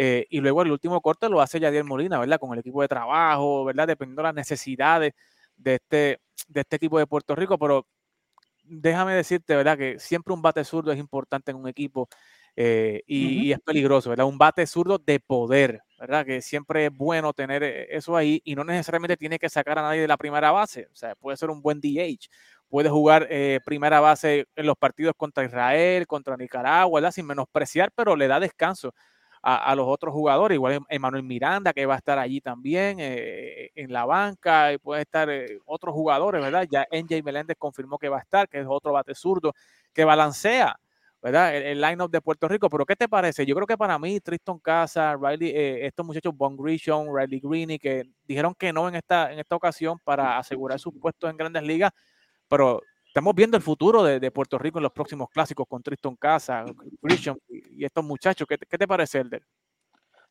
Eh, 0.00 0.26
y 0.30 0.38
luego 0.38 0.62
el 0.62 0.70
último 0.70 1.00
corte 1.00 1.28
lo 1.28 1.40
hace 1.40 1.58
Yadier 1.58 1.82
Molina, 1.82 2.20
¿verdad? 2.20 2.38
Con 2.38 2.52
el 2.52 2.60
equipo 2.60 2.80
de 2.82 2.86
trabajo, 2.86 3.64
¿verdad? 3.64 3.88
Dependiendo 3.88 4.22
de 4.22 4.28
las 4.28 4.34
necesidades 4.34 5.12
de 5.56 5.74
este, 5.74 6.20
de 6.46 6.60
este 6.60 6.76
equipo 6.76 7.00
de 7.00 7.08
Puerto 7.08 7.34
Rico. 7.34 7.58
Pero 7.58 7.84
déjame 8.62 9.14
decirte, 9.14 9.56
¿verdad? 9.56 9.76
Que 9.76 9.98
siempre 9.98 10.32
un 10.32 10.40
bate 10.40 10.62
zurdo 10.64 10.92
es 10.92 11.00
importante 11.00 11.50
en 11.50 11.56
un 11.56 11.66
equipo 11.66 12.08
y, 12.54 13.02
y, 13.06 13.52
es 13.52 13.58
peligroso, 13.60 14.10
¿verdad? 14.10 14.26
Un 14.26 14.38
bate 14.38 14.66
zurdo 14.68 14.98
de 14.98 15.18
poder, 15.18 15.80
¿verdad? 15.98 16.24
Que 16.24 16.42
siempre 16.42 16.86
es 16.86 16.92
bueno 16.92 17.32
tener 17.32 17.64
eso 17.64 18.16
ahí 18.16 18.40
y 18.44 18.54
no 18.54 18.62
necesariamente 18.62 19.16
tiene 19.16 19.38
que 19.40 19.48
sacar 19.48 19.80
a 19.80 19.82
nadie 19.82 20.02
de 20.02 20.08
la 20.08 20.16
primera 20.16 20.52
base. 20.52 20.86
O 20.92 20.94
sea, 20.94 21.16
puede 21.16 21.36
ser 21.36 21.50
un 21.50 21.60
buen 21.60 21.80
DH, 21.80 22.28
puede 22.68 22.88
jugar 22.88 23.26
eh, 23.30 23.58
primera 23.64 23.98
base 23.98 24.46
en 24.54 24.66
los 24.66 24.76
partidos 24.76 25.14
contra 25.16 25.44
Israel, 25.44 26.06
contra 26.06 26.36
Nicaragua, 26.36 27.00
¿verdad? 27.00 27.12
sin 27.12 27.26
menospreciar, 27.26 27.90
pero 27.96 28.14
le 28.14 28.28
da 28.28 28.38
descanso 28.38 28.94
a, 29.42 29.74
los 29.74 29.86
otros 29.88 30.12
jugadores, 30.12 30.56
igual 30.56 30.80
Emanuel 30.88 31.22
Miranda, 31.22 31.72
que 31.72 31.86
va 31.86 31.94
a 31.94 31.98
estar 31.98 32.18
allí 32.18 32.40
también 32.40 32.98
eh, 33.00 33.70
en 33.74 33.92
la 33.92 34.04
banca, 34.04 34.72
y 34.72 34.78
puede 34.78 35.02
estar 35.02 35.30
eh, 35.30 35.60
otros 35.64 35.94
jugadores, 35.94 36.42
¿verdad? 36.42 36.66
Ya 36.70 36.86
NJ 36.90 37.22
Meléndez 37.22 37.56
confirmó 37.58 37.98
que 37.98 38.08
va 38.08 38.18
a 38.18 38.20
estar, 38.20 38.48
que 38.48 38.60
es 38.60 38.66
otro 38.68 38.92
bate 38.92 39.14
zurdo, 39.14 39.54
que 39.92 40.04
balancea, 40.04 40.78
¿verdad? 41.22 41.56
El, 41.56 41.62
el 41.64 41.80
line-up 41.80 42.10
de 42.10 42.20
Puerto 42.20 42.48
Rico, 42.48 42.68
pero 42.68 42.84
¿qué 42.84 42.96
te 42.96 43.08
parece? 43.08 43.46
Yo 43.46 43.54
creo 43.54 43.66
que 43.66 43.78
para 43.78 43.98
mí, 43.98 44.20
Tristan 44.20 44.58
Casa, 44.58 45.16
Riley, 45.16 45.50
eh, 45.50 45.86
estos 45.86 46.04
muchachos, 46.04 46.36
Bon 46.36 46.56
Grisham, 46.56 47.06
Riley 47.14 47.40
Greeny, 47.40 47.78
que 47.78 48.04
dijeron 48.26 48.54
que 48.54 48.72
no 48.72 48.88
en 48.88 48.96
esta, 48.96 49.32
en 49.32 49.38
esta 49.38 49.56
ocasión 49.56 49.98
para 50.04 50.38
asegurar 50.38 50.78
sus 50.80 50.94
puestos 51.00 51.30
en 51.30 51.36
grandes 51.36 51.62
ligas, 51.62 51.92
pero 52.48 52.82
estamos 53.08 53.34
viendo 53.34 53.56
el 53.56 53.62
futuro 53.62 54.02
de, 54.02 54.20
de, 54.20 54.30
Puerto 54.30 54.58
Rico 54.58 54.78
en 54.78 54.84
los 54.84 54.92
próximos 54.92 55.28
clásicos 55.30 55.66
con 55.66 55.82
Tristan 55.82 56.16
Casa, 56.16 56.64
Christian 57.02 57.36
y, 57.48 57.82
y 57.82 57.84
estos 57.84 58.04
muchachos. 58.04 58.46
¿Qué, 58.48 58.56
¿Qué, 58.58 58.78
te 58.78 58.86
parece, 58.86 59.18
Elder? 59.18 59.42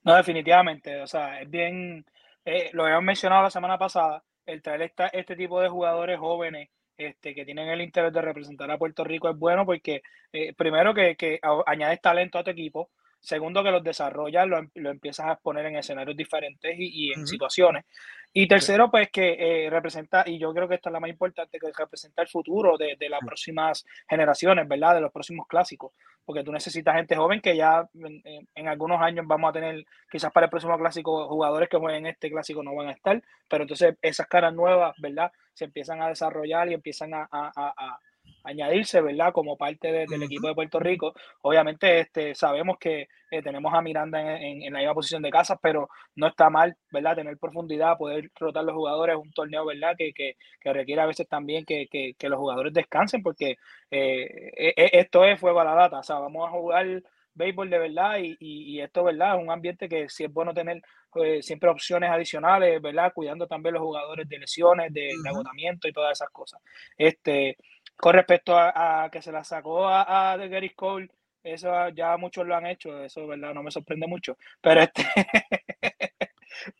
No, 0.04 0.16
definitivamente. 0.16 1.02
O 1.02 1.08
sea, 1.08 1.42
es 1.42 1.50
bien, 1.50 2.06
eh, 2.46 2.70
lo 2.74 2.84
habíamos 2.84 3.04
mencionado 3.04 3.44
la 3.44 3.52
semana 3.52 3.78
pasada, 3.78 4.24
el 4.46 4.62
traer 4.62 4.84
esta, 4.84 5.08
este 5.08 5.36
tipo 5.36 5.60
de 5.60 5.70
jugadores 5.70 6.18
jóvenes 6.20 6.70
este, 6.98 7.36
que 7.36 7.46
tienen 7.46 7.68
el 7.70 7.82
interés 7.82 8.14
de 8.14 8.22
representar 8.22 8.72
a 8.72 8.78
Puerto 8.78 9.04
Rico 9.04 9.30
es 9.30 9.38
bueno 9.38 9.66
porque, 9.66 10.02
eh, 10.32 10.54
primero, 10.54 10.94
que, 10.94 11.16
que 11.16 11.40
añades 11.66 12.02
talento 12.02 12.40
a 12.40 12.44
tu 12.44 12.52
equipo. 12.52 12.92
Segundo, 13.20 13.64
que 13.64 13.72
los 13.72 13.84
desarrollas, 13.84 14.48
lo, 14.48 14.62
lo, 14.76 14.92
empiezas 14.92 15.28
a 15.28 15.36
poner 15.36 15.66
en 15.66 15.76
escenarios 15.76 16.16
diferentes 16.16 16.76
y, 16.78 17.08
y 17.08 17.14
en 17.14 17.22
uh 17.22 17.24
-huh. 17.24 17.28
situaciones. 17.28 17.86
Y 18.34 18.48
tercero, 18.48 18.92
pues 18.92 19.10
que 19.12 19.66
eh, 19.66 19.70
representa, 19.70 20.24
y 20.28 20.38
yo 20.38 20.54
creo 20.54 20.68
que 20.68 20.76
esta 20.76 20.90
es 20.90 20.94
la 20.94 21.00
más 21.00 21.10
importante, 21.10 21.60
que 21.60 21.72
representa 21.76 22.22
el 22.22 22.28
futuro 22.28 22.78
de, 22.78 22.96
de 23.00 23.10
las 23.10 23.20
próximas 23.26 23.86
generaciones, 24.08 24.68
¿verdad? 24.68 24.96
De 24.96 25.02
los 25.02 25.12
próximos 25.12 25.48
clásicos. 25.48 25.94
Porque 26.24 26.44
tú 26.44 26.52
necesitas 26.52 26.96
gente 26.96 27.16
joven 27.16 27.42
que 27.42 27.56
ya 27.56 27.88
en, 27.96 28.48
en, 28.54 28.68
algunos 28.68 29.02
años 29.02 29.26
vamos 29.28 29.50
a 29.50 29.54
tener, 29.54 29.86
quizás 30.12 30.32
para 30.32 30.46
el 30.46 30.50
próximo 30.50 30.78
clásico, 30.78 31.28
jugadores 31.28 31.70
que 31.70 31.78
jueguen 31.78 32.06
este 32.06 32.30
clásico 32.30 32.62
no 32.62 32.76
van 32.76 32.90
a 32.90 32.92
estar, 32.92 33.24
pero 33.48 33.64
entonces 33.64 33.96
esas 34.02 34.28
caras 34.28 34.54
nuevas, 34.54 34.94
¿verdad? 35.00 35.32
Se 35.54 35.66
empiezan 35.66 36.02
a 36.02 36.10
desarrollar 36.10 36.70
y 36.70 36.74
empiezan 36.74 37.14
a, 37.14 37.28
a, 37.32 37.52
a 37.56 38.00
añadirse, 38.48 39.02
¿verdad? 39.02 39.34
Como 39.34 39.58
parte 39.58 39.92
de, 39.92 40.06
del 40.08 40.24
equipo 40.24 40.48
de 40.48 40.56
Puerto 40.56 40.80
Rico. 40.80 41.14
Obviamente, 41.42 42.00
este, 42.00 42.36
sabemos 42.36 42.78
que 42.80 43.08
eh, 43.32 43.42
tenemos 43.42 43.74
a 43.74 43.82
Miranda 43.82 44.20
en, 44.20 44.44
en, 44.44 44.64
en, 44.64 44.74
la 44.74 44.80
misma 44.80 44.94
posición 44.94 45.22
de 45.22 45.30
casas, 45.30 45.58
pero 45.62 45.90
no 46.16 46.28
está 46.28 46.50
mal, 46.50 46.76
¿verdad? 46.92 47.16
Tener 47.16 47.38
profundidad, 47.38 47.98
poder 47.98 48.32
rotar 48.40 48.64
los 48.64 48.76
jugadores, 48.76 49.16
un 49.18 49.32
torneo, 49.32 49.66
¿verdad? 49.66 49.96
Que, 49.98 50.14
que, 50.14 50.36
que 50.62 50.74
requiere 50.74 51.02
a 51.02 51.06
veces 51.06 51.28
también 51.28 51.66
que, 51.66 51.88
que, 51.88 52.14
que 52.18 52.30
los 52.30 52.40
jugadores 52.40 52.74
descansen, 52.74 53.22
porque 53.22 53.58
eh, 53.92 54.74
esto 54.76 55.26
es 55.26 55.40
fuego 55.40 55.60
a 55.60 55.66
la 55.66 55.76
data, 55.76 56.00
o 56.00 56.04
sea, 56.04 56.20
vamos 56.20 56.48
a 56.48 56.52
jugar 56.52 57.04
béisbol 57.38 57.70
de 57.70 57.78
verdad 57.78 58.18
y, 58.18 58.36
y, 58.40 58.76
y, 58.76 58.82
esto, 58.82 59.04
¿verdad? 59.04 59.36
Es 59.38 59.44
un 59.44 59.52
ambiente 59.52 59.88
que 59.88 60.10
sí 60.10 60.24
es 60.24 60.34
bueno 60.34 60.54
tener 60.54 60.82
eh, 61.16 61.42
siempre 61.42 61.70
opciones 61.70 62.10
adicionales, 62.10 62.82
¿verdad? 62.82 63.14
Cuidando 63.14 63.48
también 63.48 63.74
los 63.74 63.84
jugadores 63.84 64.28
de 64.28 64.40
lesiones, 64.40 64.92
de, 64.92 65.10
uh 65.10 65.20
-huh. 65.20 65.24
de 65.24 65.30
agotamiento 65.30 65.88
y 65.88 65.94
todas 65.94 66.14
esas 66.14 66.30
cosas. 66.30 66.62
Este, 66.98 67.58
con 67.98 68.14
respecto 68.14 68.58
a, 68.58 69.04
a 69.04 69.10
que 69.10 69.22
se 69.22 69.32
la 69.32 69.44
sacó 69.44 69.88
a, 69.88 70.34
a 70.34 70.38
Gary 70.38 70.72
Cole, 70.72 71.10
eso 71.44 71.90
ya 71.90 72.18
muchos 72.18 72.46
lo 72.46 72.56
han 72.56 72.68
hecho, 72.68 73.04
eso 73.04 73.28
verdad 73.28 73.54
no 73.54 73.64
me 73.64 73.72
sorprende 73.72 74.08
mucho, 74.08 74.38
pero 74.62 74.82
este 74.82 75.06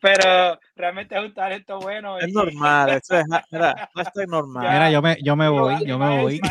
pero 0.00 0.58
realmente 0.74 1.16
es 1.16 1.22
un 1.22 1.34
talento 1.34 1.78
bueno. 1.78 2.18
Es 2.18 2.28
y... 2.28 2.32
normal, 2.32 2.90
eso 2.90 3.16
es, 3.16 3.24
mira, 3.50 3.90
esto 3.96 4.20
es 4.20 4.28
normal. 4.28 4.64
Ya, 4.64 4.72
mira, 4.72 4.90
yo 4.90 5.02
me, 5.02 5.16
yo 5.22 5.36
me 5.36 5.48
voy, 5.48 5.86
yo 5.86 5.98
me 5.98 6.22
voy. 6.22 6.40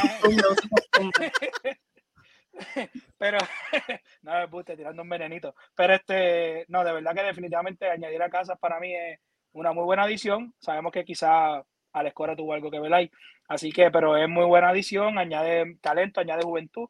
pero 3.18 3.38
no 4.22 4.34
me 4.34 4.46
gusta 4.48 4.76
tirando 4.76 5.02
un 5.02 5.10
venenito, 5.10 5.56
pero 5.76 5.94
este 5.94 6.66
no, 6.70 6.84
de 6.84 6.94
verdad 6.94 7.14
que 7.14 7.24
definitivamente 7.24 7.90
añadir 7.90 8.22
a 8.22 8.30
Casas 8.30 8.58
para 8.60 8.80
mí 8.80 8.94
es 8.94 9.20
una 9.52 9.74
muy 9.74 9.84
buena 9.84 10.04
adición. 10.04 10.54
Sabemos 10.60 10.92
que 10.92 11.06
quizá 11.06 11.64
Alex 11.94 12.16
Cora 12.16 12.36
tuvo 12.36 12.54
algo 12.54 12.72
que 12.72 12.80
ver 12.80 12.94
ahí. 12.94 13.12
Así 13.48 13.72
que, 13.72 13.90
pero 13.92 14.18
es 14.18 14.28
muy 14.28 14.46
buena 14.46 14.70
adición, 14.70 15.18
añade 15.18 15.78
talento, 15.82 16.20
añade 16.20 16.44
juventud. 16.44 16.90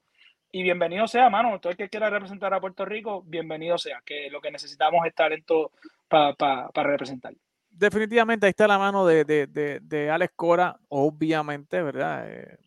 Y 0.51 0.63
bienvenido 0.63 1.07
sea, 1.07 1.29
mano. 1.29 1.59
Todo 1.59 1.71
el 1.71 1.77
que 1.77 1.89
quiera 1.89 2.09
representar 2.09 2.53
a 2.53 2.61
Puerto 2.61 2.85
Rico, 2.85 3.21
bienvenido 3.25 3.77
sea. 3.77 4.01
Que 4.05 4.29
lo 4.31 4.41
que 4.41 4.49
necesitamos 4.49 5.05
es 5.05 5.13
talento 5.13 5.71
para 6.07 6.33
pa, 6.33 6.69
pa 6.69 6.83
representar. 6.83 7.33
Definitivamente 7.69 8.45
ahí 8.45 8.51
está 8.51 8.67
la 8.67 8.79
mano 8.79 9.05
de, 9.05 9.23
de, 9.23 9.45
de, 9.47 9.79
de 9.81 10.09
Alex 10.09 10.33
Cora, 10.35 10.79
obviamente, 10.89 11.81
¿verdad? 11.83 12.27
Eh, 12.27 12.57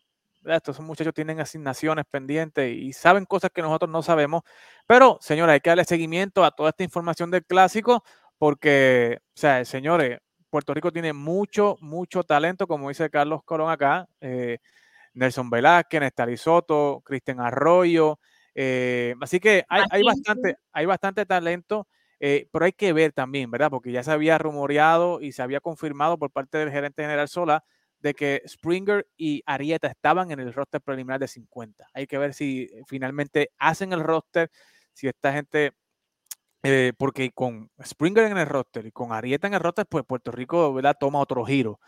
estos 0.44 0.78
muchachos 0.80 1.14
tienen 1.14 1.40
asignaciones 1.40 2.04
pendientes 2.10 2.72
y 2.72 2.92
saben 2.92 3.24
cosas 3.24 3.50
que 3.50 3.62
nosotros 3.62 3.90
no 3.90 4.02
sabemos. 4.02 4.42
Pero, 4.86 5.18
señores, 5.20 5.54
hay 5.54 5.60
que 5.60 5.70
darle 5.70 5.84
seguimiento 5.84 6.44
a 6.44 6.50
toda 6.50 6.70
esta 6.70 6.84
información 6.84 7.30
del 7.30 7.44
clásico 7.44 8.04
porque, 8.38 9.18
o 9.20 9.36
sea, 9.36 9.64
señores, 9.64 10.20
Puerto 10.50 10.74
Rico 10.74 10.92
tiene 10.92 11.12
mucho, 11.12 11.78
mucho 11.80 12.24
talento, 12.24 12.66
como 12.66 12.88
dice 12.88 13.08
Carlos 13.08 13.42
Colón 13.44 13.70
acá. 13.70 14.08
Eh, 14.20 14.58
Nelson 15.14 15.50
Velázquez, 15.50 16.00
Nestalí 16.00 16.36
Soto, 16.36 17.02
Cristian 17.04 17.40
Arroyo. 17.40 18.18
Eh, 18.54 19.14
así 19.20 19.40
que 19.40 19.64
hay, 19.68 19.84
hay, 19.90 20.02
bastante, 20.02 20.56
hay 20.72 20.86
bastante 20.86 21.26
talento, 21.26 21.86
eh, 22.18 22.48
pero 22.52 22.64
hay 22.64 22.72
que 22.72 22.92
ver 22.92 23.12
también, 23.12 23.50
¿verdad? 23.50 23.70
Porque 23.70 23.92
ya 23.92 24.02
se 24.02 24.10
había 24.10 24.38
rumoreado 24.38 25.20
y 25.20 25.32
se 25.32 25.42
había 25.42 25.60
confirmado 25.60 26.18
por 26.18 26.30
parte 26.30 26.58
del 26.58 26.70
gerente 26.70 27.02
general 27.02 27.28
Sola 27.28 27.64
de 28.00 28.14
que 28.14 28.42
Springer 28.46 29.06
y 29.16 29.42
Arieta 29.46 29.88
estaban 29.88 30.30
en 30.30 30.40
el 30.40 30.52
roster 30.52 30.80
preliminar 30.80 31.20
de 31.20 31.28
50. 31.28 31.86
Hay 31.92 32.06
que 32.06 32.18
ver 32.18 32.34
si 32.34 32.70
finalmente 32.86 33.50
hacen 33.58 33.92
el 33.92 34.00
roster, 34.00 34.50
si 34.92 35.06
esta 35.06 35.32
gente 35.32 35.72
eh, 36.62 36.92
porque 36.98 37.30
con 37.32 37.70
Springer 37.82 38.24
en 38.24 38.38
el 38.38 38.46
roster 38.46 38.86
y 38.86 38.92
con 38.92 39.12
Arieta 39.12 39.46
en 39.46 39.54
el 39.54 39.60
roster, 39.60 39.86
pues 39.86 40.04
Puerto 40.04 40.30
Rico 40.30 40.72
¿verdad? 40.74 40.96
toma 40.98 41.20
otro 41.20 41.44
giro. 41.44 41.80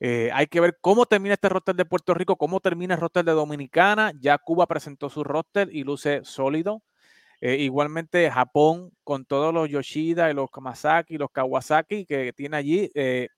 Eh, 0.00 0.30
hay 0.32 0.46
que 0.46 0.60
ver 0.60 0.78
cómo 0.80 1.06
termina 1.06 1.34
este 1.34 1.48
roster 1.48 1.74
de 1.74 1.84
Puerto 1.84 2.14
Rico, 2.14 2.36
cómo 2.36 2.60
termina 2.60 2.94
el 2.94 3.00
roster 3.00 3.24
de 3.24 3.32
Dominicana. 3.32 4.12
Ya 4.20 4.38
Cuba 4.38 4.66
presentó 4.66 5.10
su 5.10 5.24
roster 5.24 5.68
y 5.72 5.82
luce 5.82 6.20
sólido. 6.24 6.82
Eh, 7.40 7.56
igualmente 7.56 8.28
Japón 8.30 8.90
con 9.04 9.24
todos 9.24 9.54
los 9.54 9.68
Yoshida 9.68 10.30
y 10.30 10.34
los 10.34 10.50
Kamasaki, 10.50 11.18
los 11.18 11.30
Kawasaki 11.30 12.04
que 12.04 12.32
tiene 12.32 12.56
allí. 12.56 12.90
Eh, 12.94 13.28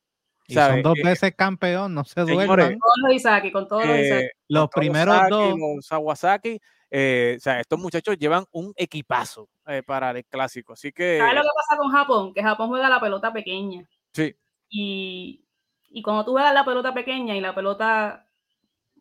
y 0.46 0.54
son 0.54 0.82
dos 0.82 0.98
veces 1.02 1.34
campeón, 1.36 1.94
no 1.94 2.04
se 2.04 2.22
duerman. 2.22 2.70
Con 2.70 2.78
todos 2.78 2.98
los 3.04 3.14
Isaki, 3.14 3.52
con 3.52 3.68
todos 3.68 3.86
los 3.86 3.98
Isaki. 3.98 4.26
los 4.48 4.68
primeros 4.68 5.28
dos. 5.28 5.54
Los 5.58 5.88
Kawasaki. 5.88 6.60
Eh, 6.90 7.34
o 7.36 7.40
sea, 7.40 7.60
estos 7.60 7.78
muchachos 7.78 8.18
llevan 8.18 8.44
un 8.50 8.72
equipazo 8.76 9.48
eh, 9.66 9.82
para 9.82 10.10
el 10.10 10.24
clásico, 10.24 10.72
así 10.72 10.92
que... 10.92 11.18
¿Sabes 11.18 11.34
lo 11.34 11.42
que 11.42 11.48
pasa 11.54 11.76
con 11.80 11.90
Japón? 11.90 12.34
Que 12.34 12.42
Japón 12.42 12.68
juega 12.68 12.88
la 12.88 13.00
pelota 13.00 13.32
pequeña. 13.32 13.88
Sí. 14.12 14.34
Y, 14.68 15.44
y 15.88 16.02
cuando 16.02 16.24
tú 16.24 16.32
juegas 16.32 16.52
la 16.52 16.64
pelota 16.64 16.92
pequeña 16.92 17.36
y 17.36 17.40
la 17.40 17.54
pelota 17.54 18.28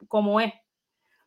como 0.08 0.40
es, 0.40 0.54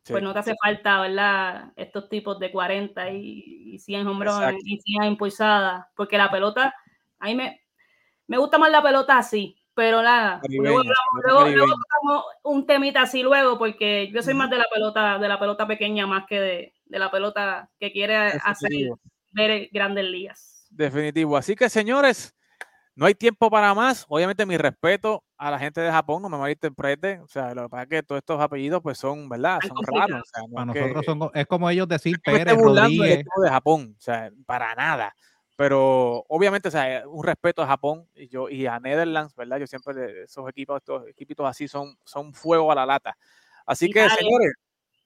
sí. 0.04 0.12
pues 0.12 0.22
no 0.22 0.32
te 0.32 0.38
hace 0.38 0.54
falta, 0.62 1.00
¿verdad? 1.00 1.72
Estos 1.76 2.08
tipos 2.08 2.38
de 2.38 2.52
40 2.52 3.10
y, 3.10 3.74
y 3.74 3.78
100 3.78 4.06
hombros 4.06 4.34
y 4.64 4.78
100 4.78 5.04
impulsadas, 5.04 5.86
porque 5.96 6.16
la 6.16 6.30
pelota, 6.30 6.74
a 7.18 7.26
mí 7.26 7.34
me, 7.34 7.60
me 8.28 8.38
gusta 8.38 8.58
más 8.58 8.70
la 8.70 8.82
pelota 8.82 9.18
así, 9.18 9.61
pero 9.74 10.02
nada, 10.02 10.40
luego, 10.48 10.82
luego, 11.24 11.48
luego 11.48 11.72
tocamos 11.74 12.24
un 12.42 12.66
temita 12.66 13.02
así 13.02 13.22
luego, 13.22 13.58
porque 13.58 14.10
yo 14.12 14.22
soy 14.22 14.34
más 14.34 14.50
de 14.50 14.58
la 14.58 14.66
pelota, 14.72 15.18
de 15.18 15.28
la 15.28 15.38
pelota 15.38 15.66
pequeña 15.66 16.06
más 16.06 16.24
que 16.28 16.40
de, 16.40 16.74
de 16.84 16.98
la 16.98 17.10
pelota 17.10 17.70
que 17.80 17.90
quiere 17.92 18.16
hacer 18.44 18.70
ver 19.30 19.68
grandes 19.72 20.04
ligas. 20.04 20.66
Definitivo. 20.70 21.36
Así 21.36 21.54
que 21.56 21.68
señores, 21.70 22.34
no 22.94 23.06
hay 23.06 23.14
tiempo 23.14 23.50
para 23.50 23.74
más. 23.74 24.04
Obviamente, 24.08 24.44
mi 24.44 24.56
respeto 24.58 25.24
a 25.38 25.50
la 25.50 25.58
gente 25.58 25.80
de 25.80 25.90
Japón, 25.90 26.20
no 26.22 26.28
me 26.28 26.36
malinterprete. 26.36 27.20
O 27.20 27.28
sea, 27.28 27.54
lo 27.54 27.62
que 27.64 27.68
pasa 27.70 27.82
es 27.84 27.88
que 27.88 28.02
todos 28.02 28.18
estos 28.18 28.40
apellidos, 28.40 28.80
pues 28.82 28.98
son, 28.98 29.28
¿verdad? 29.28 29.58
Son 29.66 29.76
raros. 29.86 30.20
O 30.20 30.24
sea, 30.26 30.42
no 30.46 30.54
Para 30.54 30.66
es 30.66 30.72
que- 30.74 30.80
nosotros 30.80 31.04
son, 31.06 31.30
es 31.34 31.46
como 31.46 31.70
ellos 31.70 31.88
decir 31.88 32.20
Pérez, 32.22 32.54
Rodríguez. 32.56 33.24
de 33.42 33.48
Japón, 33.48 33.94
o 33.96 34.00
sea, 34.00 34.30
para 34.46 34.74
nada. 34.74 35.14
Pero 35.62 36.24
obviamente, 36.26 36.66
o 36.66 36.70
sea, 36.72 37.04
un 37.06 37.22
respeto 37.22 37.62
a 37.62 37.68
Japón 37.68 38.08
y 38.16 38.26
yo 38.26 38.48
y 38.48 38.66
a 38.66 38.80
Netherlands, 38.80 39.32
¿verdad? 39.36 39.58
Yo 39.58 39.68
siempre 39.68 40.24
esos 40.24 40.48
equipos, 40.48 40.78
estos 40.78 41.06
equipitos 41.06 41.46
así 41.46 41.68
son, 41.68 41.96
son 42.04 42.34
fuego 42.34 42.72
a 42.72 42.74
la 42.74 42.84
lata. 42.84 43.16
Así 43.64 43.88
que, 43.88 44.00
señores, 44.10 44.54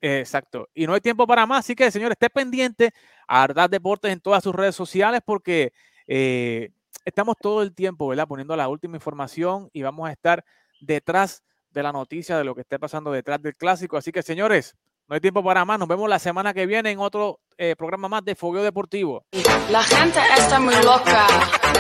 eh, 0.01 0.21
exacto. 0.21 0.71
Y 0.73 0.87
no 0.87 0.95
hay 0.95 1.03
tiempo 1.03 1.27
para 1.27 1.45
más, 1.45 1.59
así 1.59 1.75
que, 1.75 1.91
señores, 1.91 2.15
esté 2.15 2.31
pendiente 2.31 2.95
a 3.29 3.43
Ardaz 3.43 3.69
Deportes 3.69 4.11
en 4.11 4.19
todas 4.19 4.43
sus 4.43 4.55
redes 4.55 4.75
sociales 4.75 5.21
porque 5.27 5.75
eh, 6.07 6.71
estamos 7.05 7.37
todo 7.39 7.61
el 7.61 7.75
tiempo, 7.75 8.09
¿verdad? 8.09 8.27
Poniendo 8.27 8.57
la 8.57 8.69
última 8.69 8.97
información 8.97 9.69
y 9.75 9.83
vamos 9.83 10.09
a 10.09 10.13
estar 10.13 10.43
detrás 10.81 11.43
de 11.71 11.83
la 11.83 11.93
noticia 11.93 12.39
de 12.39 12.45
lo 12.45 12.55
que 12.55 12.63
esté 12.63 12.79
pasando 12.79 13.13
detrás 13.13 13.43
del 13.43 13.57
clásico. 13.57 13.99
Así 13.99 14.11
que, 14.11 14.23
señores, 14.23 14.75
no 15.09 15.15
hay 15.15 15.21
tiempo 15.21 15.43
para 15.43 15.65
más. 15.65 15.79
Nos 15.79 15.87
vemos 15.87 16.09
la 16.09 16.19
semana 16.19 16.53
que 16.53 16.67
viene 16.67 16.91
en 16.91 16.99
otro 16.99 17.39
eh, 17.57 17.77
programa 17.77 18.09
más 18.09 18.25
de 18.25 18.35
Fogueo 18.35 18.65
Deportivo. 18.65 19.25
La 19.71 19.83
gente 19.83 20.19
está 20.37 20.59
muy 20.59 20.75
loca. 20.77 21.27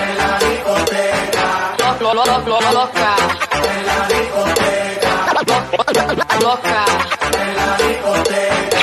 En 0.00 0.16
la 0.16 0.38
discoteca. 0.38 1.76
Loca. 2.72 3.16
En 3.52 3.86
la 3.86 4.08
discoteca. 4.08 5.16
Loca. 6.40 6.84
En 7.32 7.56
la 7.56 7.76
discoteca. 7.78 8.75